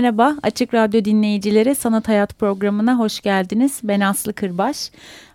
Merhaba, 0.00 0.36
Açık 0.42 0.74
Radyo 0.74 1.04
dinleyicileri 1.04 1.74
Sanat 1.74 2.08
Hayat 2.08 2.38
programına 2.38 2.98
hoş 2.98 3.20
geldiniz. 3.20 3.80
Ben 3.84 4.00
Aslı 4.00 4.32
Kırbaş. 4.32 4.90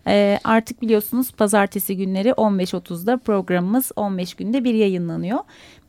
Ee, 0.07 0.39
artık 0.43 0.81
biliyorsunuz 0.81 1.31
pazartesi 1.31 1.97
günleri 1.97 2.29
15.30'da 2.29 3.17
programımız 3.17 3.91
15 3.95 4.33
günde 4.33 4.63
bir 4.63 4.73
yayınlanıyor. 4.73 5.39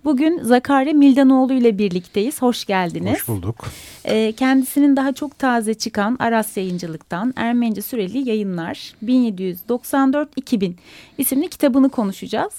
Bugün 0.06 0.42
Zakari 0.42 0.94
Mildanoğlu 0.94 1.52
ile 1.52 1.78
birlikteyiz. 1.78 2.42
Hoş 2.42 2.64
geldiniz. 2.64 3.12
Hoş 3.12 3.28
bulduk. 3.28 3.64
Ee, 4.04 4.32
kendisinin 4.32 4.96
daha 4.96 5.12
çok 5.12 5.38
taze 5.38 5.74
çıkan 5.74 6.16
Aras 6.18 6.56
Yayıncılık'tan 6.56 7.32
Ermenice 7.36 7.82
Süreli 7.82 8.28
Yayınlar 8.28 8.94
1794-2000 9.04 10.72
isimli 11.18 11.48
kitabını 11.48 11.88
konuşacağız. 11.88 12.52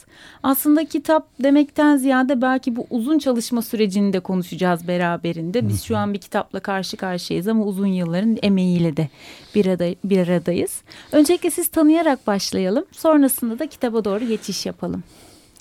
Aslında 0.44 0.86
kitap 0.86 1.28
demekten 1.44 1.98
ziyade 1.98 2.42
belki 2.42 2.76
bu 2.76 2.88
uzun 2.90 3.20
çalışma 3.20 3.62
sürecini 3.62 4.14
de 4.14 4.20
konuşacağız 4.20 4.88
beraberinde. 4.88 5.70
Biz 5.70 5.84
şu 5.84 5.98
an 5.98 6.14
bir 6.14 6.20
kitapla 6.20 6.60
karşı 6.60 6.98
karşıyayız 6.98 7.48
ama 7.48 7.64
uzun 7.64 7.88
yılların 7.88 8.38
emeğiyle 8.42 8.98
de 8.98 9.10
bir, 9.56 9.66
arada, 9.66 9.86
bir 10.04 10.28
aradayız. 10.28 10.82
Öncelikle 11.12 11.52
siz 11.52 11.68
tanıyarak 11.68 12.28
başlayalım. 12.28 12.86
Sonrasında 12.92 13.60
da 13.60 13.68
kitaba 13.68 14.06
doğru 14.06 14.28
geçiş 14.28 14.66
yapalım. 14.66 15.04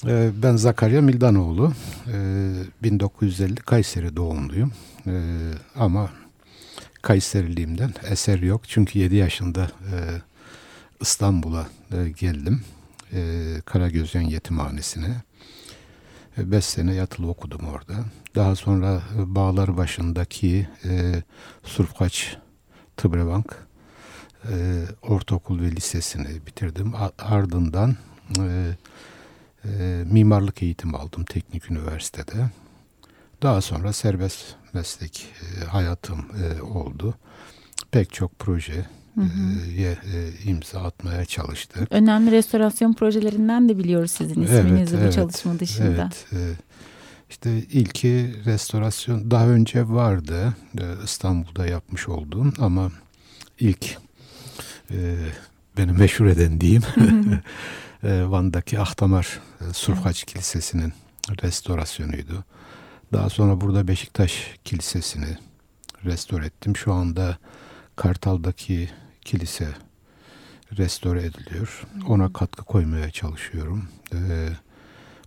Ee, 0.05 0.31
ben 0.43 0.57
Zakarya 0.57 1.03
Mildanoğlu. 1.03 1.73
1950 2.83 3.53
ee, 3.53 3.55
Kayseri 3.55 4.17
doğumluyum. 4.17 4.73
Ee, 5.07 5.13
ama 5.77 6.11
Kayseriliğimden 7.03 7.95
eser 8.11 8.39
yok. 8.39 8.63
Çünkü 8.69 8.99
7 8.99 9.17
yaşında 9.17 9.63
e, 9.63 9.97
İstanbul'a 11.01 11.67
e, 11.93 12.09
geldim. 12.09 12.63
Karagözyen 13.65 14.23
Yetimhanesi'ne. 14.23 15.23
5 16.39 16.65
sene 16.65 16.95
yatılı 16.95 17.29
okudum 17.29 17.61
orada. 17.69 17.95
Daha 18.35 18.57
sonra 18.57 19.03
e, 19.19 19.35
Bağlar 19.35 19.77
başındaki 19.77 20.69
Surfkaç 21.65 22.37
Tıbrebank 22.97 23.67
Ortaokul 25.03 25.61
ve 25.61 25.71
Lisesini 25.71 26.47
bitirdim. 26.47 26.93
Ardından 27.19 27.97
e, 29.81 30.05
mimarlık 30.11 30.63
eğitimi 30.63 30.97
aldım 30.97 31.25
teknik 31.25 31.71
üniversitede. 31.71 32.51
Daha 33.43 33.61
sonra 33.61 33.93
serbest 33.93 34.45
meslek 34.73 35.27
e, 35.43 35.65
hayatım 35.65 36.19
e, 36.19 36.63
oldu. 36.63 37.15
Pek 37.91 38.13
çok 38.13 38.39
projeye 38.39 38.87
e, 39.79 39.97
imza 40.45 40.83
atmaya 40.83 41.25
çalıştık. 41.25 41.89
Önemli 41.91 42.31
restorasyon 42.31 42.93
projelerinden 42.93 43.69
de 43.69 43.79
biliyoruz 43.79 44.11
sizin 44.11 44.43
isminizi 44.43 44.97
evet, 44.97 45.09
bu 45.09 45.15
çalışma 45.15 45.59
dışında. 45.59 46.11
Evet, 46.13 46.27
e, 46.33 46.39
işte 47.31 47.59
ilki 47.59 48.35
restorasyon 48.45 49.31
daha 49.31 49.49
önce 49.49 49.89
vardı 49.89 50.55
e, 50.79 50.85
İstanbul'da 51.05 51.67
yapmış 51.67 52.09
olduğum 52.09 52.53
ama 52.59 52.91
ilk 53.61 53.97
e, 54.91 55.17
beni 55.79 55.93
meşhur 55.93 56.27
eden 56.27 56.61
diyeyim 56.61 56.83
Van'daki 58.03 58.81
Ahtamar 58.81 59.41
e, 59.61 59.73
Surfaç. 59.73 60.25
Kilisesi'nin 60.25 60.93
restorasyonuydu. 61.43 62.45
Daha 63.13 63.31
sonra 63.31 63.61
burada 63.61 63.89
Beşiktaş 63.89 64.55
Kilisesi'ni 64.65 65.37
restore 66.05 66.47
ettim. 66.47 66.77
Şu 66.77 66.93
anda 66.93 67.39
Kartal'daki 67.97 68.91
kilise 69.21 69.69
restore 70.79 71.23
ediliyor. 71.23 71.83
Ona 72.07 72.33
katkı 72.33 72.65
koymaya 72.65 73.11
çalışıyorum. 73.11 73.89
Ee, 74.15 74.49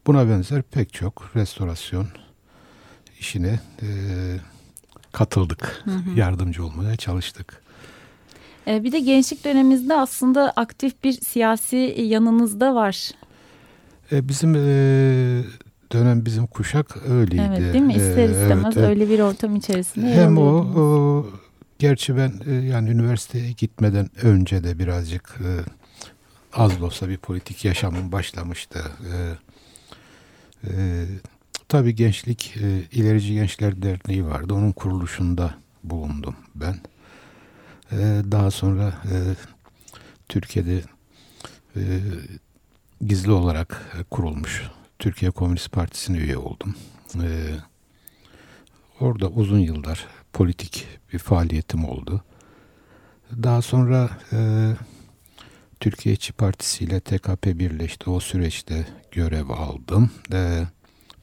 buna 0.08 0.30
benzer 0.30 0.62
pek 0.62 0.94
çok 0.94 1.32
restorasyon 1.36 2.08
işine 3.20 3.60
e, 3.82 3.88
katıldık. 5.12 5.82
Hı 5.86 5.92
hı. 5.92 6.20
Yardımcı 6.20 6.66
olmaya 6.66 6.96
çalıştık. 6.96 7.62
Ee, 8.70 8.84
bir 8.84 8.92
de 8.92 9.00
gençlik 9.00 9.46
döneminizde 9.46 9.96
aslında 9.96 10.52
aktif 10.52 11.04
bir 11.04 11.14
siyasi 11.14 11.96
yanınız 12.00 12.60
da 12.60 12.76
var. 12.76 13.12
E, 14.12 14.28
bizim 14.28 14.56
e, 14.56 14.60
dönem 15.92 16.26
bizim 16.26 16.48
kuşak 16.48 16.98
öyleydi. 17.10 17.44
Evet 17.50 17.74
değil 17.74 17.84
mi? 17.84 17.94
İster 17.94 18.30
istemez 18.30 18.78
evet, 18.78 18.90
öyle 18.90 19.10
bir 19.10 19.20
ortam 19.20 19.56
içerisinde 19.56 20.14
Hem 20.14 20.38
o, 20.38 20.42
o 20.42 21.26
gerçi 21.80 22.18
ben 22.18 22.34
e, 22.48 22.52
yani 22.54 22.90
üniversiteye 22.90 23.52
gitmeden 23.52 24.10
önce 24.22 24.64
de 24.64 24.80
birazcık 24.80 25.40
az 26.54 26.82
da 26.82 26.86
olsa 26.86 27.10
bir 27.10 27.18
politik 27.18 27.66
yaşamım 27.66 28.12
başlamıştı. 28.12 28.80
tabii 31.68 31.96
gençlik 31.96 32.56
ilerici 32.92 33.34
Gençler 33.34 33.82
Derneği 33.82 34.26
vardı. 34.26 34.54
Onun 34.54 34.72
kuruluşunda 34.72 35.54
bulundum 35.84 36.36
ben. 36.56 36.76
Ee, 37.92 38.22
daha 38.32 38.52
sonra 38.52 38.88
e, 38.88 39.16
Türkiye'de 40.30 40.82
e, 41.76 41.82
gizli 43.02 43.32
olarak 43.32 43.98
kurulmuş 44.12 44.70
Türkiye 45.00 45.32
Komünist 45.32 45.72
Partisi'ne 45.72 46.18
üye 46.18 46.38
oldum. 46.38 46.76
Ee, 47.16 47.56
orada 49.00 49.28
uzun 49.30 49.60
yıllar 49.60 50.08
politik 50.34 50.88
bir 51.14 51.20
faaliyetim 51.20 51.86
oldu. 51.86 52.24
Daha 53.44 53.62
sonra 53.62 54.10
e, 54.34 54.70
Türkiye 55.80 56.16
İşçi 56.16 56.34
Partisi 56.34 56.84
ile 56.84 57.00
TKP 57.00 57.46
birleşti. 57.46 58.10
O 58.10 58.20
süreçte 58.20 58.88
görev 59.12 59.50
aldım. 59.50 60.12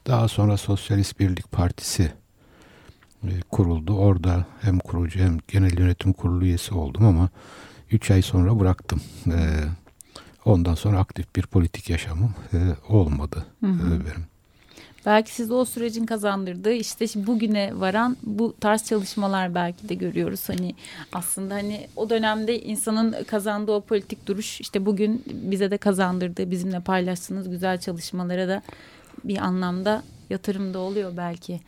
daha 0.07 0.27
sonra 0.27 0.57
Sosyalist 0.57 1.19
Birlik 1.19 1.51
Partisi 1.51 2.03
e, 2.03 2.26
kuruldu. 3.51 3.97
Orada 3.97 4.45
hem 4.61 4.79
kurucu 4.79 5.19
hem 5.19 5.37
genel 5.47 5.79
yönetim 5.79 6.13
kurulu 6.13 6.45
üyesi 6.45 6.73
oldum 6.73 7.05
ama 7.05 7.29
3 7.91 8.11
ay 8.11 8.21
sonra 8.21 8.59
bıraktım. 8.59 9.01
E, 9.27 9.39
ondan 10.45 10.75
sonra 10.75 10.99
aktif 10.99 11.35
bir 11.35 11.47
politik 11.47 11.89
yaşamım 11.89 12.33
e, 12.53 12.57
olmadı 12.89 13.45
hı 13.63 13.67
hı. 13.67 13.91
benim. 13.91 14.25
Belki 15.05 15.35
siz 15.35 15.51
o 15.51 15.65
sürecin 15.65 16.05
kazandırdığı 16.05 16.73
işte 16.73 17.05
bugüne 17.15 17.71
varan 17.75 18.17
bu 18.23 18.55
tarz 18.59 18.83
çalışmalar 18.85 19.55
belki 19.55 19.89
de 19.89 19.95
görüyoruz. 19.95 20.49
Hani 20.49 20.75
aslında 21.13 21.53
hani 21.53 21.87
o 21.95 22.09
dönemde 22.09 22.61
insanın 22.61 23.23
kazandığı 23.23 23.71
o 23.71 23.81
politik 23.81 24.27
duruş 24.27 24.61
işte 24.61 24.85
bugün 24.85 25.23
bize 25.33 25.71
de 25.71 25.77
kazandırdığı 25.77 26.51
bizimle 26.51 26.79
paylaştığınız 26.79 27.49
güzel 27.49 27.79
çalışmalara 27.79 28.47
da 28.47 28.61
bir 29.23 29.37
anlamda 29.37 30.03
yatırımda 30.29 30.79
oluyor 30.79 31.17
belki. 31.17 31.59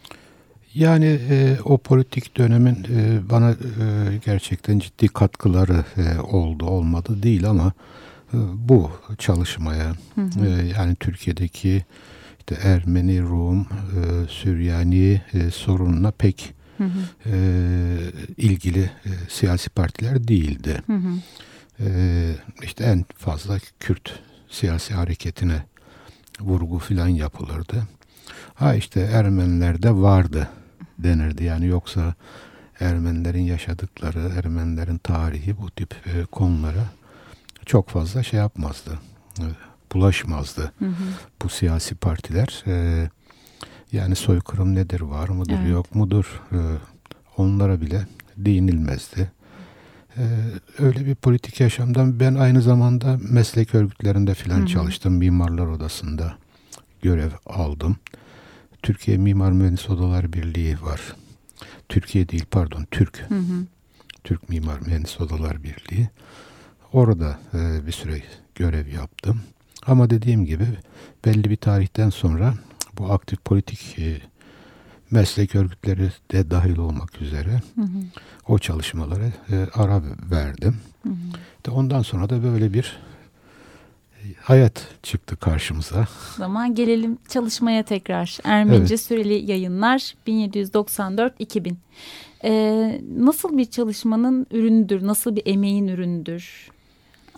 Yani 0.73 1.19
e, 1.29 1.57
o 1.65 1.77
politik 1.77 2.37
dönemin 2.37 2.87
e, 2.95 3.29
bana 3.29 3.51
e, 3.51 3.55
gerçekten 4.25 4.79
ciddi 4.79 5.07
katkıları 5.07 5.85
e, 5.97 6.19
oldu 6.19 6.65
olmadı 6.65 7.23
değil 7.23 7.49
ama 7.49 7.73
e, 8.33 8.37
bu 8.53 8.91
çalışmaya 9.17 9.93
hı 10.15 10.21
hı. 10.21 10.45
E, 10.45 10.67
yani 10.77 10.95
Türkiye'deki 10.95 11.85
işte 12.39 12.57
Ermeni, 12.63 13.21
Rum, 13.21 13.61
e, 13.61 13.67
Süryani 14.27 15.21
e, 15.33 15.51
sorununa 15.51 16.11
pek 16.11 16.53
hı 16.77 16.83
hı. 16.83 16.99
E, 17.25 17.35
ilgili 18.37 18.81
e, 18.81 19.11
siyasi 19.29 19.69
partiler 19.69 20.27
değildi. 20.27 20.81
Hı 20.87 20.93
hı. 20.93 21.09
E, 21.79 21.89
işte 22.63 22.83
en 22.83 23.05
fazla 23.17 23.59
Kürt 23.79 24.19
siyasi 24.49 24.93
hareketine 24.93 25.63
vurgu 26.39 26.79
filan 26.79 27.07
yapılırdı. 27.07 27.83
Ha 28.53 28.75
işte 28.75 29.01
Ermenilerde 29.01 29.91
vardı 29.91 30.49
denirdi. 31.03 31.43
Yani 31.43 31.65
yoksa 31.65 32.13
Ermenilerin 32.79 33.41
yaşadıkları, 33.41 34.31
Ermenilerin 34.37 34.97
tarihi 34.97 35.57
bu 35.57 35.71
tip 35.71 35.95
e, 36.05 36.25
konulara 36.25 36.85
çok 37.65 37.89
fazla 37.89 38.23
şey 38.23 38.39
yapmazdı. 38.39 38.99
E, 39.39 39.45
bulaşmazdı. 39.93 40.71
Hı 40.79 40.85
hı. 40.85 41.03
Bu 41.43 41.49
siyasi 41.49 41.95
partiler 41.95 42.63
e, 42.67 43.09
yani 43.91 44.15
soykırım 44.15 44.75
nedir, 44.75 45.01
var 45.01 45.29
mıdır, 45.29 45.57
evet. 45.61 45.71
yok 45.71 45.95
mudur? 45.95 46.41
E, 46.51 46.59
onlara 47.37 47.81
bile 47.81 48.07
değinilmezdi. 48.37 49.31
Ee, 50.17 50.21
öyle 50.79 51.05
bir 51.05 51.15
politik 51.15 51.59
yaşamdan 51.59 52.19
ben 52.19 52.35
aynı 52.35 52.61
zamanda 52.61 53.19
meslek 53.29 53.75
örgütlerinde 53.75 54.33
filan 54.33 54.57
Hı 54.59 54.61
hı. 54.61 54.67
çalıştım. 54.67 55.13
Mimarlar 55.13 55.67
Odası'nda 55.67 56.33
görev 57.01 57.31
aldım. 57.45 57.95
Türkiye 58.83 59.17
Mimar 59.17 59.51
Mühendis 59.51 59.89
Odalar 59.89 60.33
Birliği 60.33 60.81
var. 60.81 61.15
Türkiye 61.89 62.29
değil 62.29 62.45
pardon 62.51 62.85
Türk. 62.91 63.25
Hı 63.29 63.35
hı. 63.35 63.65
Türk 64.23 64.49
Mimar 64.49 64.79
Mühendis 64.79 65.21
Odalar 65.21 65.63
Birliği. 65.63 66.09
Orada 66.93 67.39
e, 67.53 67.87
bir 67.87 67.91
süre 67.91 68.21
görev 68.55 68.87
yaptım. 68.87 69.41
Ama 69.85 70.09
dediğim 70.09 70.45
gibi 70.45 70.65
belli 71.25 71.49
bir 71.49 71.55
tarihten 71.55 72.09
sonra 72.09 72.53
bu 72.97 73.11
aktif 73.13 73.45
politik 73.45 73.99
e, 73.99 74.21
meslek 75.11 75.55
örgütleri 75.55 76.11
de 76.31 76.51
dahil 76.51 76.77
olmak 76.77 77.21
üzere 77.21 77.61
Hı 77.75 77.81
hı. 77.81 77.87
o 78.47 78.59
çalışmalara 78.59 79.25
e, 79.51 79.67
ara 79.73 80.01
verdim. 80.31 80.77
Hı 81.03 81.09
hı. 81.09 81.13
De 81.65 81.71
ondan 81.71 82.01
sonra 82.01 82.29
da 82.29 82.43
böyle 82.43 82.73
bir 82.73 82.99
hayat 84.41 84.87
çıktı 85.03 85.35
karşımıza. 85.35 85.99
O 86.01 86.37
zaman 86.37 86.75
gelelim 86.75 87.17
çalışmaya 87.29 87.83
tekrar. 87.83 88.37
Ermenice 88.43 88.93
Evet. 88.93 89.01
süreli 89.01 89.51
yayınlar 89.51 90.13
1794-2000. 90.27 91.73
Ee, 92.43 93.01
nasıl 93.17 93.57
bir 93.57 93.65
çalışmanın 93.65 94.47
ürünüdür? 94.51 95.07
Nasıl 95.07 95.35
bir 95.35 95.41
emeğin 95.45 95.87
ürünüdür? 95.87 96.71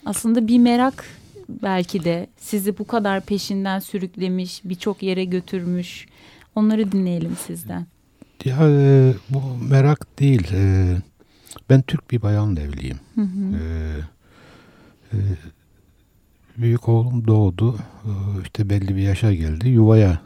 Aslında 0.06 0.48
bir 0.48 0.60
merak 0.60 1.06
belki 1.50 2.04
de 2.04 2.28
sizi 2.38 2.78
bu 2.78 2.88
kadar 2.88 3.22
peşinden 3.22 3.80
sürüklemiş, 3.80 4.62
birçok 4.66 5.04
yere 5.04 5.26
götürmüş. 5.26 6.08
Onları 6.56 6.92
dinleyelim 6.92 7.38
sizden. 7.48 7.86
Ya 8.46 8.58
e, 8.62 9.14
bu 9.30 9.42
merak 9.70 10.20
değil. 10.20 10.48
E, 10.54 10.96
ben 11.70 11.82
Türk 11.82 12.12
bir 12.12 12.22
bayanla 12.22 12.60
evliyim. 12.62 13.00
Hı 13.16 13.22
hı. 13.22 13.56
Ee, 13.56 14.00
e, 15.14 15.18
büyük 16.58 16.90
oğlum 16.90 17.28
doğdu. 17.28 17.76
Ee, 18.06 18.10
işte 18.44 18.70
belli 18.70 18.96
bir 18.96 19.02
yaşa 19.02 19.34
geldi. 19.34 19.70
Yuvaya 19.70 20.22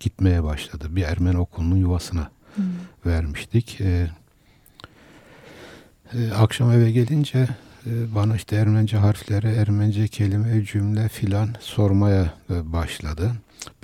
gitmeye 0.00 0.44
başladı. 0.44 0.86
Bir 0.90 1.02
Ermeni 1.02 1.38
okulunun 1.38 1.76
yuvasına 1.76 2.30
Hı. 2.56 2.62
vermiştik. 3.06 3.80
Ee, 3.80 4.10
e, 6.14 6.32
akşam 6.32 6.72
eve 6.72 6.90
gelince 6.90 7.48
e, 7.86 8.14
bana 8.14 8.36
işte 8.36 8.56
Ermence 8.56 8.96
harfleri, 8.96 9.46
Ermence 9.46 10.08
kelime, 10.08 10.64
cümle 10.64 11.08
filan 11.08 11.48
sormaya 11.60 12.34
e, 12.50 12.72
başladı. 12.72 13.32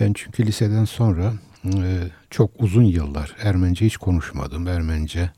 Ben 0.01 0.13
çünkü 0.13 0.47
liseden 0.47 0.85
sonra 0.85 1.33
e, 1.65 1.99
çok 2.31 2.51
uzun 2.59 2.83
yıllar 2.85 3.37
Ermence 3.43 3.87
hiç 3.87 3.97
konuşmadım. 3.97 4.67
Ermence 4.67 5.31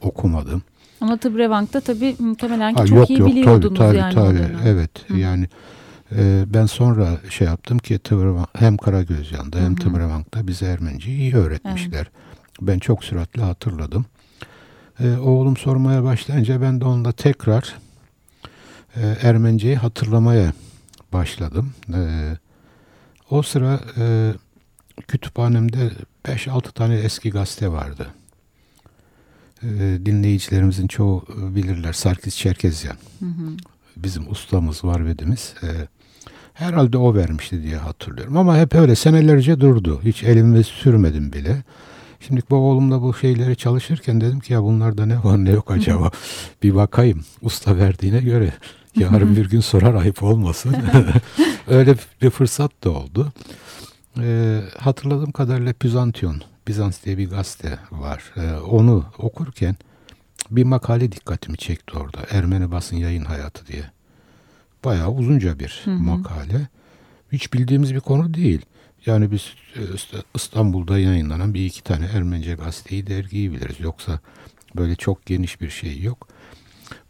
okumadım. 0.00 0.62
Ama 1.00 1.16
Tıbrevank'ta 1.16 1.80
tabii 1.80 2.16
muhtemelen 2.18 2.74
ki 2.74 2.80
Ha, 2.80 2.86
çok 2.86 3.10
iyi 3.10 3.26
biliyordunuz 3.26 3.78
tabii, 3.78 3.96
yani. 3.96 4.20
o 4.20 4.24
tabii, 4.24 4.56
evet 4.64 4.90
Hı. 5.08 5.16
yani 5.16 5.48
e, 6.16 6.44
ben 6.46 6.66
sonra 6.66 7.08
şey 7.30 7.46
yaptım 7.46 7.78
ki 7.78 7.98
Tıbrevank, 7.98 8.48
hem 8.58 8.76
Karagözyan'da 8.76 9.58
hem. 9.58 9.76
Tıbrevank'ta 9.76 10.46
bize 10.46 10.66
Ermeniceyi 10.66 11.18
iyi 11.18 11.34
öğretmişler. 11.34 12.06
Ben 12.60 12.78
çok 12.78 13.04
süratli 13.04 13.42
hatırladım. 13.42 14.06
E, 15.00 15.16
oğlum 15.16 15.56
sormaya 15.56 16.04
başlayınca 16.04 16.62
ben 16.62 16.80
de 16.80 16.84
onunla 16.84 17.12
tekrar 17.12 17.74
e, 18.96 19.16
Ermeniceyi 19.22 19.76
hatırlamaya 19.76 20.52
başladım. 21.12 21.72
E, 21.94 22.00
o 23.30 23.42
sıra 23.42 23.80
e, 23.98 24.32
kütüphanemde 25.08 25.90
5-6 26.24 26.72
tane 26.72 26.94
eski 26.94 27.30
gazete 27.30 27.72
vardı. 27.72 28.06
E, 29.62 29.98
dinleyicilerimizin 30.06 30.86
çoğu 30.86 31.24
e, 31.38 31.54
bilirler. 31.54 31.92
Sarkis 31.92 32.36
Çerkezyan. 32.36 32.96
Hı 33.18 33.26
hı. 33.26 33.56
Bizim 33.96 34.30
ustamız 34.30 34.84
var 34.84 35.06
vedimiz. 35.06 35.54
E, 35.62 35.68
herhalde 36.54 36.98
o 36.98 37.14
vermişti 37.14 37.62
diye 37.62 37.76
hatırlıyorum. 37.76 38.36
Ama 38.36 38.58
hep 38.58 38.74
öyle 38.74 38.94
senelerce 38.94 39.60
durdu. 39.60 40.00
Hiç 40.04 40.22
elimi 40.22 40.64
sürmedim 40.64 41.32
bile. 41.32 41.62
Şimdi 42.20 42.42
bu 42.50 42.56
oğlumla 42.56 43.02
bu 43.02 43.14
şeyleri 43.14 43.56
çalışırken 43.56 44.20
dedim 44.20 44.40
ki 44.40 44.52
ya 44.52 44.62
bunlarda 44.62 45.06
ne 45.06 45.24
var 45.24 45.44
ne 45.44 45.50
yok 45.50 45.70
acaba. 45.70 46.10
bir 46.62 46.74
bakayım. 46.74 47.24
Usta 47.42 47.76
verdiğine 47.76 48.20
göre 48.20 48.52
yarın 48.96 49.36
bir 49.36 49.50
gün 49.50 49.60
sorar 49.60 49.94
ayıp 49.94 50.22
olmasın. 50.22 50.76
öyle 51.68 51.94
bir 52.22 52.30
fırsat 52.30 52.84
da 52.84 52.90
oldu. 52.90 53.32
E, 54.20 54.60
hatırladığım 54.78 55.32
kadarıyla 55.32 55.74
Bizantiyon, 55.82 56.42
Bizans 56.68 57.04
diye 57.04 57.18
bir 57.18 57.30
gazete 57.30 57.78
var. 57.90 58.22
E, 58.36 58.52
onu 58.60 59.04
okurken 59.18 59.76
bir 60.50 60.64
makale 60.64 61.12
dikkatimi 61.12 61.56
çekti 61.56 61.98
orada. 61.98 62.18
Ermeni 62.30 62.70
basın 62.70 62.96
yayın 62.96 63.24
hayatı 63.24 63.66
diye. 63.66 63.82
Bayağı 64.84 65.10
uzunca 65.10 65.58
bir 65.58 65.80
Hı 65.84 65.90
hı. 65.90 65.94
makale. 65.94 66.68
Hiç 67.32 67.52
bildiğimiz 67.52 67.94
bir 67.94 68.00
konu 68.00 68.34
değil. 68.34 68.60
Yani 69.06 69.30
biz 69.30 69.42
e, 69.76 69.80
İst- 69.94 70.24
İstanbul'da 70.34 70.98
yayınlanan 70.98 71.54
bir 71.54 71.66
iki 71.66 71.82
tane 71.82 72.06
Ermenice 72.06 72.54
gazeteyi, 72.54 73.06
dergiyi 73.06 73.52
biliriz. 73.52 73.80
Yoksa 73.80 74.18
böyle 74.76 74.96
çok 74.96 75.26
geniş 75.26 75.60
bir 75.60 75.70
şey 75.70 76.02
yok. 76.02 76.28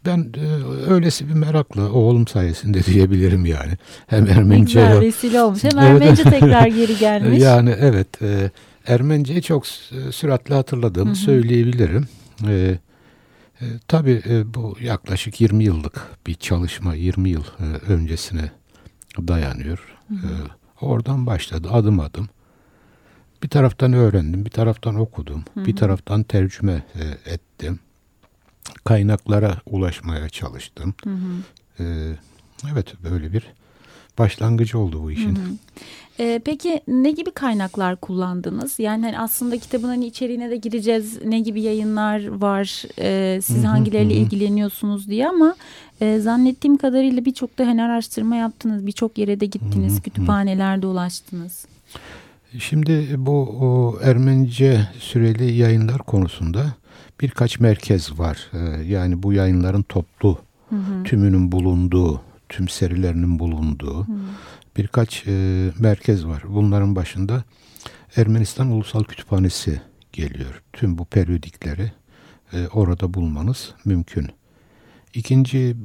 Ben 0.05 0.33
e, 0.37 0.45
öylesi 0.91 1.29
bir 1.29 1.33
merakla 1.33 1.91
oğlum 1.91 2.27
sayesinde 2.27 2.83
diyebilirim 2.85 3.45
yani. 3.45 3.71
Hem 4.07 4.25
Ne 4.25 4.29
Ermenice 4.29 4.79
güzel 4.79 4.99
vesile 5.01 5.41
olmuş. 5.41 5.63
Hem. 5.63 5.77
Ermenice 5.79 6.23
tekrar 6.29 6.67
geri 6.67 6.97
gelmiş. 6.97 7.41
yani 7.43 7.75
evet 7.79 8.21
e, 8.21 8.51
Ermeniceyi 8.93 9.41
çok 9.41 9.67
s- 9.67 10.11
süratli 10.11 10.53
hatırladığımı 10.55 11.09
Hı 11.09 11.13
hı. 11.13 11.17
söyleyebilirim. 11.19 12.07
E, 12.47 12.79
e, 13.61 13.65
tabii 13.87 14.21
e, 14.29 14.53
bu 14.53 14.77
yaklaşık 14.81 15.41
20 15.41 15.63
yıllık 15.63 16.07
bir 16.27 16.33
çalışma 16.33 16.95
20 16.95 17.29
yıl 17.29 17.43
e, 17.59 17.63
öncesine 17.91 18.51
dayanıyor. 19.17 19.97
Hı 20.07 20.13
hı. 20.15 20.27
E, 20.27 20.31
oradan 20.85 21.25
başladı 21.25 21.69
adım 21.71 21.99
adım. 21.99 22.29
Bir 23.43 23.49
taraftan 23.49 23.93
öğrendim, 23.93 24.45
bir 24.45 24.49
taraftan 24.51 24.95
okudum, 24.95 25.43
Hı 25.53 25.65
bir 25.65 25.71
hı. 25.71 25.75
taraftan 25.75 26.23
tercüme 26.23 26.83
e, 26.95 27.31
ettim. 27.31 27.79
Kaynaklara 28.83 29.57
ulaşmaya 29.65 30.29
çalıştım. 30.29 30.93
Hı 31.03 31.09
hı. 31.09 31.83
E, 31.83 32.15
evet 32.73 32.93
böyle 33.03 33.33
bir 33.33 33.53
başlangıcı 34.17 34.79
oldu 34.79 35.03
bu 35.03 35.11
işin. 35.11 35.35
Hı 35.35 35.39
hı. 35.39 35.53
Ee, 36.19 36.41
peki 36.45 36.81
ne 36.87 37.11
gibi 37.11 37.31
kaynaklar 37.31 37.95
kullandınız? 37.95 38.79
Yani 38.79 39.05
hani 39.05 39.19
aslında 39.19 39.57
kitabın 39.57 39.87
hani 39.87 40.05
içeriğine 40.05 40.49
de 40.49 40.57
gireceğiz. 40.57 41.25
Ne 41.25 41.39
gibi 41.39 41.61
yayınlar 41.61 42.27
var? 42.27 42.83
Ee, 42.99 43.41
siz 43.41 43.63
hangileriyle 43.63 44.13
ilgileniyorsunuz 44.13 45.07
diye 45.07 45.27
ama 45.27 45.55
e, 46.01 46.19
zannettiğim 46.19 46.77
kadarıyla 46.77 47.25
birçok 47.25 47.59
da 47.59 47.67
hani 47.67 47.83
araştırma 47.83 48.35
yaptınız. 48.35 48.85
Birçok 48.87 49.17
yere 49.17 49.39
de 49.39 49.45
gittiniz. 49.45 50.01
Kütüphanelerde 50.01 50.87
ulaştınız. 50.87 51.65
Şimdi 52.59 53.15
bu 53.17 53.41
o 53.41 53.99
Ermenice 54.03 54.87
süreli 54.99 55.53
yayınlar 55.53 55.97
konusunda 55.97 56.65
birkaç 57.21 57.59
merkez 57.59 58.19
var. 58.19 58.37
Ee, 58.53 58.83
yani 58.83 59.23
bu 59.23 59.33
yayınların 59.33 59.81
toplu 59.81 60.37
Hı 60.69 60.75
hı. 60.75 61.03
tümünün 61.03 61.51
bulunduğu, 61.51 62.21
tüm 62.49 62.69
serilerinin 62.69 63.39
bulunduğu 63.39 63.99
Hı. 63.99 64.11
Birkaç 64.79 65.27
e, 65.27 65.31
merkez 65.79 66.27
var. 66.27 66.43
Bunların 66.47 66.95
başında 66.95 67.43
Ermenistan 68.15 68.71
Ulusal 68.71 69.03
Kütüphanesi 69.03 69.81
geliyor. 70.13 70.61
Tüm 70.73 70.97
bu 70.97 71.05
periyodikleri 71.05 71.91
e, 72.53 72.67
orada 72.67 73.13
bulmanız 73.13 73.73
mümkün. 73.85 74.27
İkinci 75.13 75.75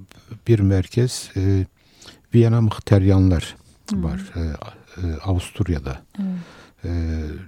bir 0.48 0.60
merkez 0.60 1.30
e, 1.36 1.66
Viyana 2.34 2.60
Muhteryanlar 2.60 3.56
Hı. 3.90 4.02
var. 4.02 4.20
E, 4.36 4.40
e, 4.40 5.14
Avusturya'da. 5.24 6.02
Evet. 6.18 6.28
E, 6.84 6.90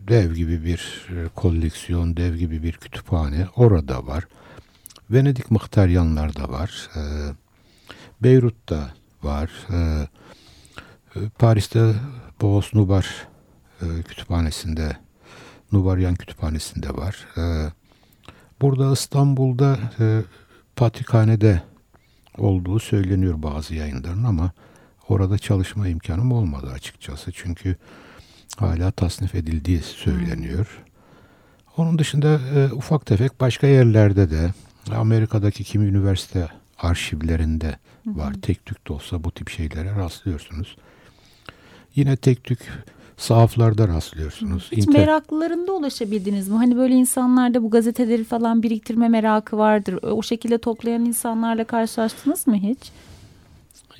dev 0.09 0.35
gibi 0.35 0.65
bir 0.65 1.09
e, 1.11 1.29
koleksiyon, 1.29 2.17
dev 2.17 2.35
gibi 2.35 2.63
bir 2.63 2.73
kütüphane 2.73 3.47
orada 3.57 4.07
var. 4.07 4.25
Venedik 5.11 5.51
Muhteryanlar 5.51 6.37
da 6.37 6.49
var. 6.49 6.91
E, 6.97 7.01
Beyrut'ta 8.23 8.91
var. 9.23 9.51
E, 9.73 10.09
Paris'te 11.39 11.95
Boğaz 12.41 12.65
Nubar 12.75 13.27
e, 13.83 14.03
kütüphanesinde, 14.03 14.97
Nubaryan 15.73 16.15
kütüphanesinde 16.15 16.91
var. 16.91 17.27
E, 17.37 17.73
burada 18.61 18.93
İstanbul'da 18.93 19.79
e, 20.01 20.23
Patrikhane'de 20.77 21.63
olduğu 22.39 22.79
söyleniyor 22.79 23.43
bazı 23.43 23.75
yayınların 23.75 24.25
ama 24.25 24.51
orada 25.09 25.39
çalışma 25.39 25.89
imkanım 25.89 26.33
olmadı 26.33 26.71
açıkçası. 26.75 27.33
Çünkü 27.33 27.77
hala 28.57 28.91
tasnif 28.91 29.35
edildiği 29.35 29.81
söyleniyor. 29.81 30.83
Onun 31.77 31.99
dışında 31.99 32.41
e, 32.55 32.73
ufak 32.73 33.07
tefek 33.07 33.41
başka 33.41 33.67
yerlerde 33.67 34.31
de 34.31 34.51
Amerika'daki 34.97 35.65
kimi 35.65 35.87
üniversite 35.87 36.49
arşivlerinde 36.79 37.79
var. 38.07 38.35
Tek 38.43 38.67
tük 38.67 38.89
de 38.89 38.93
olsa 38.93 39.25
bu 39.25 39.31
tip 39.31 39.51
şeylere 39.51 39.97
rastlıyorsunuz. 39.97 40.77
Yine 41.97 42.17
tek 42.17 42.45
tük 42.45 42.59
sahaflarda 43.17 43.89
rastlıyorsunuz. 43.89 44.69
Hiç 44.73 44.85
İnter- 44.85 44.99
meraklılarında 44.99 45.73
ulaşabildiniz 45.73 46.49
mi? 46.49 46.57
Hani 46.57 46.77
böyle 46.77 46.95
insanlarda 46.95 47.63
bu 47.63 47.71
gazeteleri 47.71 48.25
falan 48.25 48.63
biriktirme 48.63 49.09
merakı 49.09 49.59
vardır. 49.59 49.99
O 50.03 50.23
şekilde 50.23 50.59
toplayan 50.59 51.05
insanlarla 51.05 51.65
karşılaştınız 51.65 52.47
mı 52.47 52.57
hiç? 52.57 52.93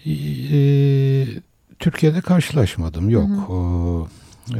Ee, 0.07 1.27
Türkiye'de 1.79 2.21
karşılaşmadım 2.21 3.11
yok. 3.11 3.51
O, 3.51 4.09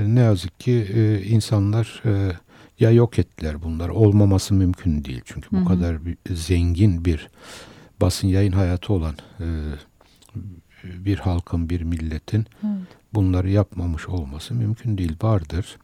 ne 0.07 0.21
yazık 0.21 0.61
ki 0.61 0.87
e, 0.95 1.23
insanlar 1.23 2.03
e, 2.05 2.33
ya 2.81 2.91
yok 2.91 3.19
ettiler 3.19 3.63
bunlar 3.63 3.89
olmaması 3.89 4.55
mümkün 4.55 5.05
değil 5.05 5.23
çünkü 5.25 5.49
bu 5.53 5.65
kadar 5.65 6.07
bir, 6.07 6.17
zengin 6.31 7.05
bir 7.05 7.29
basın 8.01 8.29
yayın 8.29 8.53
hayatı 8.53 8.93
olan 8.93 9.15
e, 9.41 9.47
bir 10.85 11.19
halkın 11.19 11.71
bir 11.71 11.83
milletin 11.83 12.47
bunları 13.17 13.51
yapmamış 13.51 14.09
olması 14.09 14.55
mümkün 14.55 14.99
değil 14.99 15.17
vardır. 15.23 15.79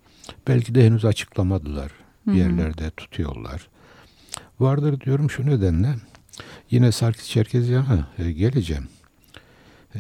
Belki 0.49 0.75
de 0.75 0.87
henüz 0.87 1.05
açıklamadılar 1.05 1.93
bir 2.27 2.33
yerlerde 2.33 2.91
tutuyorlar. 2.91 3.69
Vardır 4.61 5.01
diyorum 5.01 5.31
şu 5.31 5.47
nedenle 5.47 5.95
yine 6.71 6.93
Sarkis 6.93 7.29
Çerkezyan'a 7.29 8.09
e, 8.19 8.33
geleceğim. 8.33 8.89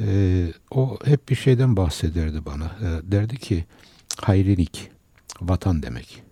Ee, 0.00 0.52
o 0.70 0.98
hep 1.04 1.28
bir 1.28 1.34
şeyden 1.34 1.76
bahsederdi 1.76 2.44
bana. 2.46 2.64
Ee, 2.64 3.12
derdi 3.12 3.36
ki 3.36 3.64
hayrinik, 4.20 4.90
vatan 5.40 5.82
demek. 5.82 6.22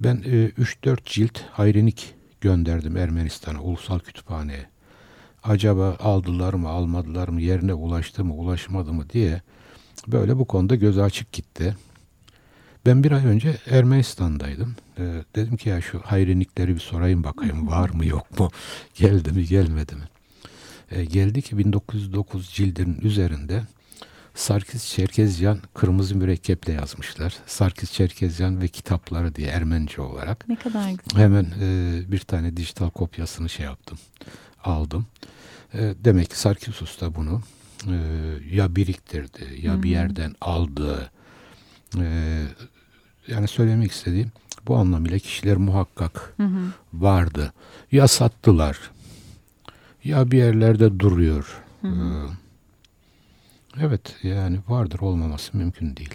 Ben 0.00 0.16
e, 0.16 0.48
3-4 0.48 0.98
cilt 1.04 1.40
hayrinik 1.52 2.14
gönderdim 2.40 2.96
Ermenistan'a, 2.96 3.60
ulusal 3.62 3.98
kütüphaneye. 3.98 4.66
Acaba 5.42 5.96
aldılar 6.00 6.54
mı, 6.54 6.68
almadılar 6.68 7.28
mı, 7.28 7.40
yerine 7.40 7.74
ulaştı 7.74 8.24
mı, 8.24 8.34
ulaşmadı 8.34 8.92
mı 8.92 9.10
diye 9.10 9.42
böyle 10.08 10.38
bu 10.38 10.44
konuda 10.44 10.74
gözü 10.74 11.00
açık 11.00 11.32
gitti. 11.32 11.76
Ben 12.86 13.04
bir 13.04 13.12
ay 13.12 13.26
önce 13.26 13.56
Ermenistan'daydım. 13.66 14.76
Ee, 14.98 15.24
dedim 15.36 15.56
ki 15.56 15.68
ya 15.68 15.80
şu 15.80 16.00
hayrinikleri 16.04 16.74
bir 16.74 16.80
sorayım 16.80 17.24
bakayım 17.24 17.68
var 17.68 17.88
mı 17.88 18.06
yok 18.06 18.38
mu, 18.38 18.50
geldi 18.94 19.32
mi 19.32 19.46
gelmedi 19.46 19.94
mi? 19.94 20.04
E, 20.90 21.04
geldi 21.04 21.42
ki 21.42 21.58
1909 21.58 22.50
cildinin 22.50 23.00
üzerinde 23.00 23.62
Sarkis 24.34 24.94
Çerkezyan 24.94 25.60
kırmızı 25.74 26.16
mürekkeple 26.16 26.72
yazmışlar. 26.72 27.36
Sarkis 27.46 27.92
Çerkezyan 27.92 28.60
ve 28.60 28.68
kitapları 28.68 29.34
diye 29.34 29.48
Ermenice 29.48 30.02
olarak. 30.02 30.48
Ne 30.48 30.56
kadar 30.56 30.90
güzel. 30.90 31.22
Hemen 31.22 31.46
e, 31.60 32.00
bir 32.08 32.18
tane 32.18 32.56
dijital 32.56 32.90
kopyasını 32.90 33.48
şey 33.48 33.66
yaptım. 33.66 33.98
Aldım. 34.64 35.06
E, 35.74 35.94
demek 36.04 36.30
ki 36.30 36.38
Sarkis 36.38 36.82
Usta 36.82 37.14
bunu 37.14 37.42
e, 37.88 37.96
ya 38.50 38.76
biriktirdi 38.76 39.60
ya 39.62 39.82
bir 39.82 39.90
yerden 39.90 40.34
aldı. 40.40 41.10
E, 41.98 42.42
yani 43.28 43.48
söylemek 43.48 43.90
istediğim 43.90 44.32
bu 44.66 44.76
anlamıyla 44.76 45.18
kişiler 45.18 45.56
muhakkak 45.56 46.34
vardı. 46.92 47.52
Ya 47.92 48.08
sattılar 48.08 48.78
ya 50.04 50.30
bir 50.30 50.38
yerlerde 50.38 51.00
duruyor. 51.00 51.62
Ee, 51.84 51.88
evet 53.80 54.16
yani 54.22 54.58
vardır 54.68 55.00
olmaması 55.00 55.56
mümkün 55.56 55.96
değil. 55.96 56.14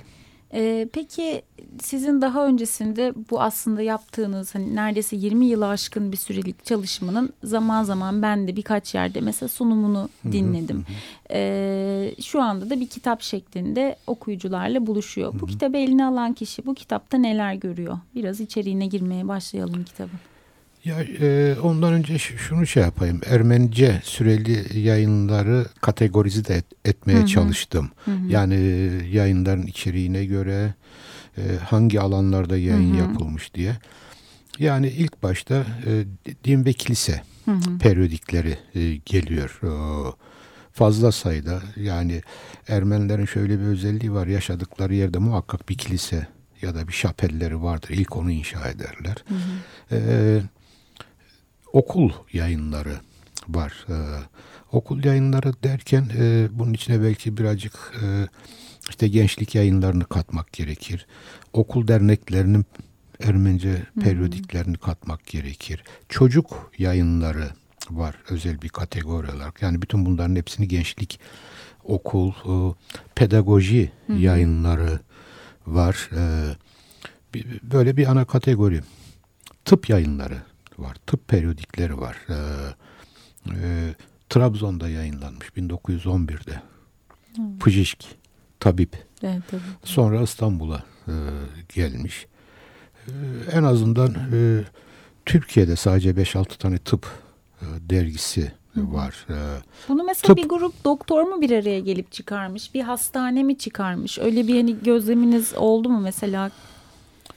Ee, 0.53 0.87
peki 0.93 1.41
sizin 1.81 2.21
daha 2.21 2.45
öncesinde 2.45 3.13
bu 3.31 3.41
aslında 3.41 3.81
yaptığınız 3.81 4.55
hani 4.55 4.75
neredeyse 4.75 5.15
20 5.15 5.45
yılı 5.45 5.67
aşkın 5.67 6.11
bir 6.11 6.17
sürelik 6.17 6.65
çalışmanın 6.65 7.33
zaman 7.43 7.83
zaman 7.83 8.21
ben 8.21 8.47
de 8.47 8.55
birkaç 8.55 8.95
yerde 8.95 9.21
mesela 9.21 9.49
sunumunu 9.49 10.09
dinledim. 10.31 10.85
Ee, 11.31 12.15
şu 12.23 12.41
anda 12.41 12.69
da 12.69 12.79
bir 12.79 12.87
kitap 12.87 13.21
şeklinde 13.21 13.95
okuyucularla 14.07 14.87
buluşuyor. 14.87 15.33
Bu 15.39 15.45
kitabı 15.47 15.77
eline 15.77 16.05
alan 16.05 16.33
kişi 16.33 16.65
bu 16.65 16.73
kitapta 16.73 17.17
neler 17.17 17.53
görüyor? 17.53 17.97
Biraz 18.15 18.39
içeriğine 18.39 18.87
girmeye 18.87 19.27
başlayalım 19.27 19.83
kitabın. 19.83 20.19
Ya 20.85 21.03
e, 21.21 21.55
ondan 21.63 21.93
önce 21.93 22.17
şunu 22.17 22.67
şey 22.67 22.83
yapayım. 22.83 23.21
Ermenice 23.25 24.01
süreli 24.03 24.79
yayınları 24.79 25.65
kategorize 25.81 26.45
de 26.45 26.55
et- 26.55 26.65
etmeye 26.85 27.17
çalıştım. 27.27 27.91
Yani 28.27 28.55
e, 28.55 29.07
yayınların 29.11 29.67
içeriğine 29.67 30.25
göre 30.25 30.73
e, 31.37 31.41
hangi 31.69 31.99
alanlarda 32.01 32.57
yayın 32.57 32.93
yapılmış 32.93 33.53
diye. 33.53 33.77
Yani 34.59 34.87
ilk 34.87 35.23
başta 35.23 35.65
e, 35.85 36.03
din 36.43 36.65
ve 36.65 36.73
kilise 36.73 37.21
periyodikleri 37.79 38.57
e, 38.75 38.95
geliyor. 38.95 39.59
O, 39.63 40.15
fazla 40.73 41.11
sayıda 41.11 41.61
yani 41.75 42.21
Ermenilerin 42.67 43.25
şöyle 43.25 43.59
bir 43.59 43.65
özelliği 43.65 44.13
var. 44.13 44.27
Yaşadıkları 44.27 44.95
yerde 44.95 45.17
muhakkak 45.17 45.69
bir 45.69 45.77
kilise 45.77 46.27
ya 46.61 46.75
da 46.75 46.87
bir 46.87 46.93
şapelleri 46.93 47.61
vardır. 47.63 47.89
İlk 47.89 48.15
onu 48.17 48.31
inşa 48.31 48.69
ederler. 48.69 49.23
Ee, 49.91 50.39
okul 51.73 52.11
yayınları 52.33 52.99
var. 53.47 53.85
Ee, 53.89 53.93
okul 54.71 55.03
yayınları 55.03 55.53
derken 55.63 56.09
e, 56.17 56.47
bunun 56.51 56.73
içine 56.73 57.01
belki 57.01 57.37
birazcık 57.37 57.93
e, 58.01 58.27
işte 58.89 59.07
gençlik 59.07 59.55
yayınlarını 59.55 60.05
katmak 60.05 60.53
gerekir. 60.53 61.07
Okul 61.53 61.87
derneklerinin 61.87 62.65
Ermenice 63.23 63.83
periyodiklerini 64.01 64.77
katmak 64.77 65.25
gerekir. 65.25 65.83
Çocuk 66.09 66.71
yayınları 66.77 67.49
var 67.89 68.15
özel 68.29 68.61
bir 68.61 68.69
kategori 68.69 69.31
olarak. 69.31 69.61
Yani 69.61 69.81
bütün 69.81 70.05
bunların 70.05 70.35
hepsini 70.35 70.67
gençlik, 70.67 71.19
okul, 71.83 72.31
e, 72.31 72.73
pedagoji 73.15 73.91
yayınları 74.17 74.99
var. 75.67 76.09
E, 76.15 76.21
böyle 77.63 77.97
bir 77.97 78.07
ana 78.07 78.25
kategori. 78.25 78.81
Tıp 79.65 79.89
yayınları 79.89 80.37
var. 80.81 80.97
Tıp 81.07 81.27
periyodikleri 81.27 81.97
var. 82.01 82.17
Ee, 82.29 82.33
e, 83.63 83.95
Trabzon'da 84.29 84.89
yayınlanmış 84.89 85.47
1911'de. 85.47 86.61
Pıjişk, 87.59 88.05
tabip. 88.59 89.05
Evet 89.23 89.41
tabii. 89.51 89.61
Sonra 89.83 90.21
İstanbul'a 90.21 90.83
e, 91.07 91.13
gelmiş. 91.75 92.25
E, 93.07 93.11
en 93.51 93.63
azından 93.63 94.15
e, 94.33 94.63
Türkiye'de 95.25 95.75
sadece 95.75 96.09
5-6 96.11 96.57
tane 96.57 96.77
tıp 96.77 97.05
e, 97.61 97.65
dergisi 97.89 98.51
var. 98.75 99.25
E, 99.29 99.35
Bunu 99.89 100.03
mesela 100.03 100.33
Tıp- 100.33 100.37
bir 100.37 100.49
grup 100.49 100.83
doktor 100.85 101.23
mu 101.23 101.41
bir 101.41 101.51
araya 101.51 101.79
gelip 101.79 102.11
çıkarmış? 102.11 102.73
Bir 102.73 102.81
hastane 102.81 103.43
mi 103.43 103.57
çıkarmış? 103.57 104.19
Öyle 104.19 104.47
bir 104.47 104.55
hani 104.55 104.83
gözleminiz 104.83 105.53
oldu 105.53 105.89
mu 105.89 105.99
mesela? 105.99 106.51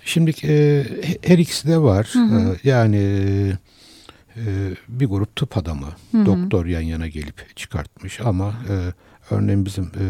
Şimdi 0.04 0.34
e, 0.44 0.84
her 1.22 1.38
ikisi 1.38 1.68
de 1.68 1.78
var. 1.78 2.12
E, 2.16 2.56
yani 2.68 2.96
e, 4.36 4.70
bir 4.88 5.06
grup 5.06 5.36
tıp 5.36 5.56
adamı, 5.56 5.88
doktor 6.12 6.66
yan 6.66 6.80
yana 6.80 7.08
gelip 7.08 7.56
çıkartmış 7.56 8.20
ama 8.20 8.54
e, 8.68 8.74
örneğin 9.34 9.66
bizim 9.66 9.84
e, 9.84 10.06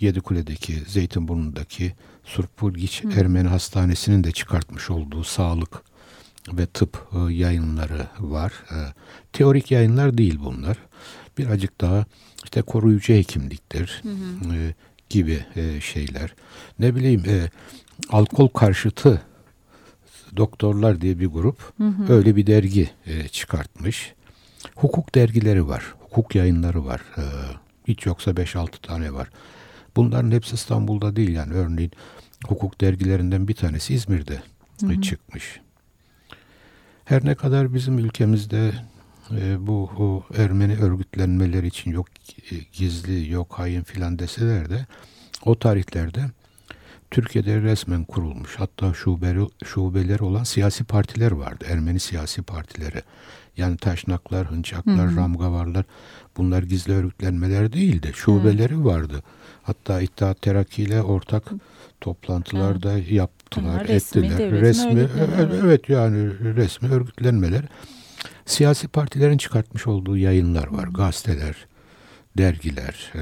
Yedikule'deki, 0.00 0.82
Zeytinburnu'ndaki 0.86 1.92
Surpurgiç 2.24 3.04
Ermeni 3.16 3.48
Hastanesi'nin 3.48 4.24
de 4.24 4.32
çıkartmış 4.32 4.90
olduğu 4.90 5.24
sağlık 5.24 5.82
ve 6.52 6.66
tıp 6.66 7.08
e, 7.12 7.32
yayınları 7.32 8.06
var. 8.18 8.52
E, 8.70 8.78
teorik 9.32 9.70
yayınlar 9.70 10.18
değil 10.18 10.38
bunlar. 10.44 10.76
Birazcık 11.38 11.80
daha 11.80 12.04
işte 12.44 12.62
koruyucu 12.62 13.12
hekimliktir 13.12 14.02
e, 14.52 14.74
gibi 15.10 15.44
e, 15.56 15.80
şeyler. 15.80 16.34
Ne 16.78 16.96
bileyim 16.96 17.22
e, 17.26 17.50
alkol 18.10 18.48
karşıtı 18.48 19.22
doktorlar 20.36 21.00
diye 21.00 21.18
bir 21.18 21.26
grup 21.26 21.72
öyle 22.08 22.36
bir 22.36 22.46
dergi 22.46 22.90
e, 23.06 23.28
çıkartmış. 23.28 24.14
Hukuk 24.76 25.14
dergileri 25.14 25.68
var. 25.68 25.94
Hukuk 26.00 26.34
yayınları 26.34 26.84
var. 26.84 27.00
E, 27.18 27.22
hiç 27.88 28.06
yoksa 28.06 28.30
5-6 28.30 28.70
tane 28.82 29.12
var. 29.12 29.30
Bunların 29.96 30.30
hepsi 30.30 30.54
İstanbul'da 30.54 31.16
değil 31.16 31.30
yani. 31.30 31.54
Örneğin 31.54 31.92
hukuk 32.46 32.80
dergilerinden 32.80 33.48
bir 33.48 33.54
tanesi 33.54 33.94
İzmir'de 33.94 34.42
e, 34.90 35.00
çıkmış. 35.00 35.60
Her 37.04 37.24
ne 37.24 37.34
kadar 37.34 37.74
bizim 37.74 37.98
ülkemizde 37.98 38.72
e, 39.30 39.66
bu 39.66 39.90
o 39.98 40.24
Ermeni 40.36 40.76
örgütlenmeler 40.76 41.62
için 41.62 41.90
yok 41.90 42.06
e, 42.50 42.54
gizli, 42.72 43.30
yok 43.30 43.52
hain 43.52 43.82
filan 43.82 44.18
deseler 44.18 44.70
de 44.70 44.86
o 45.44 45.58
tarihlerde 45.58 46.24
Türkiye'de 47.16 47.62
resmen 47.62 48.04
kurulmuş. 48.04 48.54
Hatta 48.56 48.94
şubeleri, 48.94 49.46
şubeleri 49.64 50.24
olan 50.24 50.44
siyasi 50.44 50.84
partiler 50.84 51.32
vardı. 51.32 51.64
Ermeni 51.68 52.00
siyasi 52.00 52.42
partileri. 52.42 53.02
Yani 53.56 53.76
taşnaklar, 53.76 54.50
hınçaklar, 54.50 55.16
ramgavarlar 55.16 55.84
bunlar 56.36 56.62
gizli 56.62 56.92
örgütlenmeler 56.92 57.72
değildi. 57.72 58.12
Şubeleri 58.14 58.84
vardı. 58.84 59.22
Hatta 59.62 60.00
İttihat 60.00 60.42
Terakki 60.42 60.82
ile 60.82 61.02
ortak 61.02 61.44
toplantılarda 62.00 62.98
yaptılar, 62.98 63.74
Bunlar 63.74 63.88
resmi 63.88 64.26
ettiler. 64.26 64.50
Resmi, 64.50 65.00
evet, 65.00 65.10
evet. 65.38 65.60
evet 65.64 65.88
yani 65.88 66.30
resmi 66.40 66.88
örgütlenmeler. 66.88 67.64
Siyasi 68.46 68.88
partilerin 68.88 69.38
çıkartmış 69.38 69.86
olduğu 69.86 70.16
yayınlar 70.16 70.66
var, 70.66 70.88
gazeteler, 70.88 71.66
dergiler. 72.38 73.12
e, 73.14 73.20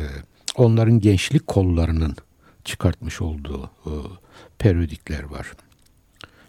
onların 0.56 1.00
gençlik 1.00 1.46
kollarının 1.46 2.16
çıkartmış 2.64 3.20
olduğu 3.20 3.70
e, 3.86 3.92
periyodikler 4.58 5.22
var. 5.22 5.52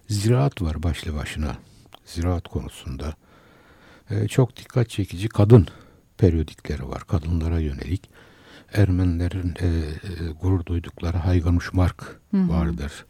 Ziraat 0.10 0.62
var 0.62 0.84
başlı 0.84 1.15
başına. 1.15 1.55
Ziraat 2.05 2.48
konusunda. 2.48 3.15
E, 4.10 4.27
çok 4.27 4.57
dikkat 4.57 4.89
çekici 4.89 5.29
kadın 5.29 5.67
periyodikleri 6.17 6.89
var. 6.89 7.03
Kadınlara 7.07 7.60
yönelik. 7.60 8.10
Ermenilerin 8.74 9.53
e, 9.60 9.67
e, 9.67 10.31
gurur 10.41 10.65
duydukları 10.65 11.17
Hayganuş 11.17 11.74
Mark 11.74 12.19
vardır. 12.34 13.05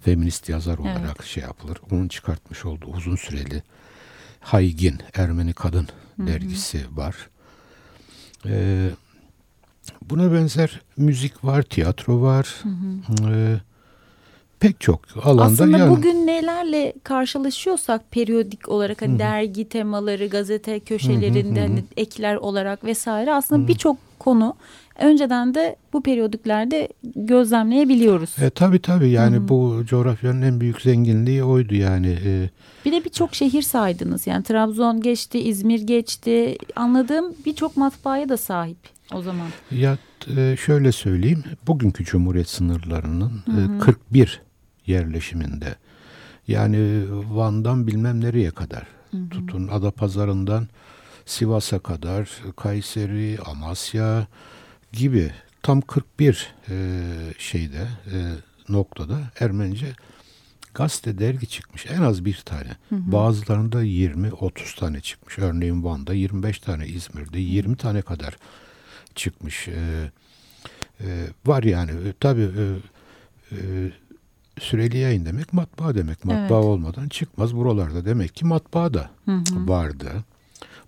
Feminist 0.00 0.48
yazar 0.48 0.78
olarak 0.78 1.16
evet. 1.16 1.24
şey 1.24 1.42
yapılır. 1.42 1.78
Onun 1.90 2.08
çıkartmış 2.08 2.64
olduğu 2.64 2.86
uzun 2.86 3.16
süreli 3.16 3.62
Haygin 4.40 4.98
Ermeni 5.14 5.52
Kadın 5.52 5.88
Hı-hı. 6.16 6.26
dergisi 6.26 6.84
var. 6.96 7.28
E, 8.46 8.90
buna 10.10 10.32
benzer 10.32 10.80
müzik 10.96 11.44
var, 11.44 11.62
tiyatro 11.62 12.22
var. 12.22 12.54
Hı 12.62 12.68
hı. 12.68 13.30
E, 13.30 13.60
pek 14.60 14.80
çok 14.80 15.00
alanda. 15.22 15.42
Aslında 15.42 15.78
yani... 15.78 15.90
bugün 15.90 16.26
nelerle 16.26 16.92
karşılaşıyorsak 17.04 18.10
periyodik 18.10 18.68
olarak 18.68 19.02
hani 19.02 19.18
dergi 19.18 19.68
temaları, 19.68 20.26
gazete 20.26 20.80
köşelerinde 20.80 21.60
hı 21.60 21.64
hı 21.64 21.68
hı. 21.68 21.68
hani 21.68 21.84
ekler 21.96 22.36
olarak 22.36 22.84
vesaire 22.84 23.32
aslında 23.32 23.68
birçok 23.68 23.96
konu 24.18 24.56
önceden 24.98 25.54
de 25.54 25.76
bu 25.92 26.02
periyodiklerde 26.02 26.88
gözlemleyebiliyoruz. 27.16 28.38
E, 28.42 28.50
tabii 28.50 28.82
tabii 28.82 29.10
yani 29.10 29.36
hı 29.36 29.48
bu 29.48 29.82
coğrafyanın 29.86 30.42
en 30.42 30.60
büyük 30.60 30.80
zenginliği 30.80 31.44
oydu 31.44 31.74
yani. 31.74 32.18
E, 32.24 32.50
bir 32.84 32.92
de 32.92 33.04
birçok 33.04 33.34
şehir 33.34 33.62
saydınız 33.62 34.26
yani 34.26 34.42
Trabzon 34.42 35.00
geçti, 35.00 35.38
İzmir 35.38 35.80
geçti 35.80 36.58
anladığım 36.76 37.34
birçok 37.46 37.76
matbaaya 37.76 38.28
da 38.28 38.36
sahip 38.36 38.93
o 39.12 39.22
zaman. 39.22 39.48
Ya 39.70 39.98
e, 40.36 40.56
şöyle 40.56 40.92
söyleyeyim 40.92 41.44
bugünkü 41.66 42.04
Cumhuriyet 42.04 42.48
sınırlarının 42.48 43.42
hı 43.44 43.52
hı. 43.52 43.78
41 43.78 44.42
yerleşiminde. 44.86 45.74
Yani 46.48 47.04
Van'dan 47.10 47.86
bilmem 47.86 48.20
nereye 48.20 48.50
kadar 48.50 48.86
hı 49.10 49.16
hı. 49.16 49.28
tutun 49.28 49.68
Adapazarı'ndan 49.68 50.68
Sivas'a 51.26 51.78
kadar 51.78 52.30
Kayseri, 52.56 53.38
Amasya 53.46 54.26
gibi 54.92 55.30
tam 55.62 55.80
41 55.80 56.54
e, 56.70 56.74
şeyde 57.38 57.88
e, 58.12 58.16
noktada 58.68 59.18
Ermenice 59.40 59.92
gazete 60.74 61.18
dergi 61.18 61.46
çıkmış. 61.46 61.86
En 61.86 62.02
az 62.02 62.24
bir 62.24 62.42
tane. 62.44 62.68
Hı 62.88 62.96
hı. 62.96 63.12
Bazılarında 63.12 63.84
20-30 63.84 64.78
tane 64.78 65.00
çıkmış. 65.00 65.38
Örneğin 65.38 65.84
Van'da 65.84 66.14
25 66.14 66.58
tane, 66.58 66.86
İzmir'de 66.86 67.38
20 67.38 67.76
tane 67.76 68.02
kadar 68.02 68.36
çıkmış. 69.14 69.68
E, 69.68 70.10
e, 71.00 71.26
var 71.46 71.62
yani. 71.62 71.90
E, 71.90 72.12
tabii 72.20 72.42
e, 72.42 72.64
e, 73.52 73.58
süreli 74.58 74.98
yayın 74.98 75.26
demek 75.26 75.52
matbaa 75.52 75.94
demek. 75.94 76.24
Matbaa 76.24 76.56
evet. 76.56 76.64
olmadan 76.64 77.08
çıkmaz. 77.08 77.56
Buralarda 77.56 78.04
demek 78.04 78.34
ki 78.34 78.46
matbaa 78.46 78.94
da 78.94 79.10
hı 79.24 79.32
hı. 79.36 79.68
vardı. 79.68 80.24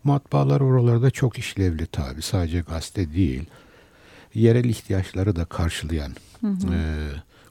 Matbaalar 0.05 0.61
oralarda 0.61 1.11
çok 1.11 1.39
işlevli 1.39 1.87
tabi. 1.87 2.23
Sadece 2.23 2.61
gazete 2.61 3.13
değil. 3.15 3.45
Yerel 4.35 4.65
ihtiyaçları 4.65 5.37
da 5.37 5.45
karşılayan 5.45 6.13
hı 6.41 6.47
hı. 6.47 6.75
E, 6.75 7.09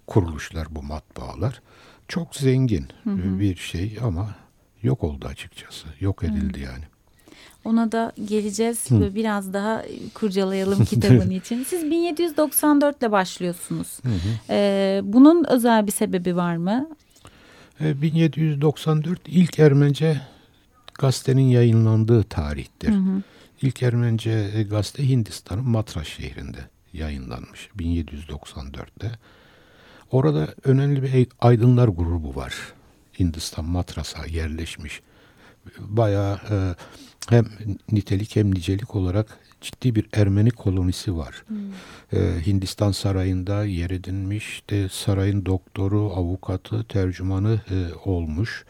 kuruluşlar 0.07 0.67
bu 0.69 0.83
matbaalar. 0.83 1.61
Çok 2.07 2.35
zengin 2.35 2.87
hı 3.03 3.09
hı. 3.09 3.39
bir 3.39 3.55
şey 3.55 3.97
ama 4.01 4.35
yok 4.83 5.03
oldu 5.03 5.27
açıkçası. 5.27 5.87
Yok 5.99 6.23
edildi 6.23 6.59
hı. 6.59 6.63
yani. 6.63 6.83
Ona 7.65 7.91
da 7.91 8.11
geleceğiz. 8.25 8.91
Hı. 8.91 9.15
Biraz 9.15 9.53
daha 9.53 9.83
kurcalayalım 10.13 10.85
kitabın 10.89 11.29
için. 11.29 11.63
Siz 11.63 11.91
1794 11.91 12.99
ile 12.99 13.11
başlıyorsunuz. 13.11 13.99
Hı 14.03 14.09
hı. 14.09 14.29
Ee, 14.49 15.01
bunun 15.03 15.45
özel 15.49 15.87
bir 15.87 15.91
sebebi 15.91 16.35
var 16.35 16.55
mı? 16.55 16.89
1794 17.79 19.19
ilk 19.27 19.59
Ermence 19.59 20.21
gazetenin 20.93 21.47
yayınlandığı 21.47 22.23
tarihtir. 22.23 22.89
Hı 22.89 22.97
hı. 22.97 23.21
İlk 23.61 23.83
Ermence 23.83 24.65
gazete 24.69 25.09
Hindistan'ın 25.09 25.69
Matras 25.69 26.07
şehrinde 26.07 26.59
yayınlanmış 26.93 27.69
1794'te. 27.77 29.11
Orada 30.11 30.47
önemli 30.63 31.03
bir 31.03 31.27
aydınlar 31.39 31.87
grubu 31.87 32.35
var. 32.35 32.55
Hindistan 33.19 33.65
Matras'a 33.65 34.25
yerleşmiş. 34.25 35.01
Bayağı 35.79 36.39
e, 36.51 36.75
hem 37.29 37.45
nitelik 37.91 38.35
hem 38.35 38.55
nicelik 38.55 38.95
olarak 38.95 39.39
ciddi 39.61 39.95
bir 39.95 40.05
Ermeni 40.13 40.51
kolonisi 40.51 41.17
var. 41.17 41.43
Hmm. 41.47 41.57
Ee, 42.13 42.45
Hindistan 42.45 42.91
sarayında 42.91 43.65
yer 43.65 43.89
edinmiş, 43.89 44.63
de 44.69 44.89
sarayın 44.89 45.45
doktoru, 45.45 46.11
avukatı, 46.15 46.83
tercümanı 46.83 47.61
e, 47.71 48.09
olmuş. 48.09 48.65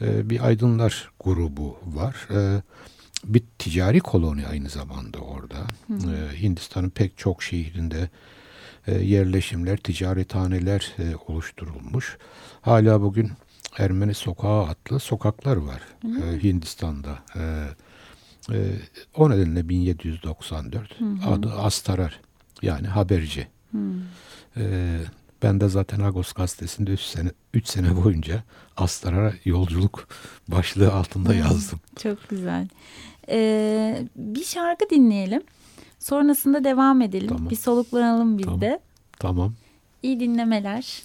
E, 0.00 0.30
bir 0.30 0.46
aydınlar 0.46 1.10
grubu 1.20 1.76
var. 1.86 2.28
E, 2.30 2.62
bir 3.24 3.42
ticari 3.58 4.00
koloni 4.00 4.46
aynı 4.46 4.68
zamanda 4.68 5.18
orada. 5.18 5.66
Hmm. 5.86 5.96
E, 5.96 6.42
Hindistan'ın 6.42 6.90
pek 6.90 7.18
çok 7.18 7.42
şehrinde 7.42 8.08
e, 8.86 8.94
yerleşimler, 8.94 9.76
ticarethaneler 9.76 10.92
e, 10.98 11.02
oluşturulmuş. 11.26 12.18
Hala 12.60 13.02
bugün 13.02 13.30
Ermeni 13.78 14.14
Sokağı 14.14 14.66
adlı 14.66 15.00
sokaklar 15.00 15.56
var 15.56 15.80
e, 16.04 16.42
Hindistan'da. 16.42 17.18
E, 17.36 17.40
e, 18.52 18.58
o 19.16 19.30
nedenle 19.30 19.68
1794 19.68 21.00
hı 21.00 21.04
hı. 21.04 21.30
adı 21.30 21.52
Astarar 21.52 22.20
yani 22.62 22.86
haberci. 22.86 23.48
Hı. 23.72 23.78
E, 24.56 24.96
ben 25.42 25.60
de 25.60 25.68
zaten 25.68 26.00
Agos 26.00 26.32
gazetesinde 26.32 26.90
3 26.90 27.00
sene, 27.00 27.30
3 27.54 27.68
sene 27.68 28.04
boyunca 28.04 28.42
Astarar'a 28.76 29.32
yolculuk 29.44 30.08
başlığı 30.48 30.92
altında 30.92 31.34
yazdım. 31.34 31.80
Çok 32.02 32.28
güzel. 32.28 32.68
Ee, 33.28 34.06
bir 34.16 34.44
şarkı 34.44 34.90
dinleyelim. 34.90 35.42
Sonrasında 35.98 36.64
devam 36.64 37.00
edelim. 37.00 37.28
Tamam. 37.28 37.50
Bir 37.50 37.56
soluklanalım 37.56 38.38
biz 38.38 38.44
tamam. 38.44 38.60
de. 38.60 38.80
Tamam. 39.18 39.54
İyi 40.02 40.20
dinlemeler. 40.20 41.02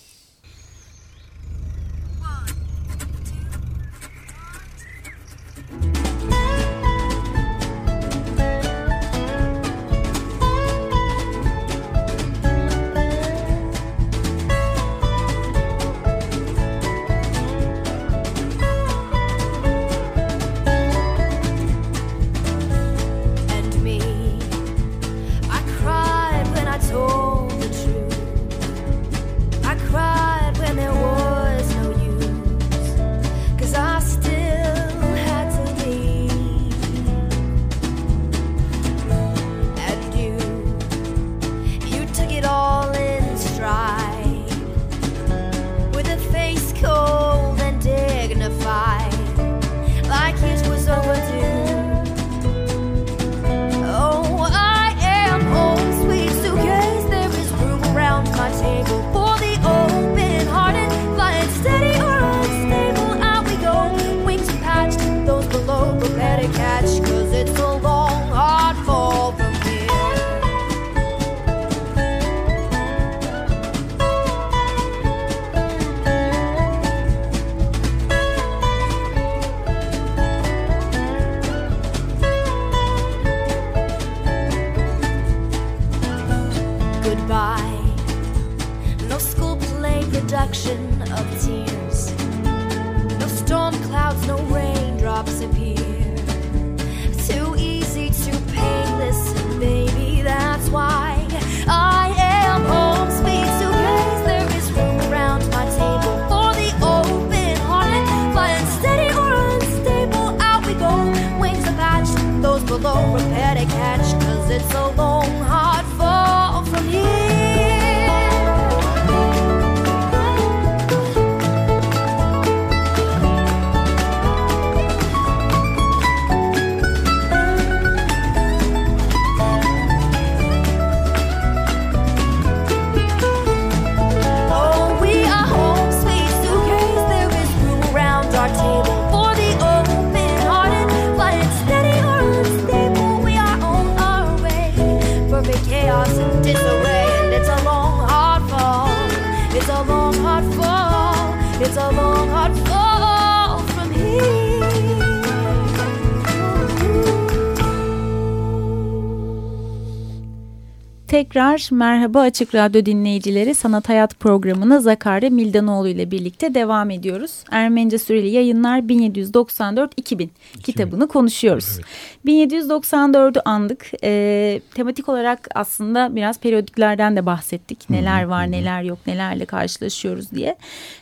Tekrar 161.37 161.69
merhaba 161.71 162.19
Açık 162.21 162.55
Radyo 162.55 162.85
dinleyicileri 162.85 163.55
Sanat 163.55 163.89
Hayat 163.89 164.19
programına 164.19 164.79
Zakare 164.79 165.29
Mildanoğlu 165.29 165.87
ile 165.87 166.11
birlikte 166.11 166.53
devam 166.53 166.89
ediyoruz. 166.89 167.43
Ermenice 167.51 167.97
süreli 167.97 168.27
yayınlar 168.27 168.79
1794-2000 168.79 170.29
kitabını 170.63 171.07
konuşuyoruz. 171.07 171.79
Evet. 172.25 172.53
1794'ü 172.53 173.41
andık. 173.45 173.91
E, 174.03 174.61
tematik 174.75 175.09
olarak 175.09 175.47
aslında 175.55 176.15
biraz 176.15 176.39
periyodiklerden 176.39 177.15
de 177.15 177.25
bahsettik. 177.25 177.89
Neler 177.89 178.23
var 178.23 178.51
neler 178.51 178.83
yok 178.83 178.99
nelerle 179.07 179.45
karşılaşıyoruz 179.45 180.31
diye. 180.31 180.55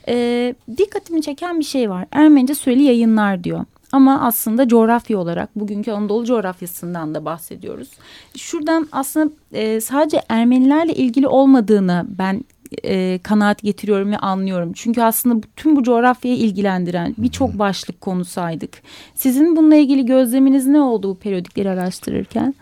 E, 0.08 0.56
dikkatimi 0.78 1.22
çeken 1.22 1.60
bir 1.60 1.66
şey 1.66 1.90
var. 1.90 2.06
Ermenice 2.12 2.56
süreli 2.56 2.84
yayınlar 2.84 3.44
diyor. 3.44 3.66
Ama 3.96 4.22
aslında 4.22 4.68
coğrafya 4.68 5.18
olarak 5.18 5.56
bugünkü 5.56 5.92
Anadolu 5.92 6.26
coğrafyasından 6.26 7.16
da 7.16 7.26
bahsediyoruz. 7.26 7.90
Şuradan 8.38 8.88
aslında 8.92 9.34
e, 9.54 9.82
sadece 9.82 10.22
Ermenilerle 10.30 10.94
ilgili 10.94 11.28
olmadığını 11.28 12.06
ben 12.10 12.44
e, 12.84 13.20
kanaat 13.24 13.62
getiriyorum 13.62 14.12
ve 14.12 14.18
anlıyorum. 14.18 14.74
Çünkü 14.74 15.02
aslında 15.02 15.48
tüm 15.56 15.76
bu 15.76 15.84
coğrafyayı 15.84 16.38
ilgilendiren 16.38 17.16
birçok 17.18 17.60
başlık 17.60 18.02
konu 18.02 18.26
saydık. 18.26 18.82
Sizin 19.16 19.56
bununla 19.56 19.76
ilgili 19.76 20.06
gözleminiz 20.06 20.68
ne 20.68 20.82
oldu 20.82 21.10
bu 21.10 21.20
periyodikleri 21.20 21.70
araştırırken? 21.70 22.56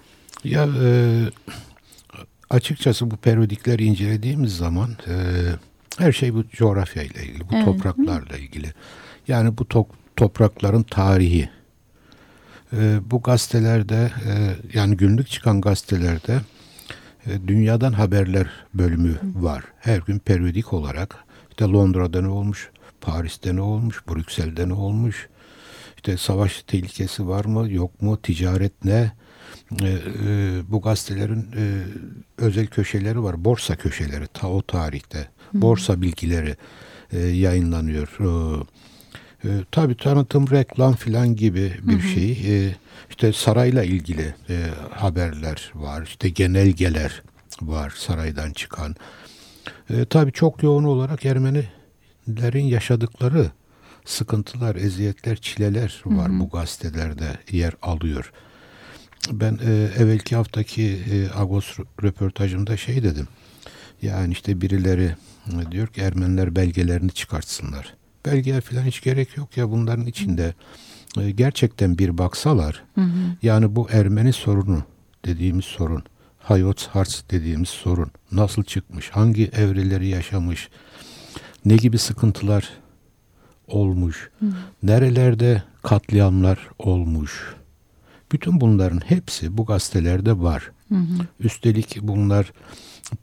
Ya 0.43 0.67
e, 0.83 0.89
açıkçası 2.49 3.11
bu 3.11 3.15
periyodikleri 3.15 3.85
incelediğimiz 3.85 4.57
zaman 4.57 4.89
e, 4.89 5.15
her 5.97 6.11
şey 6.11 6.33
bu 6.33 6.43
coğrafya 6.47 7.03
ile 7.03 7.23
ilgili, 7.23 7.49
bu 7.49 7.55
evet. 7.55 7.65
topraklarla 7.65 8.37
ilgili. 8.37 8.67
Yani 9.27 9.57
bu 9.57 9.65
to 9.65 9.87
toprakların 10.15 10.83
tarihi. 10.83 11.49
E, 12.73 12.99
bu 13.11 13.21
gazetelerde 13.21 14.11
e, 14.27 14.55
yani 14.73 14.97
günlük 14.97 15.29
çıkan 15.29 15.61
gazetelerde 15.61 16.41
e, 17.25 17.47
dünyadan 17.47 17.93
haberler 17.93 18.47
bölümü 18.73 19.15
var. 19.35 19.63
Her 19.79 19.97
gün 19.97 20.19
periyodik 20.19 20.73
olarak 20.73 21.15
işte 21.49 21.65
Londra'da 21.65 22.21
ne 22.21 22.27
olmuş, 22.27 22.69
Paris'te 23.01 23.55
ne 23.55 23.61
olmuş, 23.61 24.03
Brüksel'de 24.09 24.69
ne 24.69 24.73
olmuş, 24.73 25.29
işte 25.95 26.17
savaş 26.17 26.63
tehlikesi 26.63 27.27
var 27.27 27.45
mı, 27.45 27.71
yok 27.71 28.01
mu, 28.01 28.21
ticaret 28.21 28.85
ne, 28.85 29.11
e, 29.81 29.87
e, 29.87 30.61
bu 30.67 30.81
gazetelerin 30.81 31.51
e, 31.57 31.83
özel 32.37 32.67
köşeleri 32.67 33.23
var. 33.23 33.45
Borsa 33.45 33.75
köşeleri 33.75 34.27
ta 34.27 34.47
o 34.47 34.61
tarihte. 34.61 35.27
Borsa 35.53 36.01
bilgileri 36.01 36.55
e, 37.11 37.19
yayınlanıyor. 37.19 38.07
E, 38.19 38.63
e, 39.43 39.49
tabii 39.71 39.97
tanıtım, 39.97 40.49
reklam 40.49 40.95
filan 40.95 41.35
gibi 41.35 41.73
bir 41.83 41.93
hı 41.93 41.97
hı. 41.97 42.01
şey. 42.01 42.31
E, 42.31 42.75
işte 43.09 43.33
sarayla 43.33 43.83
ilgili 43.83 44.35
e, 44.49 44.67
haberler 44.91 45.71
var. 45.75 46.03
İşte 46.03 46.29
genelgeler 46.29 47.23
var 47.61 47.93
saraydan 47.97 48.51
çıkan. 48.51 48.95
E, 49.89 50.05
tabii 50.05 50.31
çok 50.31 50.63
yoğun 50.63 50.83
olarak 50.83 51.25
Ermenilerin 51.25 52.65
yaşadıkları 52.65 53.51
sıkıntılar, 54.05 54.75
eziyetler, 54.75 55.37
çileler 55.37 56.01
var 56.05 56.29
hı 56.29 56.35
hı. 56.35 56.39
bu 56.39 56.49
gazetelerde 56.49 57.37
yer 57.51 57.73
alıyor. 57.81 58.31
Ben 59.31 59.59
e, 59.65 59.89
evvelki 59.97 60.35
haftaki 60.35 60.83
e, 61.11 61.39
Agos 61.39 61.77
röportajımda 62.03 62.77
şey 62.77 63.03
dedim. 63.03 63.27
Yani 64.01 64.31
işte 64.31 64.61
birileri 64.61 65.15
e, 65.47 65.71
diyor 65.71 65.87
ki 65.87 66.01
Ermeniler 66.01 66.55
belgelerini 66.55 67.11
çıkartsınlar 67.11 67.95
belgeye 68.25 68.61
falan 68.61 68.83
hiç 68.83 69.01
gerek 69.01 69.37
yok 69.37 69.57
ya 69.57 69.71
bunların 69.71 70.05
içinde 70.05 70.53
e, 71.19 71.31
gerçekten 71.31 71.97
bir 71.97 72.17
baksalar 72.17 72.83
hı 72.95 73.01
hı. 73.01 73.37
yani 73.41 73.75
bu 73.75 73.87
Ermeni 73.91 74.33
sorunu 74.33 74.83
dediğimiz 75.25 75.65
sorun 75.65 76.03
Hayot 76.39 76.87
Harz 76.87 77.23
dediğimiz 77.31 77.69
sorun 77.69 78.11
nasıl 78.31 78.63
çıkmış 78.63 79.09
hangi 79.09 79.45
evreleri 79.47 80.07
yaşamış 80.07 80.69
ne 81.65 81.75
gibi 81.75 81.97
sıkıntılar 81.97 82.69
olmuş 83.67 84.29
hı. 84.39 84.45
nerelerde 84.83 85.63
katliamlar 85.83 86.69
olmuş 86.79 87.55
bütün 88.33 88.61
bunların 88.61 89.01
hepsi 89.05 89.57
bu 89.57 89.65
gazetelerde 89.65 90.39
var. 90.39 90.71
Hı 90.89 90.95
hı. 90.95 91.27
Üstelik 91.39 92.01
bunlar 92.01 92.53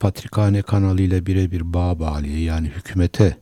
Patrikhane 0.00 0.62
kanalıyla 0.62 1.26
birebir 1.26 1.72
bağ 1.72 1.98
bağlı 1.98 2.26
yani 2.26 2.68
hükümete 2.68 3.36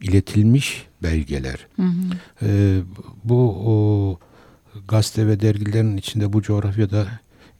iletilmiş 0.00 0.86
belgeler. 1.02 1.66
Hı 1.76 1.82
hı. 1.82 2.46
E, 2.46 2.80
bu 3.24 3.50
o, 3.66 4.18
gazete 4.88 5.26
ve 5.26 5.40
dergilerin 5.40 5.96
içinde 5.96 6.32
bu 6.32 6.42
coğrafyada 6.42 7.06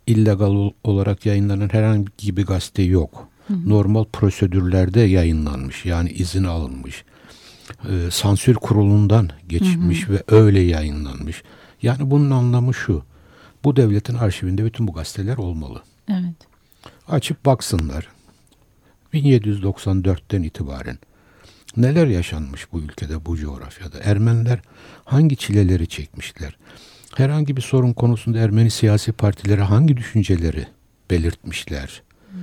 illegal 0.06 0.70
olarak 0.84 1.26
yayınlanan 1.26 1.68
herhangi 1.72 2.36
bir 2.36 2.46
gazete 2.46 2.82
yok. 2.82 3.28
Hı 3.48 3.54
hı. 3.54 3.68
Normal 3.68 4.04
prosedürlerde 4.04 5.00
yayınlanmış 5.00 5.84
yani 5.84 6.10
izin 6.10 6.44
alınmış. 6.44 7.04
E, 7.90 8.10
sansür 8.10 8.54
kurulundan 8.54 9.30
geçmiş 9.48 10.08
hı 10.08 10.12
hı. 10.12 10.14
ve 10.14 10.22
öyle 10.28 10.60
yayınlanmış. 10.60 11.42
Yani 11.82 12.10
bunun 12.10 12.30
anlamı 12.30 12.74
şu. 12.74 13.02
Bu 13.64 13.76
devletin 13.76 14.14
arşivinde 14.14 14.64
bütün 14.64 14.88
bu 14.88 14.92
gazeteler 14.92 15.36
olmalı. 15.36 15.82
Evet. 16.10 16.36
Açıp 17.08 17.44
baksınlar. 17.46 18.08
1794'ten 19.14 20.42
itibaren 20.42 20.98
Neler 21.76 22.06
yaşanmış 22.06 22.72
bu 22.72 22.80
ülkede, 22.80 23.24
bu 23.26 23.36
coğrafyada? 23.36 23.98
Ermeniler 24.04 24.58
hangi 25.04 25.36
çileleri 25.36 25.86
çekmişler? 25.86 26.56
Herhangi 27.16 27.56
bir 27.56 27.62
sorun 27.62 27.92
konusunda 27.92 28.38
Ermeni 28.38 28.70
siyasi 28.70 29.12
partileri 29.12 29.62
hangi 29.62 29.96
düşünceleri 29.96 30.66
belirtmişler? 31.10 32.02
Hmm. 32.30 32.38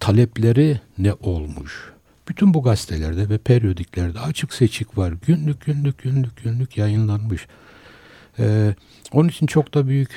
Talepleri 0.00 0.80
ne 0.98 1.12
olmuş? 1.12 1.92
Bütün 2.28 2.54
bu 2.54 2.62
gazetelerde 2.62 3.28
ve 3.28 3.38
periyodiklerde 3.38 4.20
açık 4.20 4.54
seçik 4.54 4.98
var. 4.98 5.14
Günlük 5.26 5.64
günlük 5.64 5.98
günlük 6.02 6.42
günlük 6.44 6.76
yayınlanmış. 6.76 7.46
Ee, 8.38 8.74
onun 9.12 9.28
için 9.28 9.46
çok 9.46 9.74
da 9.74 9.88
büyük 9.88 10.10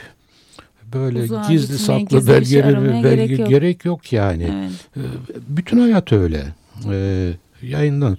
böyle 0.93 1.23
Uzağa 1.23 1.45
gizli 1.49 1.77
saklı 1.77 2.27
belgeleri 2.27 3.03
belge 3.03 3.25
gerek 3.25 3.39
yok. 3.39 3.49
gerek 3.49 3.86
yok 3.86 4.13
yani. 4.13 4.43
Evet. 4.43 4.88
Ee, 4.97 5.01
bütün 5.47 5.80
hayat 5.80 6.12
öyle. 6.12 6.53
Ee, 6.91 7.34
yayından 7.62 8.17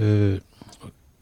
ee, 0.00 0.40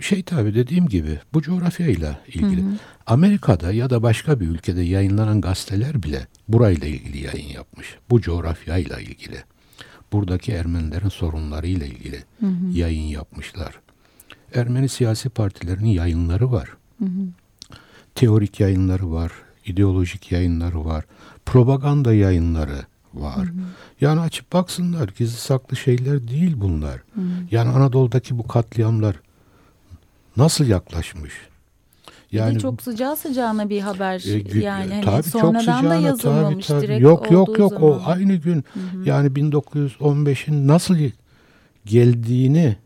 şey 0.00 0.22
tabi 0.22 0.54
dediğim 0.54 0.88
gibi 0.88 1.20
bu 1.34 1.42
coğrafyayla 1.42 2.20
ilgili. 2.28 2.62
Hı 2.62 2.66
hı. 2.66 2.72
Amerika'da 3.06 3.72
ya 3.72 3.90
da 3.90 4.02
başka 4.02 4.40
bir 4.40 4.48
ülkede 4.48 4.82
yayınlanan 4.82 5.40
gazeteler 5.40 6.02
bile 6.02 6.26
burayla 6.48 6.86
ilgili 6.88 7.24
yayın 7.24 7.48
yapmış. 7.48 7.96
Bu 8.10 8.20
coğrafyayla 8.20 9.00
ilgili. 9.00 9.36
Buradaki 10.12 10.52
Ermenilerin 10.52 11.08
sorunlarıyla 11.08 11.86
ilgili 11.86 12.24
hı 12.40 12.46
hı. 12.46 12.70
yayın 12.72 13.08
yapmışlar. 13.08 13.80
Ermeni 14.54 14.88
siyasi 14.88 15.28
partilerin 15.28 15.86
yayınları 15.86 16.52
var. 16.52 16.68
Hı 16.98 17.04
hı. 17.04 17.28
Teorik 18.14 18.60
yayınları 18.60 19.12
var, 19.12 19.32
ideolojik 19.66 20.32
yayınları 20.32 20.84
var, 20.84 21.04
propaganda 21.46 22.14
yayınları 22.14 22.86
var. 23.14 23.46
Hı 23.46 23.52
hı. 23.52 23.64
Yani 24.00 24.20
açıp 24.20 24.52
baksınlar 24.52 25.08
gizli 25.18 25.40
saklı 25.40 25.76
şeyler 25.76 26.28
değil 26.28 26.54
bunlar. 26.56 26.94
Hı. 26.94 27.20
Yani 27.50 27.70
Anadolu'daki 27.70 28.38
bu 28.38 28.46
katliamlar 28.46 29.16
nasıl 30.36 30.66
yaklaşmış? 30.66 31.32
Yani 32.32 32.54
bir 32.54 32.60
çok 32.60 32.82
sıcağı 32.82 33.16
sıcağına 33.16 33.70
bir 33.70 33.80
haber 33.80 34.24
e, 34.26 34.58
yani 34.58 34.94
hani 34.94 35.04
tabii 35.04 35.22
sonradan 35.22 35.52
çok 35.52 35.60
sıcağına, 35.60 35.90
da 35.90 35.94
yazılmamış 35.94 36.66
tabii, 36.66 36.78
tabii. 36.78 36.88
direkt 36.88 37.02
Yok 37.02 37.30
yok 37.30 37.58
yok 37.58 37.72
zaman. 37.72 37.90
o 37.90 38.02
aynı 38.04 38.34
gün 38.34 38.64
hı 38.74 38.80
hı. 38.80 39.04
yani 39.04 39.28
1915'in 39.28 40.68
nasıl 40.68 40.96
geldiğini 41.84 42.76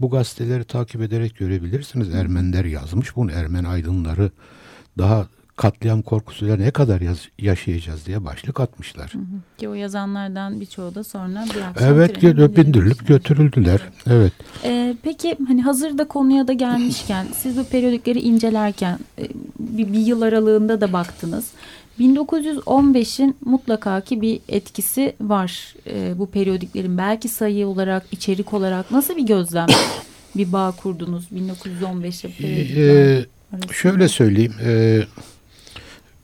bu 0.00 0.10
gazeteleri 0.10 0.64
takip 0.64 1.02
ederek 1.02 1.36
görebilirsiniz. 1.36 2.14
Ermeniler 2.14 2.64
yazmış 2.64 3.16
bunu. 3.16 3.32
Ermen 3.32 3.64
aydınları 3.64 4.30
daha 4.98 5.26
katliam 5.58 6.02
korkusuyla 6.02 6.56
ne 6.56 6.70
kadar 6.70 7.00
yaz, 7.00 7.18
yaşayacağız 7.38 8.06
diye 8.06 8.24
başlık 8.24 8.60
atmışlar. 8.60 9.14
Hı 9.14 9.18
hı. 9.18 9.58
Ki 9.58 9.68
o 9.68 9.74
yazanlardan 9.74 10.60
birçoğu 10.60 10.94
da 10.94 11.04
sonra 11.04 11.44
bir 11.54 11.60
akşam 11.60 11.94
Evet 11.94 12.22
bindirilip 12.56 13.06
götürüldüler. 13.06 13.80
Evet. 14.06 14.32
Ee, 14.64 14.96
peki 15.02 15.36
hani 15.48 15.62
hazırda 15.62 16.08
konuya 16.08 16.48
da 16.48 16.52
gelmişken 16.52 17.26
siz 17.36 17.56
bu 17.56 17.64
periyodikleri 17.64 18.20
incelerken 18.20 18.98
e, 19.18 19.28
bir, 19.58 19.92
bir 19.92 19.98
yıl 19.98 20.22
aralığında 20.22 20.80
da 20.80 20.92
baktınız. 20.92 21.50
1915'in 22.00 23.36
mutlaka 23.44 24.00
ki 24.00 24.20
bir 24.20 24.40
etkisi 24.48 25.14
var 25.20 25.74
e, 25.86 26.18
bu 26.18 26.26
periyodiklerin. 26.30 26.98
Belki 26.98 27.28
sayı 27.28 27.66
olarak, 27.66 28.06
içerik 28.12 28.54
olarak 28.54 28.90
nasıl 28.90 29.16
bir 29.16 29.26
gözlem, 29.26 29.66
bir 30.36 30.52
bağ 30.52 30.74
kurdunuz 30.82 31.24
1915'te 31.32 32.28
ee, 32.80 33.24
Şöyle 33.72 34.08
söyleyeyim. 34.08 34.54
E, 34.64 35.00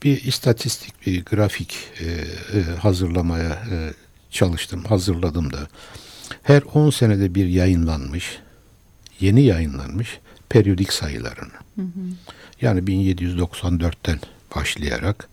bir 0.05 0.25
istatistik, 0.25 1.07
bir 1.07 1.25
grafik 1.25 1.77
e, 2.01 2.05
e, 2.59 2.63
hazırlamaya 2.63 3.51
e, 3.51 3.93
çalıştım, 4.31 4.85
hazırladım 4.85 5.53
da. 5.53 5.69
Her 6.43 6.63
10 6.63 6.91
senede 6.91 7.35
bir 7.35 7.47
yayınlanmış, 7.47 8.39
yeni 9.21 9.43
yayınlanmış 9.43 10.19
periyodik 10.49 10.93
sayılarını. 10.93 11.53
Yani 12.61 12.81
1794'ten 12.81 14.19
başlayarak 14.57 15.29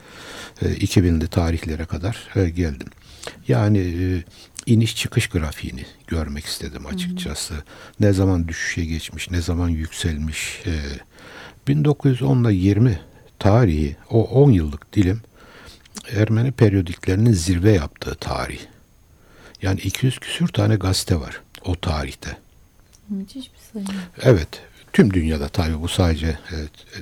e, 0.61 0.65
2000'li 0.65 1.27
tarihlere 1.27 1.85
kadar 1.85 2.27
e, 2.35 2.49
geldim. 2.49 2.87
Yani 3.47 3.79
e, 3.79 4.23
iniş 4.65 4.95
çıkış 4.95 5.27
grafiğini 5.27 5.85
görmek 6.07 6.45
istedim 6.45 6.85
açıkçası. 6.85 7.53
Ne 7.99 8.13
zaman 8.13 8.47
düşüşe 8.47 8.85
geçmiş, 8.85 9.31
ne 9.31 9.41
zaman 9.41 9.69
yükselmiş. 9.69 10.61
E, 10.65 10.71
1910 11.67 12.43
ile 12.43 12.53
20 12.53 12.99
tarihi, 13.41 13.95
o 14.09 14.23
10 14.23 14.51
yıllık 14.51 14.93
dilim 14.93 15.21
Ermeni 16.09 16.51
periyodiklerinin 16.51 17.33
zirve 17.33 17.71
yaptığı 17.71 18.15
tarih. 18.15 18.59
Yani 19.61 19.79
200 19.79 20.19
küsür 20.19 20.47
tane 20.47 20.75
gazete 20.75 21.19
var 21.19 21.41
o 21.65 21.75
tarihte. 21.75 22.37
Müthiş 23.09 23.51
bir 23.53 23.59
sayı. 23.73 23.99
Evet. 24.21 24.47
Tüm 24.93 25.13
dünyada 25.13 25.47
tabii 25.47 25.81
bu 25.81 25.87
sadece 25.87 26.37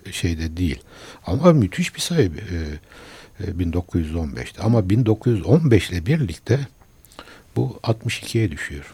e, 0.06 0.12
şeyde 0.12 0.58
değil. 0.58 0.80
Ama 1.25 1.54
müthiş 1.54 1.95
bir 1.95 1.99
sayı 1.99 2.32
e, 2.32 3.43
e, 3.43 3.52
1915'te. 3.52 4.62
Ama 4.62 4.89
1915 4.89 5.89
ile 5.89 6.06
birlikte 6.06 6.67
bu 7.56 7.80
62'ye 7.84 8.52
düşüyor. 8.52 8.93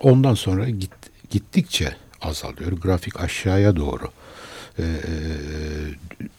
Ondan 0.00 0.34
sonra 0.34 0.68
git, 0.68 0.92
gittikçe 1.30 1.96
azalıyor. 2.26 2.72
Grafik 2.72 3.20
aşağıya 3.20 3.76
doğru 3.76 4.10
e, 4.78 4.82
e, 4.82 4.88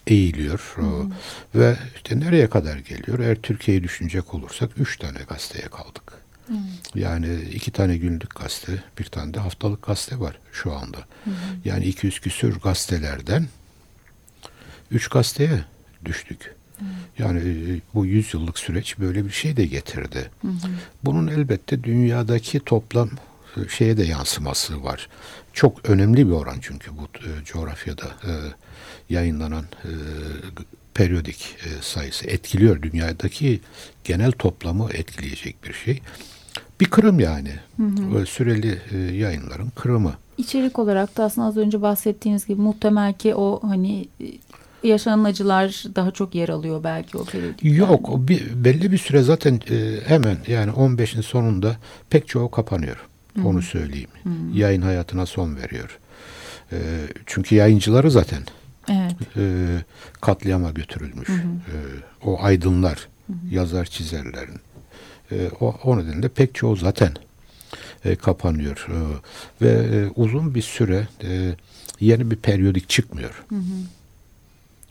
eğiliyor. 0.06 0.76
O, 0.82 1.10
Ve 1.54 1.76
işte 1.96 2.20
nereye 2.20 2.50
kadar 2.50 2.76
geliyor? 2.76 3.18
Eğer 3.18 3.36
Türkiye'yi 3.36 3.82
düşünecek 3.82 4.34
olursak 4.34 4.70
üç 4.78 4.98
tane 4.98 5.18
gazeteye 5.28 5.68
kaldık. 5.68 6.12
Yani 6.94 7.40
iki 7.52 7.70
tane 7.70 7.96
günlük 7.96 8.36
gazete, 8.36 8.82
bir 8.98 9.04
tane 9.04 9.34
de 9.34 9.40
haftalık 9.40 9.82
gazete 9.82 10.20
var 10.20 10.38
şu 10.52 10.72
anda. 10.72 10.98
Yani 11.64 11.84
200 11.84 12.20
küsür 12.20 12.60
gazetelerden 12.60 13.46
üç 14.90 15.08
gazeteye 15.08 15.64
düştük. 16.04 16.54
Yani 17.18 17.40
e, 17.40 17.80
bu 17.94 18.06
yüzyıllık 18.06 18.58
süreç 18.58 18.98
böyle 18.98 19.24
bir 19.24 19.30
şey 19.30 19.56
de 19.56 19.66
getirdi. 19.66 20.30
Bunun 21.04 21.26
elbette 21.26 21.84
dünyadaki 21.84 22.60
toplam 22.60 23.10
şeye 23.68 23.96
de 23.96 24.04
yansıması 24.04 24.84
var. 24.84 25.08
Çok 25.52 25.90
önemli 25.90 26.26
bir 26.26 26.32
oran 26.32 26.56
çünkü 26.60 26.90
bu 26.90 27.02
e, 27.02 27.44
coğrafyada 27.44 28.04
e, 28.04 28.32
yayınlanan 29.10 29.64
e, 29.84 29.90
periyodik 30.94 31.56
sayısı 31.80 32.26
etkiliyor. 32.26 32.82
Dünyadaki 32.82 33.60
genel 34.04 34.32
toplamı 34.32 34.88
etkileyecek 34.92 35.64
bir 35.64 35.72
şey. 35.72 36.00
Bir 36.80 36.86
kırım 36.86 37.20
yani. 37.20 37.50
Böyle 38.14 38.26
süreli 38.26 38.78
e, 38.92 38.98
yayınların 38.98 39.72
kırımı. 39.74 40.14
İçerik 40.38 40.78
olarak 40.78 41.16
da 41.16 41.24
aslında 41.24 41.46
az 41.46 41.56
önce 41.56 41.82
bahsettiğiniz 41.82 42.46
gibi 42.46 42.60
muhtemel 42.60 43.14
ki 43.14 43.34
o 43.34 43.60
hani 43.62 44.08
yaşanan 44.82 45.24
acılar 45.24 45.84
daha 45.94 46.10
çok 46.10 46.34
yer 46.34 46.48
alıyor 46.48 46.84
belki 46.84 47.18
o 47.18 47.24
periyodik. 47.24 47.60
Yok 47.62 48.08
o 48.08 48.28
bir, 48.28 48.64
belli 48.64 48.92
bir 48.92 48.98
süre 48.98 49.22
zaten 49.22 49.60
hemen 50.06 50.36
yani 50.46 50.70
15'in 50.70 51.20
sonunda 51.20 51.76
pek 52.10 52.28
çoğu 52.28 52.50
kapanıyor. 52.50 53.06
Onu 53.44 53.62
söyleyeyim. 53.62 54.10
Yayın 54.54 54.82
hayatına 54.82 55.26
son 55.26 55.56
veriyor. 55.56 55.98
E, 56.72 56.78
çünkü 57.26 57.54
yayıncıları 57.54 58.10
zaten 58.10 58.42
Evet. 58.90 59.12
e, 59.36 59.66
katliama 60.20 60.70
götürülmüş. 60.70 61.28
E, 61.28 61.76
o 62.24 62.42
aydınlar, 62.42 63.08
yazar 63.50 63.84
çizerlerin. 63.84 64.60
E, 65.32 65.50
o, 65.60 65.76
o 65.84 65.98
nedenle 65.98 66.28
pek 66.28 66.54
çoğu 66.54 66.76
zaten 66.76 67.12
e, 68.04 68.16
kapanıyor. 68.16 68.86
E, 68.90 68.96
ve 69.64 69.70
e, 69.70 70.06
uzun 70.16 70.54
bir 70.54 70.62
süre 70.62 71.08
e, 71.24 71.54
yeni 72.00 72.30
bir 72.30 72.36
periyodik 72.36 72.88
çıkmıyor. 72.88 73.44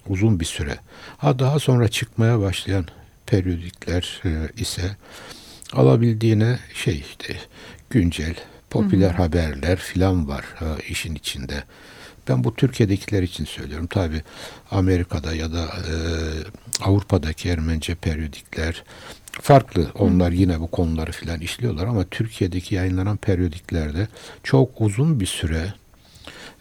Uzun 0.08 0.39
bir 0.39 0.45
süre. 0.45 0.77
Ha 1.17 1.39
daha 1.39 1.60
sonra 1.60 1.88
çıkmaya 1.88 2.39
başlayan 2.39 2.86
periyodikler 3.25 4.21
e, 4.25 4.62
ise 4.62 4.97
alabildiğine 5.73 6.60
şey 6.73 6.99
işte 7.10 7.36
güncel, 7.95 8.36
popüler 8.69 9.12
haberler 9.12 9.77
filan 9.77 10.27
var 10.27 10.45
e, 10.62 10.65
işin 10.89 11.15
içinde. 11.15 11.63
Ben 12.29 12.43
bu 12.43 12.55
Türkiye'dekiler 12.55 13.23
için 13.23 13.45
söylüyorum. 13.45 13.88
Tabi 13.88 14.21
Amerika'da 14.71 15.36
ya 15.36 15.53
da 15.53 15.63
e, 15.63 15.93
Avrupa'daki 16.84 17.49
Ermenice 17.49 17.95
periyodikler 17.95 18.84
farklı. 19.31 19.91
Onlar 19.99 20.31
yine 20.31 20.60
bu 20.60 20.67
konuları 20.67 21.12
filan 21.12 21.39
işliyorlar 21.39 21.88
ama 21.88 22.03
Türkiye'deki 22.03 22.75
yayınlanan 22.75 23.17
periyodiklerde 23.17 24.08
çok 24.43 24.81
uzun 24.81 25.19
bir 25.19 25.25
süre 25.25 25.73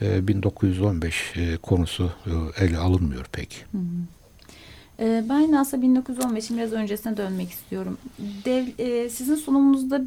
e, 0.03 0.29
1915 0.29 1.33
e, 1.37 1.57
konusu 1.57 2.13
e, 2.27 2.65
ele 2.65 2.79
alınmıyor 2.79 3.25
pek. 3.33 3.65
Ee, 5.01 5.25
Ben 5.29 5.41
yine 5.41 5.61
aslında 5.61 5.87
1915'in 5.87 6.59
biraz 6.59 6.73
öncesine 6.73 7.17
dönmek 7.17 7.51
istiyorum. 7.51 7.99
Dev, 8.45 8.67
e, 8.79 9.11
sizin 9.11 9.35
sunumunuzda 9.35 10.05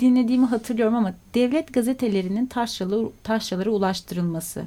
dinlediğimi 0.00 0.46
hatırlıyorum 0.46 0.94
ama 0.94 1.14
devlet 1.34 1.72
gazetelerinin 1.72 2.46
taşraları, 2.46 3.08
taşralara 3.24 3.70
ulaştırılması, 3.70 4.64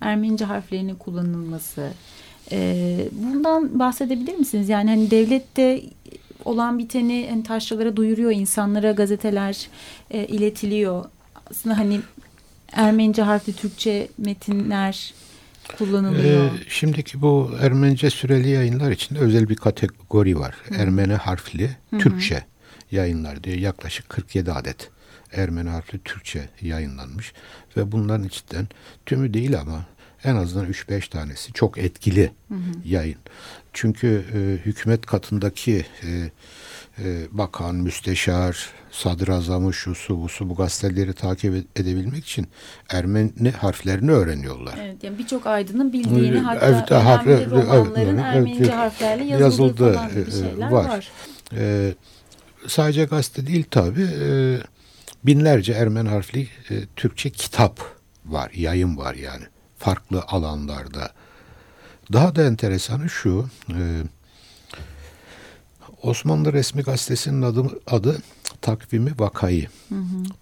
Ermenice 0.00 0.44
harflerinin 0.44 0.94
kullanılması, 0.94 1.92
e, 2.52 3.08
bundan 3.12 3.78
bahsedebilir 3.78 4.34
misiniz? 4.34 4.68
Yani 4.68 4.90
hani 4.90 5.10
devlette 5.10 5.82
olan 6.44 6.78
biteni 6.78 7.26
hani 7.30 7.42
taşralara 7.42 7.96
duyuruyor, 7.96 8.30
insanlara 8.30 8.92
gazeteler 8.92 9.68
e, 10.10 10.26
iletiliyor. 10.26 11.04
Aslında 11.50 11.78
hani 11.78 12.00
Ermenice 12.72 13.22
harfli 13.22 13.52
Türkçe 13.52 14.08
metinler 14.18 15.14
kullanılıyor. 15.78 16.44
Ee, 16.44 16.50
şimdiki 16.68 17.22
bu 17.22 17.50
Ermenice 17.60 18.10
süreli 18.10 18.48
yayınlar 18.48 18.90
için 18.90 19.16
özel 19.16 19.48
bir 19.48 19.56
kategori 19.56 20.38
var. 20.38 20.54
Ermeni 20.78 21.14
harfli 21.14 21.70
Türkçe 21.98 22.44
yayınlar 22.90 23.44
diye 23.44 23.56
yaklaşık 23.56 24.08
47 24.08 24.52
adet 24.52 24.90
Ermeni 25.32 25.68
harfli 25.68 25.98
Türkçe 25.98 26.48
yayınlanmış 26.60 27.32
ve 27.76 27.92
bunların 27.92 28.24
içinden 28.26 28.68
tümü 29.06 29.34
değil 29.34 29.60
ama 29.60 29.86
en 30.24 30.36
azından 30.36 30.66
3-5 30.70 31.08
tanesi 31.10 31.52
çok 31.52 31.78
etkili 31.78 32.32
yayın. 32.84 33.18
Çünkü 33.72 34.24
e, 34.34 34.66
hükümet 34.66 35.06
katındaki 35.06 35.86
e, 36.02 36.30
e, 36.98 37.26
bakan, 37.30 37.74
müsteşar, 37.74 38.70
sadrazamı, 38.90 39.74
şusu, 39.74 40.22
busu 40.22 40.48
bu 40.48 40.54
gazeteleri 40.54 41.12
takip 41.12 41.54
ed- 41.54 41.64
edebilmek 41.80 42.24
için 42.26 42.46
Ermeni 42.88 43.50
harflerini 43.60 44.10
öğreniyorlar. 44.10 44.74
Evet, 44.82 45.04
yani 45.04 45.18
birçok 45.18 45.46
aydının 45.46 45.92
bildiğini 45.92 46.26
Evet, 46.26 46.42
hatta 46.44 46.66
evet, 46.66 46.92
önemli 46.92 47.08
harfle- 47.08 47.32
evet, 47.32 47.50
romanların 47.50 48.18
evet, 48.18 48.24
Ermenice 48.24 48.62
evet, 48.64 48.74
harflerle 48.74 49.24
yazıldığı, 49.24 49.42
yazıldığı, 49.42 49.94
falan 49.94 50.10
gibi 50.10 50.20
e, 50.20 50.30
şeyler 50.30 50.70
var. 50.70 50.84
var. 50.88 51.10
Ee, 51.52 51.94
sadece 52.68 53.04
gazete 53.04 53.46
değil 53.46 53.64
tabi 53.70 54.06
binlerce 55.24 55.72
Ermen 55.72 56.06
harfli 56.06 56.48
e, 56.70 56.74
Türkçe 56.96 57.30
kitap 57.30 57.80
var, 58.24 58.50
yayın 58.54 58.96
var 58.96 59.14
yani 59.14 59.44
farklı 59.78 60.22
alanlarda. 60.22 61.10
Daha 62.12 62.36
da 62.36 62.44
enteresanı 62.44 63.08
şu, 63.08 63.48
e, 63.70 64.02
Osmanlı 66.02 66.52
Resmi 66.52 66.82
Gazetesi'nin 66.82 67.42
adı, 67.42 67.80
adı 67.86 68.22
Takvimi 68.60 69.14
Vakayı. 69.18 69.68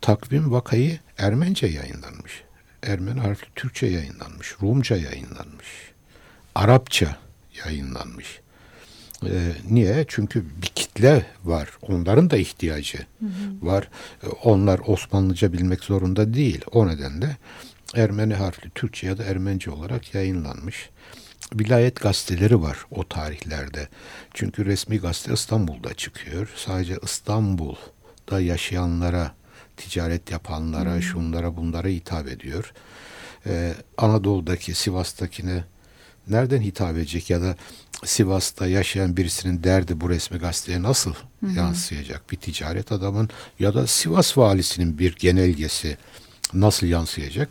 Takvim 0.01 0.53
Vakayı 0.53 0.99
Ermence 1.19 1.67
yayınlanmış. 1.67 2.43
Ermeni 2.83 3.21
harfli 3.21 3.47
Türkçe 3.55 3.87
yayınlanmış, 3.87 4.57
Rumca 4.63 4.97
yayınlanmış, 4.97 5.67
Arapça 6.55 7.17
yayınlanmış. 7.65 8.41
Ee, 9.31 9.53
niye? 9.71 10.05
Çünkü 10.09 10.45
bir 10.63 10.67
kitle 10.67 11.27
var. 11.45 11.69
Onların 11.83 12.31
da 12.31 12.37
ihtiyacı 12.37 12.99
var. 13.63 13.89
Ee, 14.23 14.27
Onlar 14.27 14.81
Osmanlıca 14.87 15.53
bilmek 15.53 15.85
zorunda 15.85 16.35
değil. 16.35 16.61
O 16.73 16.89
nedenle 16.89 17.37
Ermeni 17.95 18.35
harfli 18.35 18.71
Türkçe 18.71 19.07
ya 19.07 19.19
da 19.19 19.25
Ermence 19.25 19.71
olarak 19.71 20.15
yayınlanmış. 20.15 20.91
Vilayet 21.55 22.01
gazeteleri 22.01 22.63
var 22.63 22.79
o 22.91 23.09
tarihlerde. 23.09 23.89
Çünkü 24.35 24.65
resmi 24.67 24.99
gazete 24.99 25.33
İstanbul'da 25.33 25.95
çıkıyor. 25.95 26.49
Sadece 26.57 26.99
İstanbul'da 27.03 28.41
yaşayanlara, 28.41 29.33
ticaret 29.77 30.31
yapanlara, 30.31 31.01
şunlara 31.01 31.57
bunlara 31.57 31.89
hitap 31.89 32.29
ediyor. 32.29 32.73
Ee, 33.47 33.75
Anadolu'daki, 33.99 34.75
Sivas'takine 34.75 35.65
nereden 36.29 36.61
hitap 36.61 36.97
edecek 36.97 37.31
ya 37.31 37.43
da 37.43 37.57
Sivas'ta 38.05 38.67
yaşayan 38.67 39.17
birisinin 39.17 39.65
derdi 39.65 40.01
bu 40.01 40.11
resmi 40.11 40.39
gazeteye 40.39 40.83
nasıl 40.83 41.15
yansıyacak? 41.57 42.31
Bir 42.31 42.37
ticaret 42.37 42.93
adamın 42.93 43.29
ya 43.59 43.75
da 43.75 43.87
Sivas 43.87 44.39
valisinin 44.39 44.99
bir 44.99 45.17
genelgesi 45.17 45.97
nasıl 46.55 46.87
yansıyacak? 46.87 47.49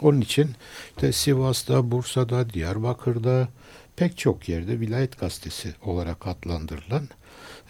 Onun 0.00 0.20
için 0.20 0.50
işte 0.96 1.12
Sivas'ta, 1.12 1.90
Bursa'da, 1.90 2.50
Diyarbakır'da 2.50 3.48
pek 3.96 4.18
çok 4.18 4.48
yerde 4.48 4.80
vilayet 4.80 5.20
gazetesi 5.20 5.74
olarak 5.82 6.26
adlandırılan 6.26 7.08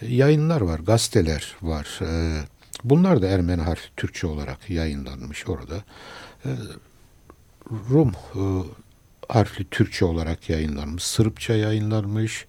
yayınlar 0.01 0.61
var, 0.61 0.79
gazeteler 0.79 1.55
var. 1.61 1.99
E, 2.01 2.41
bunlar 2.83 3.21
da 3.21 3.27
Ermeni 3.27 3.61
harfi 3.61 3.95
Türkçe 3.97 4.27
olarak 4.27 4.69
yayınlanmış 4.69 5.47
orada. 5.47 5.83
E, 6.45 6.49
Rum 7.89 8.11
e, 8.35 8.41
harfli 9.33 9.65
Türkçe 9.71 10.05
olarak 10.05 10.49
yayınlanmış, 10.49 11.03
Sırpça 11.03 11.53
yayınlanmış. 11.53 12.45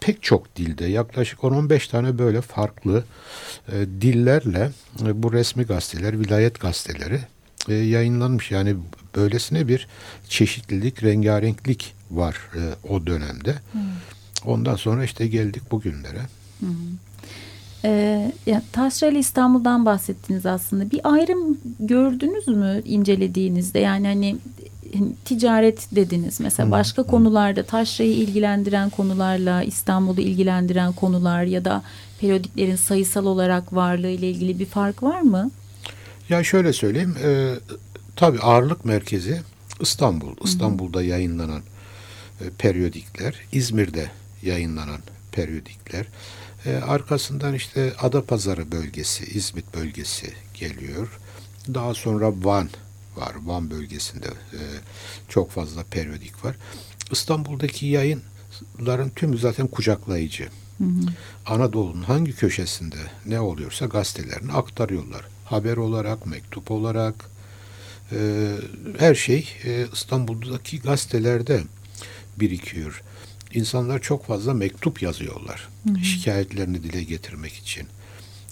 Pek 0.00 0.22
çok 0.22 0.56
dilde 0.56 0.84
yaklaşık 0.84 1.38
10-15 1.38 1.90
tane 1.90 2.18
böyle 2.18 2.40
farklı 2.40 3.04
e, 3.72 3.86
dillerle 4.00 4.70
e, 5.06 5.22
bu 5.22 5.32
resmi 5.32 5.64
gazeteler, 5.64 6.20
vilayet 6.20 6.60
gazeteleri 6.60 7.20
e, 7.68 7.74
yayınlanmış. 7.74 8.50
Yani 8.50 8.76
böylesine 9.16 9.68
bir 9.68 9.88
çeşitlilik, 10.28 11.02
rengarenklik 11.02 11.94
var 12.10 12.36
e, 12.54 12.88
o 12.88 13.06
dönemde. 13.06 13.54
Ondan 14.44 14.76
sonra 14.76 15.04
işte 15.04 15.26
geldik 15.26 15.70
bugünlere. 15.70 16.20
Ee, 17.84 18.32
ya, 18.46 18.62
Taşra'yla 18.72 19.18
İstanbul'dan 19.18 19.86
bahsettiniz 19.86 20.46
aslında. 20.46 20.90
Bir 20.90 21.00
ayrım 21.04 21.58
gördünüz 21.80 22.48
mü 22.48 22.82
incelediğinizde? 22.84 23.78
Yani 23.78 24.06
hani 24.06 24.36
ticaret 25.24 25.88
dediniz. 25.92 26.40
Mesela 26.40 26.70
başka 26.70 27.02
konularda 27.02 27.62
Taşra'yı 27.62 28.12
ilgilendiren 28.12 28.90
konularla 28.90 29.62
İstanbul'u 29.62 30.20
ilgilendiren 30.20 30.92
konular 30.92 31.42
ya 31.42 31.64
da 31.64 31.82
periyodiklerin 32.20 32.76
sayısal 32.76 33.26
olarak 33.26 33.72
varlığı 33.72 34.08
ile 34.08 34.30
ilgili 34.30 34.58
bir 34.58 34.66
fark 34.66 35.02
var 35.02 35.20
mı? 35.20 35.50
Ya 36.28 36.44
şöyle 36.44 36.72
söyleyeyim, 36.72 37.16
e, 37.24 37.54
tabii 38.16 38.38
ağırlık 38.38 38.84
merkezi 38.84 39.40
İstanbul. 39.80 40.36
İstanbul'da 40.44 41.02
yayınlanan 41.02 41.62
e, 42.40 42.44
periyodikler, 42.58 43.34
İzmir'de 43.52 44.10
yayınlanan 44.42 45.00
periyodikler. 45.32 46.06
E, 46.66 46.76
arkasından 46.76 47.54
işte 47.54 47.92
Adapazarı 48.02 48.72
bölgesi, 48.72 49.24
İzmit 49.24 49.74
bölgesi 49.74 50.32
geliyor. 50.54 51.20
Daha 51.74 51.94
sonra 51.94 52.32
Van 52.44 52.68
var. 53.18 53.34
Van 53.44 53.70
bölgesinde 53.70 54.26
e, 54.26 54.60
çok 55.28 55.50
fazla 55.50 55.84
periyodik 55.84 56.44
var. 56.44 56.56
İstanbul'daki 57.10 57.86
yayınların 57.86 59.10
tümü 59.16 59.38
zaten 59.38 59.66
kucaklayıcı. 59.66 60.48
Anadolu'nun 61.46 62.02
hangi 62.02 62.32
köşesinde 62.32 62.96
ne 63.26 63.40
oluyorsa 63.40 63.86
gazetelerini 63.86 64.52
aktarıyorlar. 64.52 65.24
Haber 65.44 65.76
olarak, 65.76 66.26
mektup 66.26 66.70
olarak 66.70 67.14
e, 68.12 68.52
her 68.98 69.14
şey 69.14 69.48
e, 69.64 69.86
İstanbul'daki 69.92 70.80
gazetelerde 70.80 71.62
birikiyor. 72.36 73.02
İnsanlar 73.54 73.98
çok 73.98 74.26
fazla 74.26 74.54
mektup 74.54 75.02
yazıyorlar. 75.02 75.68
Şikayetlerini 76.02 76.82
dile 76.82 77.02
getirmek 77.02 77.52
için. 77.52 77.88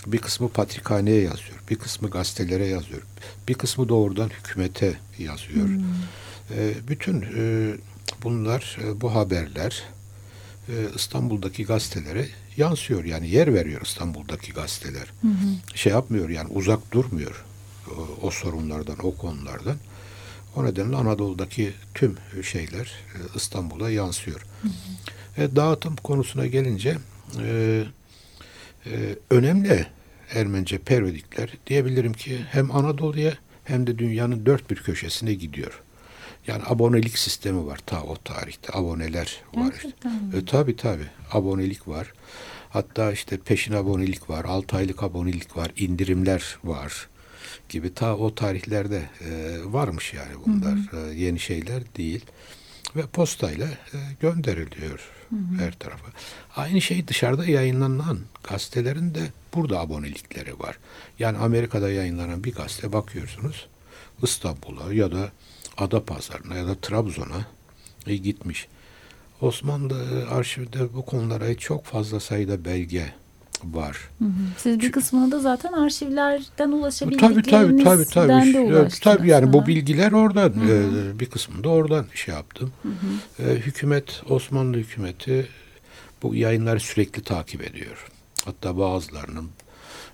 Bir 0.06 0.18
kısmı 0.18 0.48
patrikhaneye 0.48 1.22
yazıyor, 1.22 1.60
bir 1.70 1.76
kısmı 1.76 2.10
gazetelere 2.10 2.66
yazıyor, 2.66 3.02
bir 3.48 3.54
kısmı 3.54 3.88
doğrudan 3.88 4.28
hükümete 4.28 4.98
yazıyor. 5.18 5.68
E, 6.50 6.74
bütün 6.88 7.24
e, 7.36 7.74
bunlar, 8.22 8.78
e, 8.84 9.00
bu 9.00 9.14
haberler 9.14 9.82
e, 10.68 10.74
İstanbul'daki 10.94 11.64
gazetelere 11.64 12.28
yansıyor. 12.56 13.04
Yani 13.04 13.28
yer 13.30 13.54
veriyor 13.54 13.80
İstanbul'daki 13.82 14.52
gazeteler. 14.52 15.12
Şey 15.74 15.92
yapmıyor 15.92 16.28
yani 16.28 16.48
uzak 16.48 16.92
durmuyor 16.92 17.44
o, 17.90 18.26
o 18.26 18.30
sorunlardan, 18.30 19.06
o 19.06 19.16
konulardan. 19.16 19.76
O 20.56 20.64
nedenle 20.64 20.96
Anadolu'daki 20.96 21.72
tüm 21.94 22.16
şeyler 22.42 22.84
e, 23.14 23.18
İstanbul'a 23.36 23.90
yansıyor. 23.90 24.46
E, 25.36 25.56
dağıtım 25.56 25.96
konusuna 25.96 26.46
gelince 26.46 26.98
e, 27.42 27.82
e, 28.86 29.16
önemli 29.30 29.86
Ermence 30.34 30.78
periodikler 30.78 31.50
diyebilirim 31.66 32.12
ki 32.12 32.38
hem 32.50 32.70
Anadolu'ya 32.76 33.34
hem 33.64 33.86
de 33.86 33.98
dünyanın 33.98 34.46
dört 34.46 34.70
bir 34.70 34.76
köşesine 34.76 35.34
gidiyor. 35.34 35.82
Yani 36.46 36.62
abonelik 36.66 37.18
sistemi 37.18 37.66
var 37.66 37.78
ta 37.86 38.02
o 38.02 38.16
tarihte. 38.16 38.72
Aboneler 38.72 39.40
var. 39.54 39.72
işte. 39.72 39.82
Gerçekten 39.82 40.12
mi? 40.12 40.36
E, 40.36 40.44
tabii 40.44 40.76
tabii. 40.76 41.06
Abonelik 41.32 41.88
var. 41.88 42.12
Hatta 42.70 43.12
işte 43.12 43.36
peşin 43.36 43.72
abonelik 43.72 44.30
var. 44.30 44.44
6 44.44 44.76
aylık 44.76 45.02
abonelik 45.02 45.56
var. 45.56 45.70
indirimler 45.76 46.58
var 46.64 47.08
gibi 47.68 47.94
ta 47.94 48.16
o 48.16 48.34
tarihlerde 48.34 49.02
e, 49.20 49.58
varmış 49.64 50.14
yani 50.14 50.32
bunlar. 50.46 50.78
E, 51.08 51.14
yeni 51.14 51.38
şeyler 51.38 51.82
değil. 51.96 52.24
Ve 52.96 53.06
postayla 53.06 53.66
e, 53.66 53.98
gönderiliyor 54.20 55.10
her 55.58 55.72
tarafa. 55.72 56.06
Aynı 56.56 56.80
şey 56.80 57.08
dışarıda 57.08 57.44
yayınlanan 57.44 58.18
gazetelerin 58.48 59.14
de 59.14 59.20
burada 59.54 59.80
abonelikleri 59.80 60.58
var. 60.58 60.78
Yani 61.18 61.38
Amerika'da 61.38 61.90
yayınlanan 61.90 62.44
bir 62.44 62.54
gazete 62.54 62.92
bakıyorsunuz 62.92 63.66
İstanbul'a 64.22 64.92
ya 64.92 65.12
da 65.12 65.30
Adapazarı'na 65.78 66.56
ya 66.56 66.66
da 66.66 66.74
Trabzon'a 66.74 67.46
e, 68.06 68.16
gitmiş. 68.16 68.68
Osmanlı 69.40 70.26
arşivinde 70.30 70.94
bu 70.94 71.04
konulara 71.04 71.54
çok 71.54 71.84
fazla 71.84 72.20
sayıda 72.20 72.64
belge 72.64 73.12
var. 73.64 73.98
Siz 74.58 74.80
bir 74.80 74.92
kısmına 74.92 75.32
da 75.32 75.40
zaten 75.40 75.72
arşivlerden 75.72 76.46
Tabii 76.56 76.74
ulaşabildiklerinizden 76.74 77.84
tabii 77.84 78.04
tabii 78.04 78.28
tabii. 78.28 78.54
de 78.54 78.58
Evet, 78.58 78.70
ulaştınız. 78.70 78.98
tabii 79.00 79.28
yani 79.28 79.52
bu 79.52 79.66
bilgiler 79.66 80.12
oradan 80.12 80.52
e, 80.68 81.18
bir 81.20 81.26
kısmını 81.26 81.64
da 81.64 81.68
oradan 81.68 82.06
şey 82.14 82.34
yaptım. 82.34 82.72
E, 83.38 83.42
hükümet 83.54 84.22
Osmanlı 84.28 84.76
hükümeti 84.76 85.48
bu 86.22 86.34
yayınları 86.34 86.80
sürekli 86.80 87.22
takip 87.22 87.62
ediyor. 87.62 88.06
Hatta 88.44 88.78
bazılarının 88.78 89.50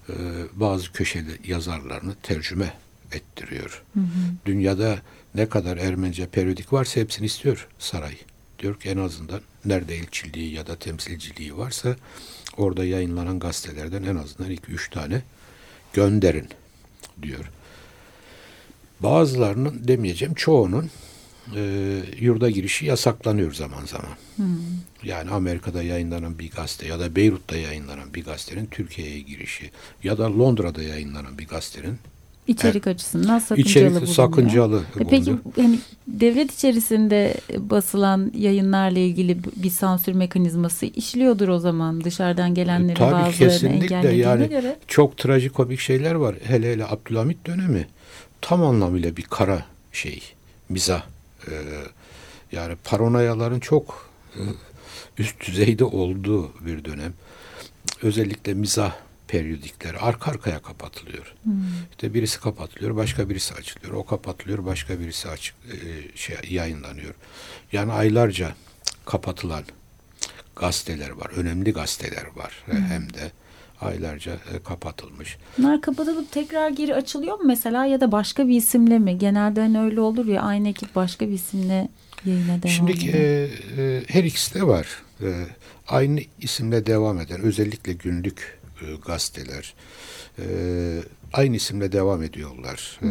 e, 0.09 0.12
bazı 0.55 0.92
köşeli 0.92 1.38
yazarlarını 1.46 2.14
tercüme 2.22 2.74
ettiriyor. 3.12 3.83
Dünyada 4.46 4.98
ne 5.35 5.48
kadar 5.48 5.76
Ermenice 5.76 6.26
periyodik 6.26 6.72
varsa 6.72 7.00
hepsini 7.00 7.26
istiyor 7.26 7.68
saray. 7.78 8.16
Diyor 8.59 8.81
ki 8.81 8.88
en 8.88 8.98
azından 8.98 9.40
nerede 9.64 9.96
elçiliği 9.96 10.52
ya 10.52 10.66
da 10.66 10.76
temsilciliği 10.76 11.57
varsa 11.57 11.96
orada 12.57 12.85
yayınlanan 12.85 13.38
gazetelerden 13.38 14.03
en 14.03 14.17
azından 14.17 14.51
2-3 14.51 14.91
tane 14.91 15.23
gönderin 15.93 16.49
diyor. 17.23 17.51
Bazılarının 19.01 19.88
demeyeceğim 19.88 20.35
çoğunun 20.35 20.91
e, 21.57 22.03
yurda 22.21 22.51
girişi 22.51 22.87
yasaklanıyor 22.87 23.53
zaman 23.53 23.85
zaman. 23.87 24.17
Yani 25.03 25.31
Amerika'da 25.31 25.83
yayınlanan 25.83 26.38
bir 26.38 26.51
gazete 26.51 26.87
ya 26.87 27.01
da 27.01 27.17
Beyrut'ta 27.17 27.57
yayınlanan 27.57 28.15
bir 28.15 28.25
gazetenin 28.25 28.67
Türkiye'ye 28.67 29.21
girişi 29.21 29.71
ya 30.03 30.19
da 30.19 30.38
Londra'da 30.38 30.83
yayınlanan 30.83 31.38
bir 31.38 31.49
gazetenin 31.49 31.99
İçerik 32.46 32.87
açısından 32.87 33.38
sakıncalı 33.38 33.68
içerik 33.68 34.09
sakıncalı 34.09 34.83
E 35.00 35.05
Peki 35.11 35.35
hani 35.57 35.78
devlet 36.07 36.52
içerisinde 36.55 37.35
basılan 37.59 38.33
yayınlarla 38.35 38.98
ilgili 38.98 39.38
bir 39.56 39.71
sansür 39.71 40.12
mekanizması 40.12 40.87
işliyordur 40.87 41.48
o 41.48 41.58
zaman 41.58 42.04
dışarıdan 42.04 42.54
gelenlerin 42.54 42.94
Tabii 42.94 43.12
bazılarını 43.12 43.33
kesinlikle 43.37 43.96
engellediğine 43.96 44.23
yani 44.23 44.48
göre. 44.48 44.77
çok 44.88 45.17
trajikomik 45.19 45.81
şeyler 45.81 46.14
var. 46.14 46.35
Hele 46.44 46.73
hele 46.73 46.85
Abdülhamit 46.87 47.46
dönemi 47.46 47.87
tam 48.40 48.62
anlamıyla 48.64 49.17
bir 49.17 49.23
kara 49.23 49.64
şey, 49.92 50.23
mizah. 50.69 51.02
Ee, 51.48 51.52
yani 52.52 52.75
paranoyaların 52.85 53.60
çok 53.60 54.10
e, 54.37 54.40
üst 55.19 55.46
düzeyde 55.46 55.85
olduğu 55.85 56.50
bir 56.67 56.85
dönem. 56.85 57.12
Özellikle 58.02 58.54
mizah 58.54 58.92
periyodikleri 59.33 59.98
arka 59.98 60.30
arkaya 60.30 60.58
kapatılıyor. 60.62 61.35
İşte 61.90 62.14
birisi 62.14 62.40
kapatılıyor, 62.40 62.96
başka 62.96 63.28
birisi 63.30 63.54
açılıyor. 63.54 63.92
O 63.92 64.04
kapatılıyor, 64.04 64.64
başka 64.64 65.00
birisi 65.00 65.28
açık 65.28 65.54
e, 65.72 65.76
şey 66.16 66.37
yayınlanıyor. 66.50 67.14
Yani 67.72 67.92
aylarca 67.92 68.54
kapatılan 69.06 69.64
gazeteler 70.56 71.10
var. 71.10 71.30
Önemli 71.37 71.72
gazeteler 71.72 72.24
var. 72.37 72.64
E, 72.68 72.74
Hem 72.74 73.14
de 73.14 73.30
aylarca 73.80 74.33
e, 74.33 74.62
kapatılmış. 74.64 75.37
Bunlar 75.58 75.80
kapatılıp 75.80 76.33
tekrar 76.33 76.70
geri 76.70 76.94
açılıyor 76.94 77.35
mu 77.38 77.44
mesela 77.46 77.87
ya 77.87 78.00
da 78.00 78.12
başka 78.12 78.48
bir 78.48 78.56
isimle 78.56 78.98
mi? 78.98 79.18
Genelde 79.18 79.60
hani 79.60 79.80
öyle 79.80 80.00
olur 80.00 80.26
ya 80.26 80.42
aynı 80.42 80.68
ekip 80.68 80.94
başka 80.96 81.28
bir 81.28 81.33
isimle 81.35 81.88
yayına 82.24 82.62
devam 82.62 82.68
Şimdi 82.68 82.92
ediyor. 82.92 83.14
e, 83.14 83.48
e, 83.83 84.02
her 84.08 84.24
ikisi 84.24 84.54
de 84.54 84.66
var. 84.66 84.87
E, 85.22 85.46
aynı 85.88 86.20
isimle 86.40 86.87
devam 86.87 87.20
eden 87.20 87.40
özellikle 87.40 87.92
günlük 87.92 88.62
e, 88.83 88.96
gazeteler 89.06 89.74
e, 90.38 90.44
aynı 91.33 91.56
isimle 91.56 91.92
devam 91.92 92.22
ediyorlar. 92.22 93.00
E, 93.02 93.10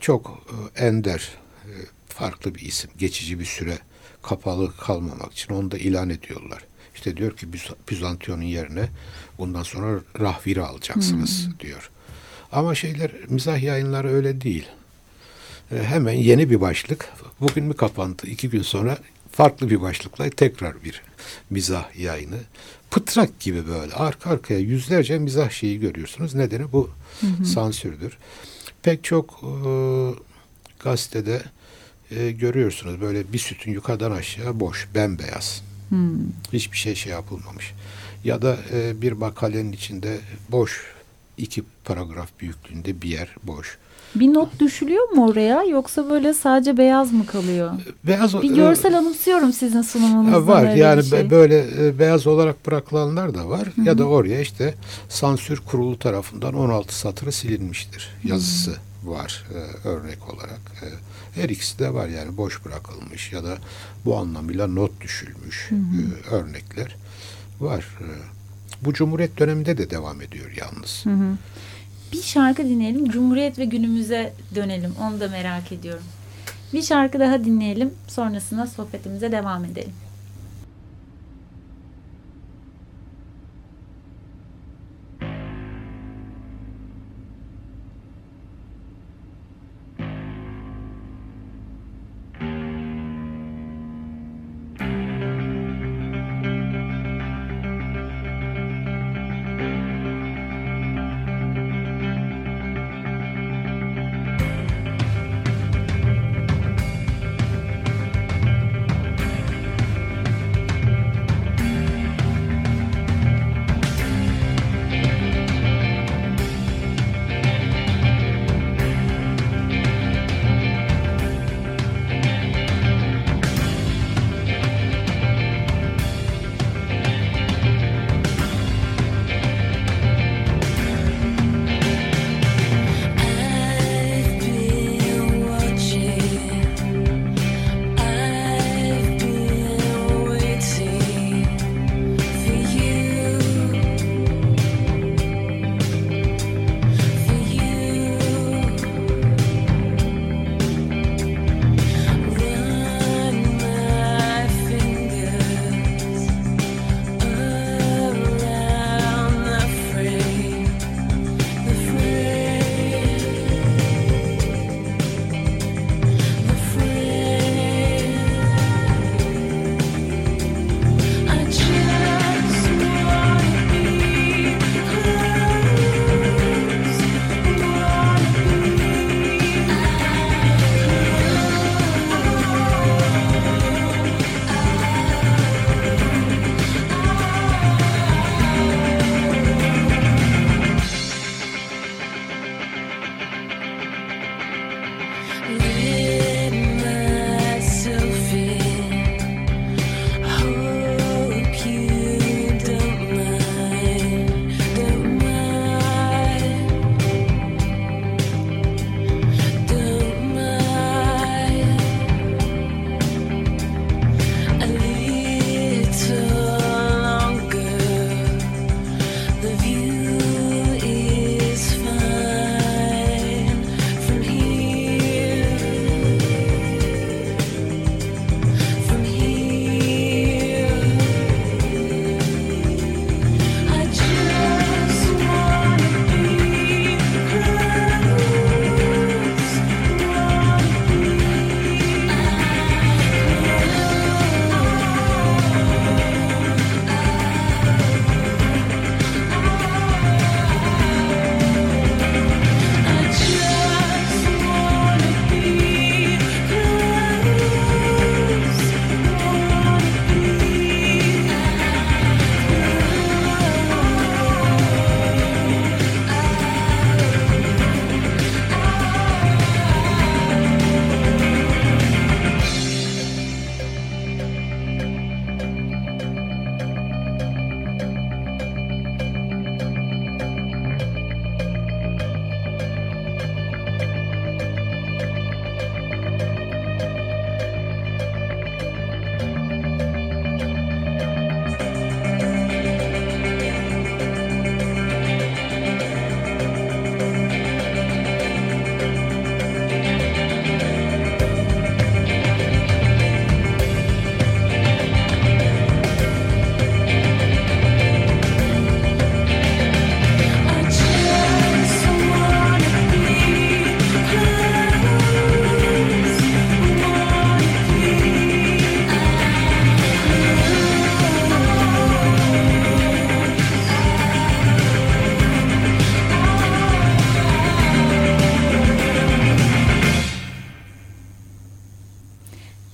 çok 0.00 0.46
e, 0.76 0.84
ender 0.86 1.30
e, 1.64 1.72
farklı 2.08 2.54
bir 2.54 2.60
isim 2.60 2.90
geçici 2.98 3.40
bir 3.40 3.44
süre 3.44 3.78
kapalı 4.22 4.76
kalmamak 4.76 5.32
için 5.32 5.54
onu 5.54 5.70
da 5.70 5.78
ilan 5.78 6.10
ediyorlar. 6.10 6.64
İşte 6.94 7.16
diyor 7.16 7.36
ki 7.36 7.52
Biz- 7.52 7.70
Bizantiyon'un 7.90 8.42
yerine 8.42 8.88
bundan 9.38 9.62
sonra 9.62 10.00
rahviri 10.20 10.62
alacaksınız 10.62 11.48
diyor. 11.60 11.90
Ama 12.52 12.74
şeyler 12.74 13.10
mizah 13.28 13.62
yayınları 13.62 14.08
öyle 14.14 14.40
değil. 14.40 14.66
E, 15.72 15.82
hemen 15.84 16.12
yeni 16.12 16.50
bir 16.50 16.60
başlık. 16.60 17.08
Bugün 17.40 17.64
mü 17.64 17.74
kapandı? 17.76 18.26
İki 18.26 18.50
gün 18.50 18.62
sonra 18.62 18.98
farklı 19.32 19.70
bir 19.70 19.80
başlıkla 19.80 20.30
tekrar 20.30 20.84
bir 20.84 21.02
mizah 21.50 21.98
yayını. 21.98 22.38
Pıtrak 22.90 23.40
gibi 23.40 23.68
böyle 23.68 23.94
arka 23.94 24.30
arkaya 24.30 24.60
yüzlerce 24.60 25.18
mizah 25.18 25.50
şeyi 25.50 25.80
görüyorsunuz. 25.80 26.34
Nedeni 26.34 26.72
bu 26.72 26.90
sansürdür. 27.44 28.18
Pek 28.82 29.04
çok 29.04 29.40
e, 29.42 29.72
gazetede 30.84 31.42
e, 32.10 32.30
görüyorsunuz 32.30 33.00
böyle 33.00 33.32
bir 33.32 33.38
sütun 33.38 33.70
yukarıdan 33.70 34.10
aşağı 34.10 34.60
boş, 34.60 34.88
bembeyaz. 34.94 35.62
Hiçbir 36.52 36.76
şey 36.76 36.94
şey 36.94 37.12
yapılmamış. 37.12 37.72
Ya 38.24 38.42
da 38.42 38.58
e, 38.72 39.02
bir 39.02 39.12
makalenin 39.12 39.72
içinde 39.72 40.18
boş 40.48 40.94
iki 41.38 41.62
paragraf 41.84 42.28
büyüklüğünde 42.40 43.02
bir 43.02 43.08
yer 43.08 43.28
boş. 43.42 43.78
Bir 44.14 44.34
not 44.34 44.60
düşülüyor 44.60 45.08
mu 45.08 45.28
oraya 45.28 45.64
yoksa 45.64 46.10
böyle 46.10 46.34
sadece 46.34 46.76
beyaz 46.76 47.12
mı 47.12 47.26
kalıyor? 47.26 47.70
Beyaz 48.04 48.42
Bir 48.42 48.54
görsel 48.54 48.98
anımsıyorum 48.98 49.52
sizin 49.52 49.82
sunumunuzdan. 49.82 50.32
Ha, 50.32 50.46
var 50.46 50.74
yani 50.74 51.04
şey. 51.04 51.30
böyle 51.30 51.86
e, 51.86 51.98
beyaz 51.98 52.26
olarak 52.26 52.66
bırakılanlar 52.66 53.34
da 53.34 53.48
var 53.48 53.68
ya 53.84 53.98
da 53.98 54.04
oraya 54.04 54.40
işte 54.40 54.74
sansür 55.08 55.60
kurulu 55.60 55.98
tarafından 55.98 56.54
16 56.54 56.98
satırı 56.98 57.32
silinmiştir 57.32 58.08
yazısı 58.24 58.76
var 59.04 59.44
e, 59.54 59.88
örnek 59.88 60.34
olarak. 60.34 60.60
E, 60.82 60.86
her 61.40 61.48
ikisi 61.48 61.78
de 61.78 61.94
var 61.94 62.08
yani 62.08 62.36
boş 62.36 62.64
bırakılmış 62.64 63.32
ya 63.32 63.44
da 63.44 63.58
bu 64.04 64.16
anlamıyla 64.16 64.66
not 64.66 65.00
düşülmüş 65.00 65.70
e, 65.72 66.34
örnekler 66.34 66.96
var. 67.60 67.98
E, 68.00 68.06
bu 68.84 68.92
Cumhuriyet 68.92 69.38
döneminde 69.38 69.78
de 69.78 69.90
devam 69.90 70.22
ediyor 70.22 70.50
yalnız. 70.56 71.04
Bir 72.12 72.22
şarkı 72.22 72.64
dinleyelim. 72.64 73.08
Cumhuriyet 73.08 73.58
ve 73.58 73.64
günümüze 73.64 74.32
dönelim. 74.54 74.94
Onu 75.00 75.20
da 75.20 75.28
merak 75.28 75.72
ediyorum. 75.72 76.04
Bir 76.72 76.82
şarkı 76.82 77.20
daha 77.20 77.44
dinleyelim. 77.44 77.94
Sonrasında 78.08 78.66
sohbetimize 78.66 79.32
devam 79.32 79.64
edelim. 79.64 79.92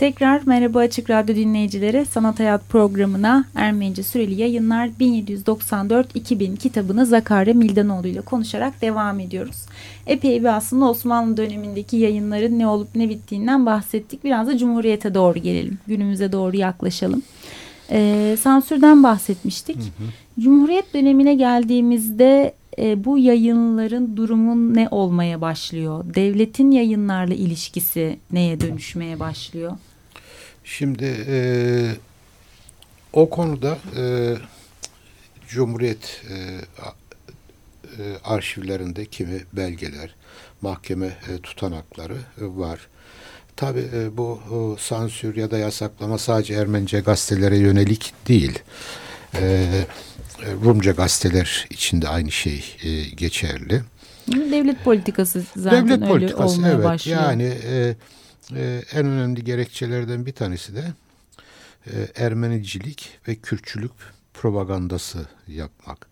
Tekrar 0.07 0.43
merhaba 0.47 0.79
Açık 0.79 1.11
Radyo 1.11 1.35
dinleyicileri. 1.35 2.07
Sanat 2.07 2.41
Hayat 2.41 2.69
programına 2.69 3.45
Ermenice 3.55 4.03
süreli 4.03 4.35
yayınlar 4.35 4.87
1794-2000 4.87 6.57
kitabını 6.57 7.07
Zakare 7.07 7.53
Mildanoğlu 7.53 8.07
ile 8.07 8.21
konuşarak 8.21 8.83
devam 8.83 9.21
ediyoruz. 9.21 9.57
Epey 10.07 10.41
bir 10.41 10.57
aslında 10.57 10.91
Osmanlı 10.91 11.37
dönemindeki 11.37 11.97
yayınların 11.97 12.59
ne 12.59 12.67
olup 12.67 12.89
ne 12.95 13.09
bittiğinden 13.09 13.67
bahsettik. 13.67 14.25
Biraz 14.25 14.47
da 14.47 14.59
Cumhuriyet'e 14.59 15.15
doğru 15.15 15.39
gelelim. 15.39 15.79
Günümüze 15.87 16.33
doğru 16.33 16.57
yaklaşalım. 16.57 17.23
Ee, 17.91 18.37
sansürden 18.41 19.03
bahsetmiştik. 19.03 19.77
Hı 19.77 19.81
hı. 19.81 20.41
Cumhuriyet 20.41 20.95
dönemine 20.95 21.35
geldiğimizde 21.35 22.55
e, 22.79 23.05
bu 23.05 23.19
yayınların 23.19 24.17
durumun 24.17 24.75
ne 24.75 24.89
olmaya 24.91 25.41
başlıyor? 25.41 26.05
Devletin 26.15 26.71
yayınlarla 26.71 27.35
ilişkisi 27.35 28.19
neye 28.33 28.61
dönüşmeye 28.61 29.21
başlıyor? 29.21 29.73
Şimdi 30.67 31.25
e, 31.29 31.39
o 33.13 33.31
konuda 33.31 33.79
e, 33.97 34.35
Cumhuriyet 35.49 36.23
e, 36.31 36.35
e, 36.35 38.17
arşivlerinde 38.25 39.05
kimi 39.05 39.41
belgeler, 39.53 40.15
mahkeme 40.61 41.07
e, 41.07 41.39
tutanakları 41.43 42.15
e, 42.15 42.19
var. 42.41 42.81
Tabi 43.57 43.81
e, 43.95 44.17
bu 44.17 44.41
e, 44.51 44.81
sansür 44.83 45.37
ya 45.37 45.51
da 45.51 45.59
yasaklama 45.59 46.19
sadece 46.19 46.55
Ermenice 46.55 47.01
gazetelere 47.01 47.59
yönelik 47.59 48.13
değil. 48.29 48.59
E, 49.35 49.69
Rumca 50.65 50.93
gazeteler 50.93 51.67
içinde 51.71 52.09
aynı 52.09 52.31
şey 52.33 52.65
e, 52.83 53.03
geçerli. 53.03 53.83
Devlet 54.33 54.85
politikası 54.85 55.43
zaten 55.57 55.85
Devlet 55.85 56.03
öyle 56.03 56.07
politikası, 56.07 56.57
olmaya 56.57 56.75
evet. 56.75 56.85
başlıyor. 56.85 57.23
Yani 57.23 57.53
e, 57.65 57.95
e, 58.55 58.83
en 58.93 59.07
önemli 59.07 59.45
gerekçelerden 59.45 60.27
bir 60.27 60.33
tanesi 60.33 60.75
de 60.75 60.85
e, 61.87 62.25
Ermenicilik 62.25 63.19
ve 63.29 63.35
Kürtçülük 63.35 63.93
propagandası 64.35 65.27
yapmak. 65.49 66.07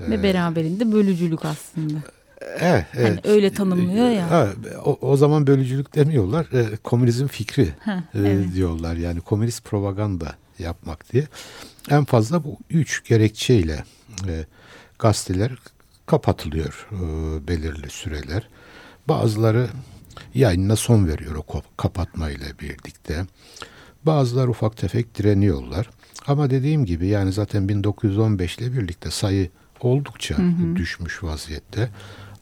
Ve 0.00 0.14
e, 0.14 0.22
beraberinde 0.22 0.92
bölücülük 0.92 1.44
aslında. 1.44 1.98
Evet, 2.40 2.86
evet. 2.94 3.08
Yani 3.08 3.20
öyle 3.24 3.52
tanımlıyor 3.52 4.08
ya. 4.10 4.30
Ha, 4.30 4.48
o, 4.84 4.98
o 5.00 5.16
zaman 5.16 5.46
bölücülük 5.46 5.94
demiyorlar. 5.94 6.46
E, 6.52 6.76
komünizm 6.76 7.26
fikri 7.26 7.68
Heh, 7.80 7.92
e, 7.92 8.02
evet. 8.14 8.54
diyorlar. 8.54 8.96
Yani 8.96 9.20
komünist 9.20 9.64
propaganda 9.64 10.34
yapmak 10.58 11.12
diye. 11.12 11.26
En 11.90 12.04
fazla 12.04 12.44
bu 12.44 12.58
üç 12.70 13.04
gerekçeyle 13.08 13.84
e, 14.28 14.44
gazeteler 14.98 15.50
kapatılıyor 16.06 16.88
e, 16.92 16.98
belirli 17.48 17.90
süreler. 17.90 18.48
Bazıları 19.08 19.68
yayınına 20.34 20.76
son 20.76 21.06
veriyor 21.06 21.34
o 21.34 21.62
kapatmayla 21.76 22.46
birlikte. 22.60 23.26
Bazıları 24.06 24.50
ufak 24.50 24.76
tefek 24.76 25.18
direniyorlar. 25.18 25.90
Ama 26.26 26.50
dediğim 26.50 26.84
gibi 26.84 27.06
yani 27.06 27.32
zaten 27.32 27.68
1915 27.68 28.58
ile 28.58 28.72
birlikte 28.72 29.10
sayı 29.10 29.50
oldukça 29.80 30.38
hı 30.38 30.42
hı. 30.42 30.76
düşmüş 30.76 31.22
vaziyette. 31.22 31.90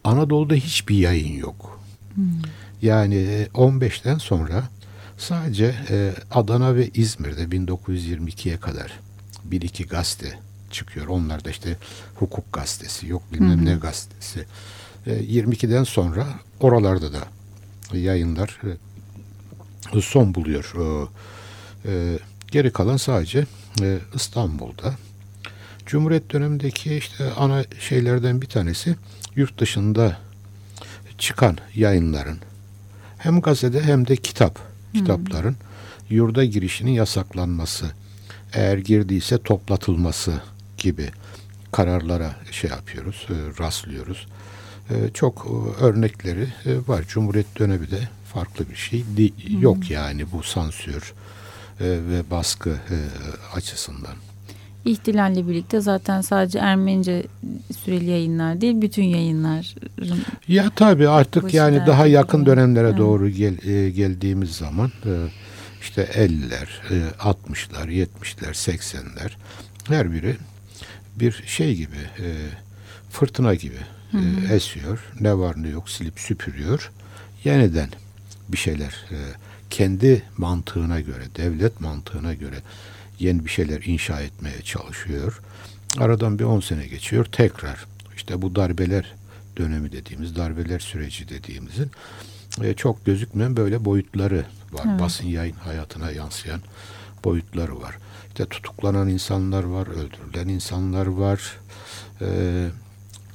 Anadolu'da 0.05 0.55
hiçbir 0.55 0.97
yayın 0.97 1.39
yok. 1.39 1.81
Hı. 2.15 2.21
Yani 2.83 3.47
15'ten 3.55 4.19
sonra 4.19 4.69
sadece 5.19 5.75
e, 5.91 6.13
Adana 6.31 6.75
ve 6.75 6.89
İzmir'de 6.89 7.43
1922'ye 7.43 8.61
kadar 8.61 9.01
bir 9.45 9.63
iki 9.63 9.87
gazete 9.87 10.39
çıkıyor. 10.71 11.07
Onlar 11.07 11.45
da 11.45 11.51
işte 11.51 11.77
hukuk 12.15 12.53
gazetesi 12.53 13.09
yok 13.09 13.23
bilmem 13.33 13.59
hı 13.59 13.61
hı. 13.61 13.65
ne 13.65 13.75
gazetesi. 13.75 14.47
E, 15.07 15.11
22'den 15.11 15.85
sonra 15.85 16.27
oralarda 16.61 17.13
da 17.13 17.19
yayınlar 17.93 18.61
son 20.01 20.35
buluyor. 20.35 20.75
E, 21.85 22.19
geri 22.51 22.73
kalan 22.73 22.97
sadece 22.97 23.47
e, 23.83 23.99
İstanbul'da. 24.15 24.95
Cumhuriyet 25.87 26.33
dönemindeki 26.33 26.97
işte 26.97 27.33
ana 27.33 27.65
şeylerden 27.81 28.43
bir 28.43 28.47
tanesi 28.47 28.97
yurt 29.37 29.59
dışında 29.59 30.19
çıkan 31.19 31.59
yayınların 31.75 32.39
hem 33.19 33.41
gazete 33.41 33.81
hem 33.81 34.07
de 34.07 34.17
kitap 34.17 34.59
kitapların 34.95 35.57
hmm. 36.09 36.17
yurda 36.17 36.45
girişinin 36.45 36.91
yasaklanması, 36.91 37.87
eğer 38.53 38.79
girdiyse 38.79 39.39
toplatılması 39.39 40.41
gibi 40.79 41.11
kararlara 41.73 42.37
şey 42.51 42.71
yapıyoruz, 42.71 43.27
e, 43.31 43.63
rastlıyoruz. 43.63 44.27
E, 44.91 45.11
çok 45.15 45.47
e, 45.47 45.85
örnekleri 45.85 46.49
var. 46.87 47.05
Cumhuriyet 47.09 47.59
dönemi 47.59 47.91
de 47.91 48.09
farklı 48.33 48.71
bir 48.71 48.77
şey 48.77 49.05
yok 49.61 49.91
yani 49.91 50.33
bu 50.33 50.43
sansür 50.43 51.15
ve 51.81 52.31
baskı 52.31 52.81
açısından. 53.55 54.15
İhtilalle 54.87 55.49
birlikte 55.49 55.81
zaten 55.81 56.21
sadece 56.21 56.59
Ermenice 56.59 57.27
süreli 57.85 58.11
yayınlar 58.11 58.61
değil 58.61 58.83
bütün 58.83 59.03
yayınların 59.03 59.65
Ya 60.49 60.71
tabii 60.77 61.09
artık 61.09 61.55
yani 61.55 61.87
daha 61.87 62.07
yakın 62.07 62.47
dönemlere 62.47 62.89
evet. 62.89 62.99
doğru 62.99 63.29
gel, 63.29 63.69
e, 63.69 63.91
geldiğimiz 63.91 64.51
zaman 64.51 64.93
e, 65.05 65.13
işte 65.81 66.03
50'ler, 66.03 66.69
e, 66.91 66.97
60'lar, 67.19 67.89
70'ler, 67.89 68.51
80'ler 68.51 69.31
her 69.89 70.13
biri 70.13 70.37
bir 71.17 71.43
şey 71.47 71.75
gibi 71.75 71.97
e, 71.97 72.27
fırtına 73.11 73.55
gibi 73.55 73.79
hı 74.13 74.19
hı. 74.19 74.53
E, 74.53 74.55
esiyor. 74.55 75.13
Ne 75.21 75.39
var 75.39 75.63
ne 75.63 75.69
yok 75.69 75.91
silip 75.91 76.21
süpürüyor. 76.21 76.93
Yeniden 77.45 77.89
bir 78.49 78.57
şeyler 78.57 79.05
e, 79.11 79.19
kendi 79.71 80.23
mantığına 80.37 81.01
göre, 81.01 81.25
devlet 81.37 81.81
mantığına 81.81 82.35
göre 82.35 82.57
yeni 83.19 83.45
bir 83.45 83.51
şeyler 83.51 83.83
inşa 83.83 84.21
etmeye 84.21 84.63
çalışıyor. 84.63 85.41
Aradan 85.99 86.39
bir 86.39 86.45
10 86.45 86.61
sene 86.61 86.87
geçiyor. 86.87 87.25
Tekrar 87.25 87.87
işte 88.17 88.43
bu 88.43 88.57
darbeler 88.57 89.15
dönemi 89.57 89.93
dediğimiz, 89.93 90.37
darbeler 90.37 90.79
süreci 90.79 91.29
dediğimizin 91.29 91.91
e, 92.63 92.75
çok 92.75 93.07
gözükmeyen 93.07 93.57
böyle 93.57 93.85
boyutları 93.85 94.45
var. 94.73 94.85
Evet. 94.91 95.01
Basın 95.01 95.27
yayın 95.27 95.57
hayatına 95.57 96.11
yansıyan 96.11 96.61
boyutları 97.25 97.81
var. 97.81 97.99
İşte 98.29 98.47
tutuklanan 98.47 99.09
insanlar 99.09 99.65
var, 99.65 99.87
öldürülen 99.87 100.49
insanlar 100.49 101.07
var. 101.07 101.59
E, 102.21 102.27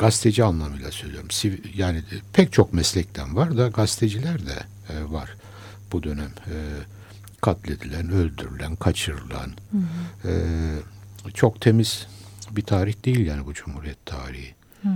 gazeteci 0.01 0.43
anlamıyla 0.43 0.91
söylüyorum. 0.91 1.29
Yani 1.75 2.03
pek 2.33 2.53
çok 2.53 2.73
meslekten 2.73 3.35
var 3.35 3.57
da 3.57 3.67
gazeteciler 3.67 4.45
de 4.45 4.57
e, 4.89 5.11
var 5.11 5.35
bu 5.91 6.03
dönem. 6.03 6.31
E, 6.47 6.55
katledilen, 7.41 8.11
öldürülen, 8.11 8.75
kaçırılan 8.75 9.51
hı 9.71 9.77
hı. 9.77 10.29
E, 11.27 11.31
çok 11.33 11.61
temiz 11.61 12.07
bir 12.51 12.61
tarih 12.61 13.05
değil 13.05 13.25
yani 13.27 13.45
bu 13.45 13.53
Cumhuriyet 13.53 14.05
tarihi. 14.05 14.55
Hı. 14.83 14.89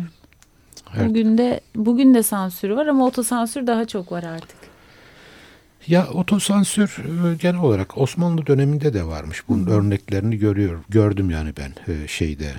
Evet. 0.95 1.09
Bugün 1.09 1.37
de 1.37 1.61
bugün 1.75 2.13
de 2.13 2.23
sansür 2.23 2.69
var 2.69 2.87
ama 2.87 3.05
otosansür 3.05 3.67
daha 3.67 3.85
çok 3.85 4.11
var 4.11 4.23
artık. 4.23 4.57
Ya 5.87 6.07
otosansür 6.07 6.97
e, 6.99 7.35
genel 7.35 7.61
olarak 7.61 7.97
Osmanlı 7.97 8.47
döneminde 8.47 8.93
de 8.93 9.03
varmış. 9.03 9.43
Bunun 9.49 9.65
Hı. 9.65 9.69
örneklerini 9.69 10.37
görüyorum. 10.37 10.83
Gördüm 10.89 11.29
yani 11.29 11.53
ben 11.57 11.93
e, 11.93 12.07
şeyde 12.07 12.53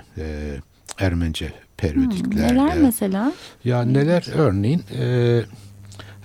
e, 1.01 1.05
Ermence 1.05 1.53
periyodiklerde. 1.77 2.55
Neler 2.55 2.79
mesela? 2.79 3.33
Ya 3.65 3.83
neler 3.83 4.27
örneğin 4.35 4.83
e, 4.99 5.43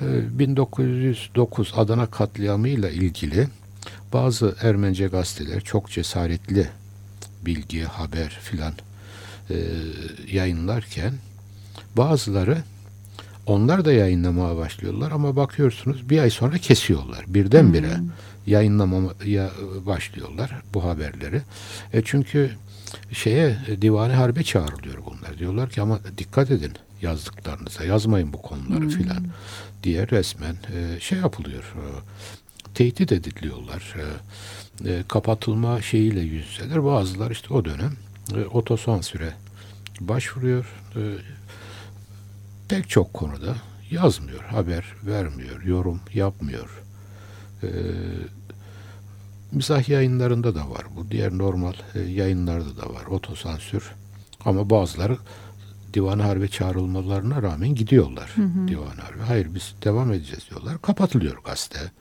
1909 0.02 1.74
ee, 1.76 1.80
Adana 1.80 2.06
katliamıyla 2.06 2.90
ilgili 2.90 3.48
bazı 4.14 4.56
Ermence 4.62 5.08
gazeteler 5.08 5.62
çok 5.62 5.90
cesaretli 5.90 6.68
bilgi, 7.46 7.84
haber 7.84 8.30
filan 8.30 8.74
e, 9.50 9.56
yayınlarken 10.32 11.14
bazıları 11.98 12.58
onlar 13.46 13.86
da 13.86 13.92
yayınlamaya 13.92 14.58
başlıyorlar 14.58 15.12
ama 15.12 15.36
bakıyorsunuz 15.36 16.10
bir 16.10 16.20
ay 16.20 16.30
sonra 16.30 16.58
kesiyorlar. 16.58 17.26
Birdenbire 17.28 17.98
hmm. 17.98 18.10
yayınlamaya 18.48 19.52
başlıyorlar 19.86 20.62
bu 20.74 20.84
haberleri. 20.84 21.42
E 21.94 22.02
çünkü 22.06 22.52
şeye 23.14 23.58
divane 23.82 24.14
harbe 24.14 24.44
çağrılıyor 24.44 24.98
bunlar. 25.06 25.38
Diyorlar 25.38 25.70
ki 25.70 25.82
ama 25.82 26.00
dikkat 26.18 26.52
edin 26.52 26.74
yazdıklarınıza 27.02 27.84
yazmayın 27.84 28.34
bu 28.34 28.42
konuları 28.42 28.82
hmm. 28.82 28.90
filan 28.90 29.26
diye 29.84 30.08
resmen 30.08 30.56
e, 30.76 31.00
şey 31.00 31.20
yapılıyor. 31.20 31.64
E, 31.64 31.86
tehdit 32.74 33.12
ediliyorlar. 33.12 33.96
E, 33.98 34.06
e, 34.90 35.04
kapatılma 35.08 35.82
şeyiyle 35.82 36.20
yüzseler. 36.20 36.86
Bazılar 36.86 37.32
işte 37.32 37.54
o 37.54 37.66
dönem 37.66 37.94
e, 38.36 38.46
otosansüre 38.46 39.34
başvuruyor. 40.00 40.66
E, 40.96 41.02
pek 42.70 42.90
çok 42.90 43.14
konuda 43.14 43.56
yazmıyor, 43.92 44.44
haber 44.44 44.86
vermiyor, 45.06 45.64
yorum 45.64 46.00
yapmıyor. 46.14 46.82
E, 47.64 47.70
mizah 49.52 49.90
yayınlarında 49.90 50.56
da 50.56 50.70
var 50.70 50.84
bu. 50.96 51.12
Diğer 51.12 51.38
normal 51.38 51.74
e, 51.96 52.00
yayınlarda 52.00 52.78
da 52.78 52.94
var 52.94 53.06
otosansür. 53.06 53.92
Ama 54.46 54.70
bazıları 54.70 55.18
divan 55.94 56.20
harbe 56.20 56.48
çağrılmalarına 56.48 57.42
rağmen 57.42 57.76
gidiyorlar 57.76 58.32
hı 58.36 58.42
hı. 58.42 58.68
divan 58.68 58.98
harbe. 58.98 59.22
Hayır 59.28 59.56
biz 59.56 59.74
devam 59.84 60.14
edeceğiz 60.14 60.50
diyorlar. 60.50 60.82
Kapatılıyor 60.82 61.44
gazete. 61.44 61.92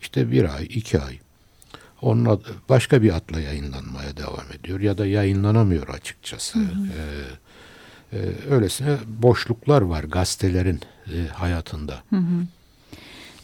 işte 0.00 0.30
bir 0.30 0.54
ay, 0.56 0.64
iki 0.64 1.00
ay 1.00 1.18
onun 2.02 2.24
adı, 2.24 2.54
başka 2.68 3.02
bir 3.02 3.16
adla 3.16 3.40
yayınlanmaya 3.40 4.16
devam 4.16 4.52
ediyor 4.58 4.80
ya 4.80 4.98
da 4.98 5.06
yayınlanamıyor 5.06 5.88
açıkçası. 5.88 6.58
Ee, 6.58 8.18
e, 8.18 8.18
öylesine 8.50 8.96
boşluklar 9.06 9.82
var 9.82 10.04
gazetelerin 10.04 10.80
e, 11.06 11.26
hayatında. 11.26 12.02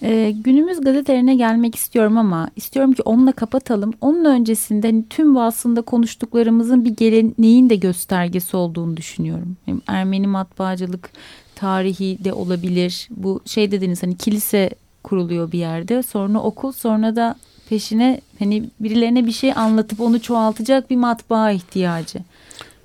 Ee, 0.07 0.31
günümüz 0.31 0.81
gazetelerine 0.81 1.35
gelmek 1.35 1.75
istiyorum 1.75 2.19
ama 2.19 2.49
istiyorum 2.57 2.93
ki 2.93 3.03
onunla 3.03 3.33
kapatalım. 3.33 3.93
Onun 4.01 4.25
öncesinde 4.25 4.87
hani 4.87 5.05
tüm 5.11 5.35
bu 5.35 5.43
aslında 5.43 5.83
konuştuklarımızın 5.83 6.85
bir 6.85 6.97
geleneğin 6.97 7.71
de 7.71 7.77
göstergesi 7.77 8.57
olduğunu 8.57 8.97
düşünüyorum. 8.97 9.57
Hem 9.65 9.81
Ermeni 9.87 10.27
matbaacılık 10.27 11.11
tarihi 11.55 12.25
de 12.25 12.33
olabilir. 12.33 13.09
Bu 13.11 13.41
şey 13.47 13.71
dediniz 13.71 14.03
hani 14.03 14.17
kilise 14.17 14.71
kuruluyor 15.03 15.53
bir 15.53 15.59
yerde 15.59 16.03
sonra 16.03 16.39
okul 16.39 16.73
sonra 16.73 17.17
da 17.17 17.35
peşine 17.69 18.21
hani 18.39 18.65
birilerine 18.81 19.27
bir 19.27 19.33
şey 19.33 19.53
anlatıp 19.53 20.01
onu 20.01 20.23
çoğaltacak 20.23 20.91
bir 20.91 20.97
matbaa 20.97 21.51
ihtiyacı. 21.51 22.19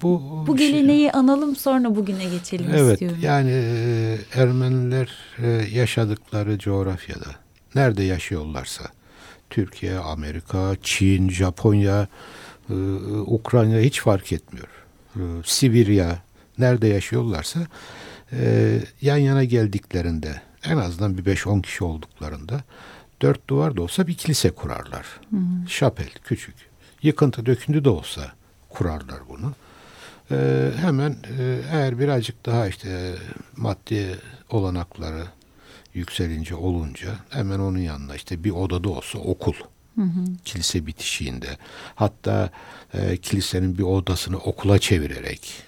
Bu, 0.02 0.43
Bu 0.47 0.58
şey- 0.58 0.72
geleneği 0.72 1.12
analım 1.12 1.56
sonra 1.56 1.95
bugüne 1.95 2.26
geçelim 2.26 2.66
Evet 2.76 2.91
istiyorum. 2.93 3.18
yani 3.22 3.52
e, 3.52 4.18
Ermeniler 4.34 5.16
e, 5.43 5.47
yaşadıkları 5.74 6.58
coğrafyada 6.60 7.28
nerede 7.76 8.04
yaşıyorlarsa 8.04 8.84
Türkiye, 9.49 9.97
Amerika, 9.97 10.76
Çin, 10.82 11.30
Japonya, 11.30 12.08
e, 12.70 12.74
Ukrayna 13.26 13.78
hiç 13.80 14.02
fark 14.02 14.32
etmiyor. 14.34 14.68
E, 15.16 15.22
Sibirya 15.45 16.20
nerede 16.58 16.88
yaşıyorlarsa 16.88 17.60
e, 18.34 18.80
yan 19.02 19.18
yana 19.18 19.43
geldiklerinde 19.43 20.41
en 20.64 20.78
azından 20.78 21.18
bir 21.18 21.26
5-10 21.26 21.62
kişi 21.62 21.84
olduklarında 21.84 22.62
dört 23.22 23.47
duvar 23.49 23.78
da 23.78 23.82
olsa 23.82 24.08
bir 24.08 24.14
kilise 24.14 24.52
kurarlar. 24.52 25.06
Şapel 25.68 26.10
küçük. 26.24 26.56
Yıkıntı 27.04 27.45
döküntü 27.45 27.86
de 27.86 27.89
olsa 27.89 28.32
kurarlar 28.70 29.20
bunu. 29.30 29.54
Ee, 30.32 30.71
hemen 30.82 31.11
e, 31.11 31.59
eğer 31.71 31.99
birazcık 31.99 32.45
daha 32.45 32.67
işte 32.67 33.15
maddi 33.57 34.19
olanakları 34.49 35.23
yükselince 35.93 36.55
olunca 36.55 37.09
hemen 37.29 37.59
onun 37.59 37.77
yanına 37.79 38.15
işte 38.15 38.43
bir 38.43 38.51
odada 38.51 38.89
olsa 38.89 39.19
okul. 39.19 39.53
Kilise 40.45 40.86
bitişiğinde. 40.86 41.57
Hatta 41.95 42.49
e, 42.93 43.17
kilisenin 43.17 43.77
bir 43.77 43.84
odasını 43.84 44.38
okula 44.38 44.79
çevirerek 44.79 45.63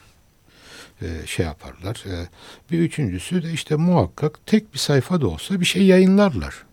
e, 1.01 1.27
şey 1.27 1.45
yaparlar. 1.45 2.03
E, 2.07 2.27
bir 2.71 2.79
üçüncüsü 2.79 3.43
de 3.43 3.51
işte 3.51 3.75
muhakkak 3.75 4.39
tek 4.45 4.73
bir 4.73 4.79
sayfa 4.79 5.21
da 5.21 5.27
olsa 5.27 5.59
bir 5.59 5.65
şey 5.65 5.85
yayınlarlar. 5.85 6.63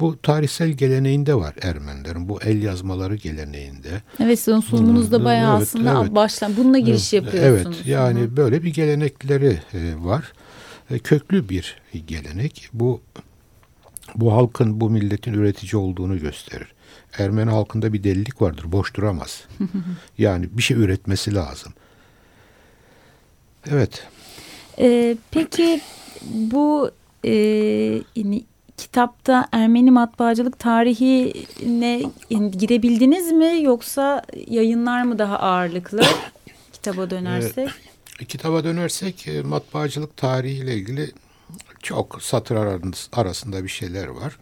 Bu 0.00 0.22
tarihsel 0.22 0.68
geleneğinde 0.68 1.34
var 1.34 1.54
Ermenilerin. 1.62 2.28
Bu 2.28 2.42
el 2.42 2.62
yazmaları 2.62 3.16
geleneğinde. 3.16 4.02
Evet 4.20 4.38
sizin 4.38 4.60
sunumunuzda 4.60 5.18
Hı, 5.18 5.24
bayağı 5.24 5.56
evet, 5.58 5.68
aslında 5.68 6.00
evet. 6.02 6.14
baştan 6.14 6.56
bununla 6.56 6.78
giriş 6.78 7.12
yapıyorsunuz. 7.12 7.76
Evet 7.76 7.86
yani 7.86 8.36
böyle 8.36 8.62
bir 8.62 8.72
gelenekleri 8.74 9.58
e, 9.74 9.94
var. 9.98 10.32
E, 10.90 10.98
köklü 10.98 11.48
bir 11.48 11.82
gelenek. 12.06 12.68
Bu 12.72 13.00
bu 14.14 14.32
halkın, 14.32 14.80
bu 14.80 14.90
milletin 14.90 15.32
üretici 15.32 15.82
olduğunu 15.82 16.20
gösterir. 16.20 16.68
Ermeni 17.18 17.50
halkında 17.50 17.92
bir 17.92 18.04
delilik 18.04 18.42
vardır. 18.42 18.72
Boş 18.72 18.94
duramaz. 18.94 19.44
yani 20.18 20.48
bir 20.52 20.62
şey 20.62 20.76
üretmesi 20.76 21.34
lazım. 21.34 21.72
Evet. 23.70 24.06
Ee, 24.78 25.16
peki 25.30 25.80
bu 26.22 26.90
e, 27.24 27.32
kitapta 28.78 29.48
Ermeni 29.52 29.90
matbaacılık 29.90 30.58
tarihine 30.58 32.02
girebildiniz 32.58 33.32
mi 33.32 33.62
yoksa 33.62 34.22
yayınlar 34.46 35.02
mı 35.02 35.18
daha 35.18 35.38
ağırlıklı 35.38 36.00
kitaba 36.72 37.10
dönersek? 37.10 37.68
Kitaba 38.28 38.64
dönersek 38.64 39.28
e, 39.28 39.42
matbaacılık 39.42 40.16
tarihiyle 40.16 40.74
ilgili 40.74 41.10
çok 41.82 42.22
satır 42.22 42.56
arasında 43.12 43.64
bir 43.64 43.68
şeyler 43.68 44.06
var. 44.06 44.38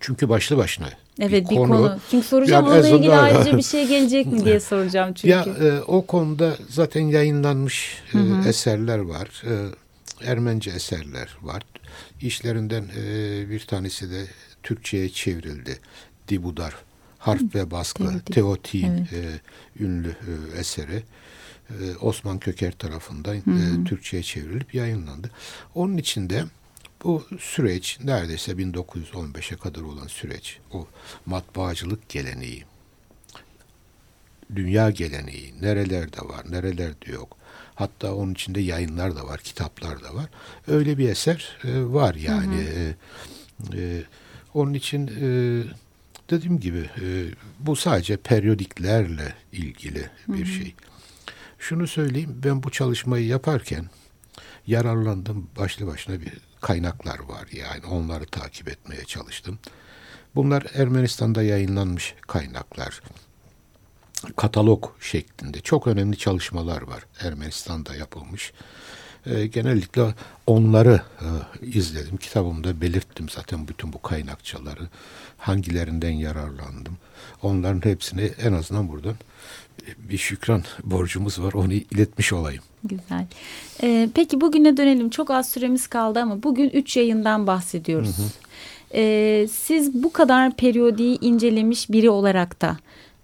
Çünkü 0.00 0.28
başlı 0.28 0.56
başına 0.56 0.88
Evet 1.20 1.50
bir 1.50 1.56
konu. 1.56 1.98
Çünkü 2.10 2.26
soracağım 2.26 2.66
Yani 2.66 2.74
onunla 2.74 2.88
ilgili 2.88 3.10
sonunda- 3.10 3.22
ayrıca 3.22 3.56
bir 3.56 3.62
şey 3.62 3.86
gelecek 3.88 4.26
mi 4.26 4.44
diye 4.44 4.60
soracağım 4.70 5.14
çünkü. 5.14 5.28
Ya 5.28 5.44
e, 5.60 5.80
o 5.86 6.06
konuda 6.06 6.56
zaten 6.68 7.00
yayınlanmış 7.00 8.02
e, 8.14 8.48
eserler 8.48 8.98
var. 8.98 9.42
E, 9.46 9.52
Ermence 10.30 10.70
eserler 10.70 11.36
var. 11.42 11.62
İşlerinden 12.20 12.84
e, 12.96 13.50
bir 13.50 13.60
tanesi 13.60 14.10
de 14.10 14.26
Türkçe'ye 14.62 15.08
çevrildi. 15.08 15.78
Dibudar, 16.28 16.74
Harf 17.18 17.54
ve 17.54 17.70
Baskı, 17.70 18.04
Teotik. 18.04 18.34
Teotik'in 18.34 18.96
Evet. 18.96 19.12
e, 19.12 19.84
ünlü 19.84 20.08
e, 20.08 20.58
eseri. 20.58 21.02
E, 21.70 21.96
Osman 22.00 22.38
Köker 22.38 22.72
tarafından 22.72 23.36
e, 23.36 23.84
Türkçe'ye 23.84 24.22
çevrilip 24.22 24.74
yayınlandı. 24.74 25.30
Onun 25.74 25.96
içinde 25.96 26.44
bu 27.04 27.24
süreç 27.40 27.98
neredeyse 28.04 28.52
1915'e 28.52 29.56
kadar 29.56 29.80
olan 29.80 30.06
süreç, 30.06 30.58
o 30.72 30.86
matbaacılık 31.26 32.08
geleneği, 32.08 32.64
dünya 34.54 34.90
geleneği 34.90 35.54
nerelerde 35.60 36.20
var, 36.20 36.52
nerelerde 36.52 37.12
yok. 37.12 37.36
Hatta 37.74 38.14
onun 38.14 38.32
içinde 38.32 38.60
yayınlar 38.60 39.16
da 39.16 39.26
var, 39.26 39.40
kitaplar 39.40 40.02
da 40.02 40.14
var. 40.14 40.26
Öyle 40.66 40.98
bir 40.98 41.08
eser 41.08 41.58
e, 41.64 41.84
var 41.84 42.14
yani. 42.14 42.60
E, 42.60 42.94
e, 43.74 44.02
onun 44.54 44.74
için 44.74 45.06
e, 45.06 45.28
dediğim 46.30 46.60
gibi 46.60 46.90
e, 47.02 47.26
bu 47.58 47.76
sadece 47.76 48.16
periyodiklerle 48.16 49.34
ilgili 49.52 50.10
bir 50.28 50.46
şey. 50.46 50.74
Şunu 51.58 51.86
söyleyeyim, 51.86 52.40
ben 52.44 52.62
bu 52.62 52.70
çalışmayı 52.70 53.26
yaparken 53.26 53.84
yararlandım 54.66 55.50
başlı 55.58 55.86
başına 55.86 56.20
bir 56.20 56.32
kaynaklar 56.60 57.18
var 57.18 57.48
yani 57.52 57.86
onları 57.86 58.26
takip 58.26 58.68
etmeye 58.68 59.04
çalıştım. 59.04 59.58
Bunlar 60.34 60.66
Ermenistan'da 60.74 61.42
yayınlanmış 61.42 62.14
kaynaklar 62.26 63.00
katalog 64.36 64.84
şeklinde 65.00 65.60
çok 65.60 65.86
önemli 65.86 66.16
çalışmalar 66.16 66.82
var 66.82 67.06
Ermenistan'da 67.20 67.94
yapılmış. 67.94 68.52
Ee, 69.26 69.46
genellikle 69.46 70.14
onları 70.46 71.00
e, 71.20 71.26
izledim. 71.66 72.16
Kitabımda 72.16 72.80
belirttim 72.80 73.28
zaten 73.28 73.68
bütün 73.68 73.92
bu 73.92 74.02
kaynakçaları. 74.02 74.88
Hangilerinden 75.38 76.10
yararlandım. 76.10 76.96
Onların 77.42 77.84
hepsini 77.84 78.30
en 78.42 78.52
azından 78.52 78.88
buradan 78.88 79.14
bir 79.98 80.18
şükran 80.18 80.62
borcumuz 80.84 81.42
var. 81.42 81.52
Onu 81.52 81.72
iletmiş 81.72 82.32
olayım. 82.32 82.62
Güzel. 82.84 83.26
Ee, 83.82 84.08
peki 84.14 84.40
bugüne 84.40 84.76
dönelim. 84.76 85.10
Çok 85.10 85.30
az 85.30 85.48
süremiz 85.50 85.86
kaldı 85.86 86.20
ama 86.20 86.42
bugün 86.42 86.70
üç 86.70 86.96
yayından 86.96 87.46
bahsediyoruz. 87.46 88.16
Ee, 88.94 89.46
siz 89.52 90.02
bu 90.02 90.12
kadar 90.12 90.56
periyodiyi 90.56 91.18
incelemiş 91.20 91.90
biri 91.90 92.10
olarak 92.10 92.60
da 92.60 92.76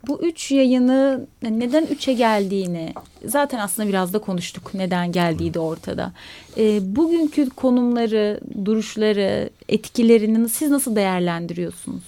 bu 0.07 0.23
üç 0.23 0.51
yayını 0.51 1.27
neden 1.43 1.87
üçe 1.87 2.13
geldiğini 2.13 2.95
zaten 3.25 3.59
aslında 3.59 3.89
biraz 3.89 4.13
da 4.13 4.19
konuştuk. 4.19 4.75
Neden 4.75 5.13
geldiği 5.13 5.55
de 5.55 5.59
ortada. 5.59 6.13
Ee, 6.59 6.97
bugünkü 6.97 7.51
konumları, 7.51 8.41
duruşları, 8.65 9.51
etkilerini 9.69 10.49
siz 10.49 10.71
nasıl 10.71 10.97
değerlendiriyorsunuz? 10.97 12.03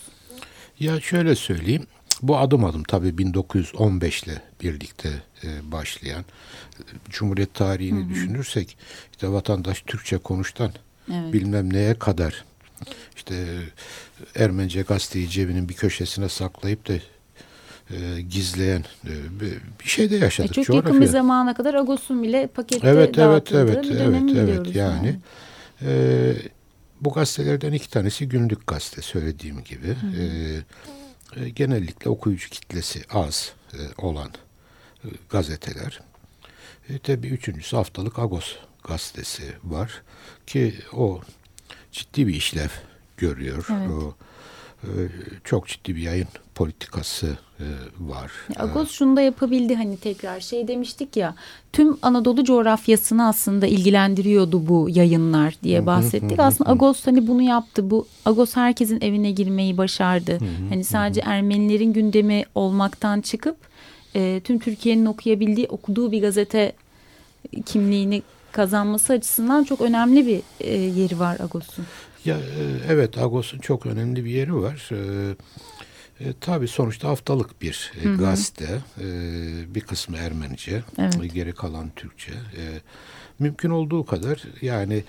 Ya 0.81 1.01
şöyle 1.01 1.35
söyleyeyim. 1.35 1.87
Bu 2.23 2.39
adım 2.39 2.65
adım 2.65 2.83
tabii 2.83 3.19
1915 3.19 4.23
ile 4.23 4.43
birlikte 4.63 5.09
e, 5.45 5.73
başlayan 5.73 6.21
e, 6.21 6.83
Cumhuriyet 7.11 7.55
tarihini 7.55 8.09
düşünürsek 8.09 8.77
işte 9.13 9.29
vatandaş 9.29 9.83
Türkçe 9.87 10.19
konuştan 10.19 10.71
Evet. 11.13 11.33
bilmem 11.33 11.73
neye 11.73 11.95
kadar 11.95 12.45
işte 13.17 13.35
e, 13.35 14.45
Ermence 14.45 14.83
gazeteyi 14.83 15.29
cebinin 15.29 15.69
bir 15.69 15.75
köşesine 15.75 16.29
saklayıp 16.29 16.89
da 16.89 16.93
e, 17.91 18.21
gizleyen 18.21 18.85
e, 19.05 19.41
bir, 19.41 19.53
bir 19.85 19.89
şey 19.89 20.11
de 20.11 20.17
E, 20.17 20.19
yaşadık. 20.19 20.55
çok 20.55 20.75
yakın 20.77 20.77
bir 20.91 20.99
coğrafya. 20.99 21.07
zamana 21.13 21.55
kadar 21.55 21.75
Agos'un 21.75 22.23
bile 22.23 22.47
pakette 22.47 22.89
Evet 22.89 23.19
evet 23.19 23.53
evet 23.53 23.83
bir 23.85 23.91
evet 23.91 23.99
dönemi 24.01 24.17
evet 24.31 24.43
biliyoruz 24.43 24.77
yani. 24.77 25.19
Ee, 25.83 26.33
bu 27.01 27.13
gazetelerden 27.13 27.73
iki 27.73 27.91
tanesi 27.91 28.29
günlük 28.29 28.67
gazete 28.67 29.03
söylediğim 29.03 29.65
gibi. 29.65 29.97
Ee, 30.19 31.41
e, 31.45 31.49
genellikle 31.49 32.11
okuyucu 32.11 32.51
kitlesi 32.51 33.03
az 33.11 33.53
e, 33.75 33.79
olan 33.99 34.31
e, 35.05 35.09
gazeteler. 35.31 36.01
E, 36.89 36.99
tabii 36.99 37.27
üçüncüsü 37.29 37.77
haftalık 37.77 38.19
Agos 38.19 38.57
gazetesi 38.85 39.43
var 39.65 40.03
ki 40.47 40.75
o 40.93 41.21
ciddi 41.93 42.27
bir 42.27 42.35
işlev 42.35 42.69
görüyor. 43.17 43.67
Evet. 43.71 43.91
O, 43.91 44.15
e, 44.83 44.89
çok 45.45 45.69
ciddi 45.69 45.97
bir 45.97 46.01
yayın 46.01 46.29
politikası 46.59 47.27
e, 47.61 47.67
var. 48.01 48.33
Agos 48.57 48.91
şunu 48.91 49.17
da 49.17 49.21
yapabildi 49.21 49.75
hani 49.77 49.97
tekrar 49.97 50.41
şey 50.41 50.69
demiştik 50.69 51.17
ya 51.17 51.35
tüm 51.73 51.97
Anadolu 52.03 52.45
coğrafyasını 52.45 53.29
aslında 53.29 53.67
ilgilendiriyordu 53.67 54.69
bu 54.69 54.89
yayınlar 54.91 55.55
diye 55.63 55.87
bahsettik. 55.87 56.39
Aslında 56.39 56.71
Agos 56.71 57.07
hani 57.07 57.27
bunu 57.27 57.43
yaptı. 57.43 57.91
Bu 57.91 58.07
Agos 58.25 58.57
herkesin 58.57 59.01
evine 59.01 59.31
girmeyi 59.31 59.77
başardı. 59.79 60.39
Hani 60.69 60.85
sadece 60.85 61.21
Ermenilerin 61.21 61.93
gündemi 61.93 62.45
olmaktan 62.55 63.21
çıkıp 63.21 63.57
e, 64.15 64.41
tüm 64.45 64.59
Türkiye'nin 64.59 65.07
okuyabildiği 65.07 65.67
okuduğu 65.67 66.13
bir 66.13 66.23
gazete 66.23 66.73
kimliğini 67.67 68.23
kazanması 68.53 69.13
açısından 69.13 69.65
çok 69.65 69.81
önemli 69.81 70.27
bir 70.27 70.41
e, 70.61 70.79
yeri 70.79 71.19
var 71.19 71.37
Agos'un. 71.41 71.85
Ya 72.25 72.37
e, 72.37 72.63
evet 72.89 73.19
Agos'un 73.19 73.59
çok 73.59 73.87
önemli 73.87 74.25
bir 74.25 74.31
yeri 74.31 74.55
var. 74.55 74.91
E, 74.93 75.35
e, 76.21 76.33
tabii 76.41 76.69
sonuçta 76.69 77.09
haftalık 77.09 77.63
bir 77.63 77.93
e, 78.05 78.09
gazete. 78.17 78.81
E, 79.01 79.05
bir 79.75 79.81
kısmı 79.81 80.17
Ermenice, 80.17 80.83
Evet. 80.99 81.23
e, 81.23 81.27
geri 81.27 81.53
kalan 81.53 81.91
Türkçe. 81.97 82.33
E, 82.33 82.63
mümkün 83.39 83.71
olduğu 83.71 84.07
kadar 84.07 84.43
yani 84.63 85.05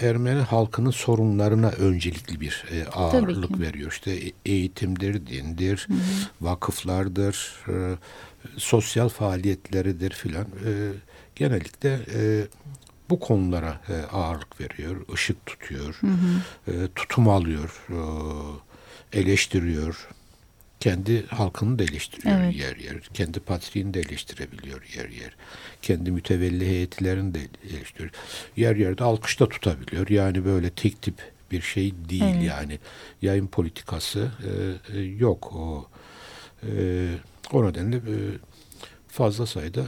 e, 0.00 0.06
Ermeni 0.06 0.40
halkının 0.40 0.90
sorunlarına 0.90 1.68
öncelikli 1.68 2.40
bir 2.40 2.64
e, 2.72 2.86
ağırlık 2.86 3.60
veriyor. 3.60 3.92
İşte 3.92 4.10
e- 4.12 4.32
eğitimdir, 4.46 5.26
dindir, 5.26 5.88
vakıflardır, 6.40 7.54
e, 7.68 7.96
sosyal 8.56 9.08
faaliyetleridir 9.08 10.10
filan. 10.10 10.44
E, 10.44 10.72
genellikle 11.36 11.98
e, 12.14 12.46
bu 13.10 13.20
konulara 13.20 13.80
e, 13.88 14.16
ağırlık 14.16 14.60
veriyor, 14.60 14.96
ışık 15.14 15.46
tutuyor, 15.46 16.00
e, 16.68 16.72
tutum 16.94 17.28
alıyor, 17.28 17.86
e, 17.90 19.20
eleştiriyor. 19.20 20.08
Kendi 20.84 21.26
halkını 21.26 21.78
da 21.78 21.82
eleştiriyor 21.82 22.40
Evet. 22.40 22.56
yer 22.56 22.76
yer. 22.76 22.96
Kendi 23.14 23.40
patriğini 23.40 23.94
de 23.94 24.00
eleştirebiliyor 24.00 24.82
yer 24.96 25.08
yer. 25.08 25.36
Kendi 25.82 26.10
mütevelli 26.10 26.66
heyetlerini 26.66 27.34
de 27.34 27.40
eleştiriyor. 27.70 28.10
Yer 28.56 28.76
yerde 28.76 29.04
alkışta 29.04 29.48
tutabiliyor. 29.48 30.08
Yani 30.08 30.44
böyle 30.44 30.70
tek 30.70 31.02
tip 31.02 31.14
bir 31.50 31.60
şey 31.60 31.94
değil 32.08 32.22
Evet. 32.24 32.44
yani. 32.44 32.78
Yayın 33.22 33.46
politikası 33.46 34.30
e, 34.92 34.98
e, 34.98 35.02
yok. 35.02 35.52
O 35.52 35.88
e, 36.62 37.14
o 37.52 37.66
nedenle 37.66 37.96
e, 37.96 38.16
fazla 39.08 39.46
sayıda 39.46 39.84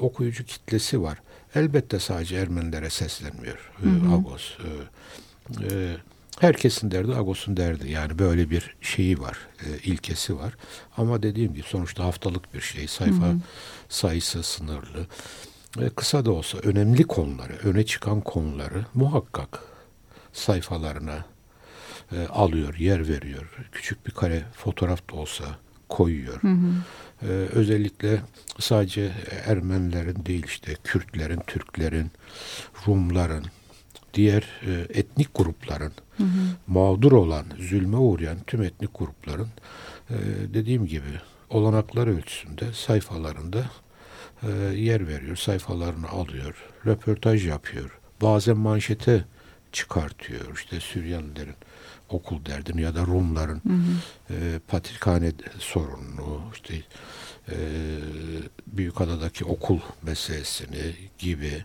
okuyucu 0.00 0.44
kitlesi 0.44 1.02
var. 1.02 1.18
Elbette 1.54 1.98
sadece 1.98 2.36
Ermenilere 2.36 2.90
seslenmiyor 2.90 3.72
e, 3.84 4.14
Agos. 4.14 4.52
E, 4.58 5.74
e, 5.74 5.96
herkesin 6.40 6.90
derdi 6.90 7.14
Agos'un 7.14 7.56
derdi. 7.56 7.90
Yani 7.90 8.18
böyle 8.18 8.50
bir 8.50 8.76
şeyi 8.80 9.20
var, 9.20 9.38
e, 9.60 9.78
ilkesi 9.78 10.36
var. 10.38 10.56
Ama 10.96 11.22
dediğim 11.22 11.54
gibi 11.54 11.66
sonuçta 11.66 12.04
haftalık 12.04 12.54
bir 12.54 12.60
şey. 12.60 12.88
Sayfa 12.88 13.34
sayısı 13.88 14.42
sınırlı. 14.42 15.06
E, 15.80 15.88
kısa 15.88 16.24
da 16.24 16.32
olsa 16.32 16.58
önemli 16.58 17.02
konuları, 17.04 17.52
öne 17.64 17.86
çıkan 17.86 18.20
konuları 18.20 18.86
muhakkak 18.94 19.60
sayfalarına 20.32 21.24
e, 22.12 22.26
alıyor, 22.26 22.74
yer 22.74 23.08
veriyor. 23.08 23.56
Küçük 23.72 24.06
bir 24.06 24.12
kare 24.12 24.42
fotoğraf 24.56 25.10
da 25.10 25.16
olsa 25.16 25.44
koyuyor. 25.88 26.40
E, 27.22 27.26
özellikle 27.28 28.20
sadece 28.58 29.12
Ermenilerin 29.46 30.26
değil 30.26 30.44
işte 30.46 30.76
Kürtlerin, 30.84 31.40
Türklerin, 31.46 32.10
Rumların, 32.86 33.44
diğer 34.16 34.42
e, 34.66 34.98
etnik 34.98 35.34
grupların 35.34 35.92
mağdur 36.66 37.12
olan, 37.12 37.44
zulme 37.58 37.96
uğrayan 37.96 38.38
tüm 38.46 38.62
etnik 38.62 38.90
grupların 38.98 39.48
e, 40.10 40.14
dediğim 40.54 40.86
gibi 40.86 41.20
olanaklar 41.50 42.06
ölçüsünde 42.06 42.72
sayfalarında 42.72 43.64
e, 44.42 44.48
yer 44.74 45.08
veriyor, 45.08 45.36
sayfalarını 45.36 46.08
alıyor, 46.08 46.54
röportaj 46.86 47.46
yapıyor. 47.46 47.98
Bazen 48.22 48.56
manşete 48.56 49.24
çıkartıyor. 49.72 50.54
İşte 50.54 50.80
Süryanilerin 50.80 51.54
okul 52.08 52.44
derdini 52.44 52.82
ya 52.82 52.94
da 52.94 53.00
Rumların 53.06 53.62
e, 54.30 54.34
patrikhane 54.68 55.32
sorununu, 55.58 56.40
işte 56.54 56.74
e, 57.48 57.56
Büyükada'daki 58.66 59.44
okul 59.44 59.80
meselesini 60.02 60.94
gibi 61.18 61.64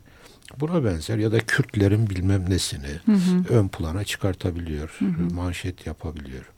buna 0.59 0.83
benzer 0.83 1.17
ya 1.17 1.31
da 1.31 1.39
Kürtlerin 1.39 2.09
bilmem 2.09 2.49
nesini 2.49 3.17
ön 3.49 3.67
plana 3.67 4.03
çıkartabiliyor, 4.03 4.99
manşet 5.33 5.87
yapabiliyor. 5.87 6.51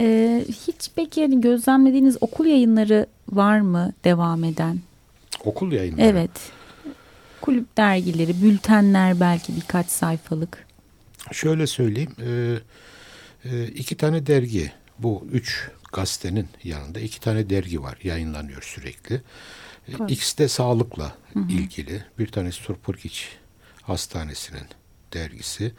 E, 0.00 0.44
hiç 0.48 0.90
peki 0.96 1.20
yani 1.20 1.40
gözlemlediğiniz 1.40 2.16
okul 2.20 2.46
yayınları 2.46 3.06
var 3.28 3.60
mı 3.60 3.92
devam 4.04 4.44
eden? 4.44 4.80
Okul 5.44 5.72
yayınları. 5.72 6.06
Evet. 6.06 6.30
Kulüp 7.40 7.76
dergileri, 7.76 8.42
bültenler 8.42 9.20
belki 9.20 9.56
birkaç 9.56 9.86
sayfalık. 9.86 10.66
Şöyle 11.32 11.66
söyleyeyim, 11.66 12.12
e, 12.26 12.58
e, 13.44 13.66
iki 13.66 13.96
tane 13.96 14.26
dergi, 14.26 14.72
bu 14.98 15.26
üç 15.32 15.70
gazetenin 15.92 16.48
yanında 16.64 17.00
iki 17.00 17.20
tane 17.20 17.50
dergi 17.50 17.82
var, 17.82 17.98
yayınlanıyor 18.02 18.62
sürekli. 18.62 19.20
Evet. 19.88 20.10
İkisi 20.10 20.38
de 20.38 20.48
sağlıkla 20.48 21.12
ilgili. 21.48 22.04
Bir 22.18 22.26
tanesi 22.26 22.62
Turpurgiç 22.62 23.28
Hastanesi'nin 23.82 24.66
dergisi, 25.14 25.72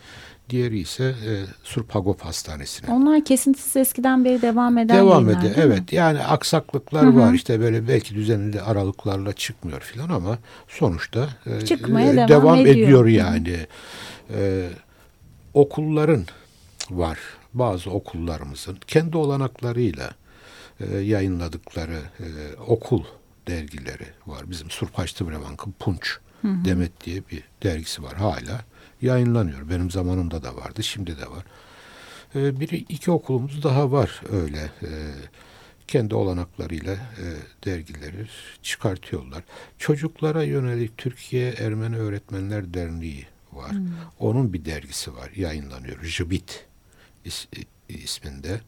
diğeri 0.50 0.80
ise 0.80 1.04
e, 1.04 1.32
Surpagop 1.64 2.22
Hastanesi'nin. 2.22 2.92
Onlar 2.92 3.26
kesintisiz 3.26 3.76
eskiden 3.76 4.26
beri 4.26 4.42
devam 4.42 4.78
eden 4.78 4.98
Devam 4.98 5.30
ediyor. 5.30 5.44
mi? 5.44 5.54
Evet. 5.56 5.94
Yani 5.94 6.20
aksaklıklar 6.20 7.08
var. 7.08 7.34
İşte 7.34 7.60
böyle 7.60 7.88
belki 7.88 8.16
düzenli 8.16 8.62
aralıklarla 8.62 9.34
çıkmıyor 9.34 9.82
filan 9.82 10.10
ama 10.10 10.38
sonuçta 10.68 11.30
e, 11.46 11.66
Çıkmaya 11.66 12.26
e, 12.26 12.28
devam 12.28 12.56
ediyor. 12.60 12.76
ediyor 12.76 13.02
Hı 13.02 13.06
hı. 13.06 13.10
yani. 13.10 13.58
E, 14.36 14.70
okulların 15.54 16.26
var. 16.92 17.20
Bazı 17.54 17.92
okullarımızın 17.92 18.78
kendi 18.88 19.18
olanaklarıyla 19.18 20.12
e, 20.80 20.98
yayınladıkları 20.98 22.00
e, 22.20 22.28
okul 22.68 23.04
dergileri 23.48 24.08
var. 24.28 24.50
Bizim 24.50 24.70
Surpaçtı 24.70 25.30
Brevank'ın 25.30 25.72
Punç 25.80 26.18
Demet 26.66 27.06
diye 27.06 27.22
bir 27.32 27.44
dergisi 27.64 28.04
var 28.04 28.14
hala. 28.16 28.62
Yayınlanıyor. 29.02 29.70
Benim 29.70 29.92
zamanımda 29.92 30.44
da 30.44 30.56
vardı. 30.56 30.84
Şimdi 30.84 31.18
de 31.18 31.32
var. 31.32 31.44
E, 32.36 32.60
bir 32.60 32.70
iki 32.72 33.12
okulumuz 33.12 33.64
daha 33.64 33.92
var 33.92 34.22
öyle. 34.32 34.60
E, 34.82 34.90
kendi 35.88 36.16
olanaklarıyla 36.16 36.94
e, 36.94 37.26
dergileri 37.66 38.28
çıkartıyorlar. 38.64 39.44
Çocuklara 39.78 40.44
yönelik 40.44 40.98
Türkiye 40.98 41.50
Ermeni 41.52 41.98
Öğretmenler 41.98 42.74
Derneği 42.74 43.26
var. 43.54 43.72
Onun 44.20 44.54
bir 44.54 44.66
dergisi 44.66 45.16
var. 45.16 45.32
Yayınlanıyor. 45.36 46.04
Jibit 46.04 46.66
is- 47.26 47.48
isminde. 47.90 48.62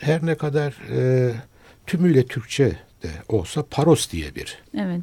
Her 0.00 0.26
ne 0.26 0.34
kadar 0.36 0.72
e, 0.90 1.32
tümüyle 1.86 2.26
Türkçe 2.26 2.78
de 3.02 3.10
olsa 3.28 3.62
Paros 3.70 4.10
diye 4.10 4.34
bir 4.34 4.58
Evet. 4.74 5.02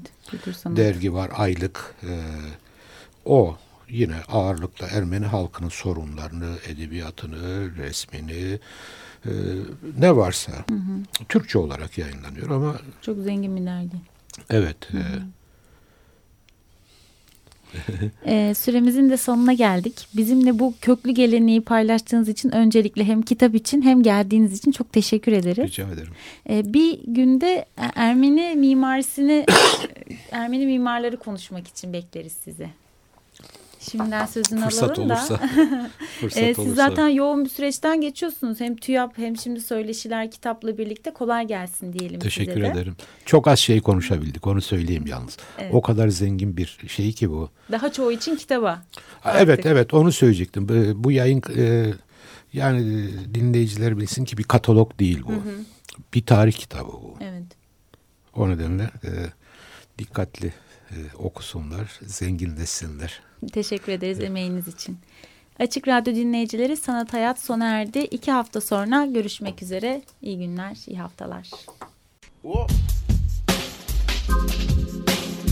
Dergi 0.66 1.14
var 1.14 1.32
aylık. 1.36 1.96
Ee, 2.04 2.20
o 3.26 3.58
yine 3.90 4.16
ağırlıkla 4.28 4.88
Ermeni 4.88 5.26
halkının 5.26 5.70
sorunlarını, 5.70 6.56
edebiyatını, 6.68 7.76
resmini 7.78 8.60
e, 9.26 9.32
ne 10.00 10.16
varsa 10.16 10.52
Türkçe 11.30 11.58
olarak 11.60 11.98
yayınlanıyor 11.98 12.50
ama 12.50 12.76
Çok 13.02 13.18
zengin 13.20 13.56
bir 13.58 13.66
dergi. 13.66 13.98
evet 14.50 14.78
e, 14.94 15.02
Ee, 18.26 18.54
süremizin 18.58 19.10
de 19.10 19.18
sonuna 19.18 19.54
geldik. 19.54 20.08
Bizimle 20.16 20.60
bu 20.60 20.74
köklü 20.82 21.12
geleneği 21.12 21.62
paylaştığınız 21.62 22.30
için 22.30 22.52
öncelikle 22.52 23.04
hem 23.04 23.22
kitap 23.22 23.56
için 23.56 23.82
hem 23.82 24.04
geldiğiniz 24.04 24.54
için 24.58 24.72
çok 24.72 24.92
teşekkür 24.94 25.32
ederiz. 25.32 25.68
rica 25.68 25.88
ederim. 25.88 26.14
Ee, 26.50 26.74
bir 26.74 27.00
günde 27.08 27.66
Ermeni 27.96 28.56
mimarisini, 28.56 29.46
Ermeni 30.32 30.66
mimarları 30.66 31.18
konuşmak 31.18 31.68
için 31.68 31.94
bekleriz 31.94 32.34
sizi. 32.44 32.68
Şimdiden 33.92 34.26
sözünü 34.26 34.62
Fırsat 34.62 34.84
alalım 35.00 35.10
da. 35.10 35.14
olursa. 35.14 35.38
fırsat 36.22 36.44
Ee, 36.44 36.54
siz 36.54 36.60
olursa. 36.68 36.76
zaten 36.76 37.08
yoğun 37.08 37.46
bir 37.46 37.50
süreçten 37.50 38.02
geçiyorsunuz. 38.02 38.60
Hem 38.60 38.76
TÜYAP 38.76 39.18
hem 39.18 39.38
şimdi 39.38 39.62
söyleşiler 39.62 40.32
kitapla 40.32 40.78
birlikte 40.78 41.14
kolay 41.14 41.48
gelsin 41.48 41.94
diyelim 41.94 42.20
Teşekkür 42.20 42.54
size 42.54 42.66
de. 42.66 42.70
ederim. 42.70 42.96
Çok 43.26 43.48
az 43.48 43.60
şey 43.60 43.82
konuşabildik. 43.82 44.48
Onu 44.48 44.62
söyleyeyim 44.62 45.04
yalnız. 45.08 45.38
Evet. 45.60 45.74
O 45.74 45.82
kadar 45.82 46.08
zengin 46.08 46.58
bir 46.58 46.78
şey 46.88 47.12
ki 47.14 47.30
bu. 47.30 47.50
Daha 47.72 47.92
çoğu 47.92 48.12
için 48.12 48.36
kitaba. 48.36 48.84
Artık. 49.24 49.42
Evet 49.44 49.66
evet 49.66 49.94
onu 49.94 50.12
söyleyecektim. 50.12 50.70
Bu, 50.70 51.04
bu 51.04 51.12
yayın 51.12 51.42
e, 51.58 51.94
yani 52.54 52.80
e, 52.82 53.34
dinleyiciler 53.36 53.98
bilsin 53.98 54.26
ki 54.26 54.38
bir 54.38 54.44
katalog 54.44 55.00
değil 55.00 55.24
bu. 55.28 55.32
Bir 56.14 56.26
tarih 56.26 56.54
kitabı 56.54 56.92
bu. 56.92 57.16
Evet. 57.22 57.44
O 58.36 58.50
nedenle 58.50 58.84
e, 58.84 59.10
dikkatli 59.98 60.54
e, 60.92 61.18
okusunlar, 61.18 62.00
zenginleşsinler. 62.02 63.22
Teşekkür 63.54 63.92
ederiz 63.92 64.20
emeğiniz 64.20 64.68
için. 64.68 64.98
Açık 65.60 65.88
Radyo 65.88 66.16
dinleyicileri 66.16 66.78
Sanat 66.78 67.14
Hayat 67.14 67.40
sona 67.40 67.66
erdi. 67.66 68.00
İki 68.00 68.32
hafta 68.32 68.62
sonra 68.62 69.06
görüşmek 69.06 69.64
üzere. 69.64 70.02
İyi 70.22 70.38
günler, 70.38 70.78
iyi 70.88 71.00
haftalar. 71.00 71.50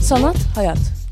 Sanat 0.02 0.38
Hayat 0.56 1.04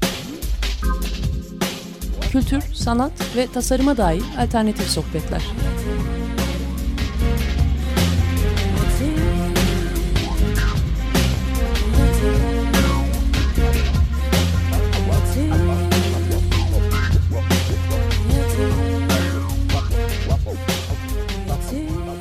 Kültür, 2.32 2.62
sanat 2.62 3.36
ve 3.36 3.48
tasarıma 3.48 3.98
dair 3.98 4.24
alternatif 4.40 4.88
sohbetler. 4.88 5.42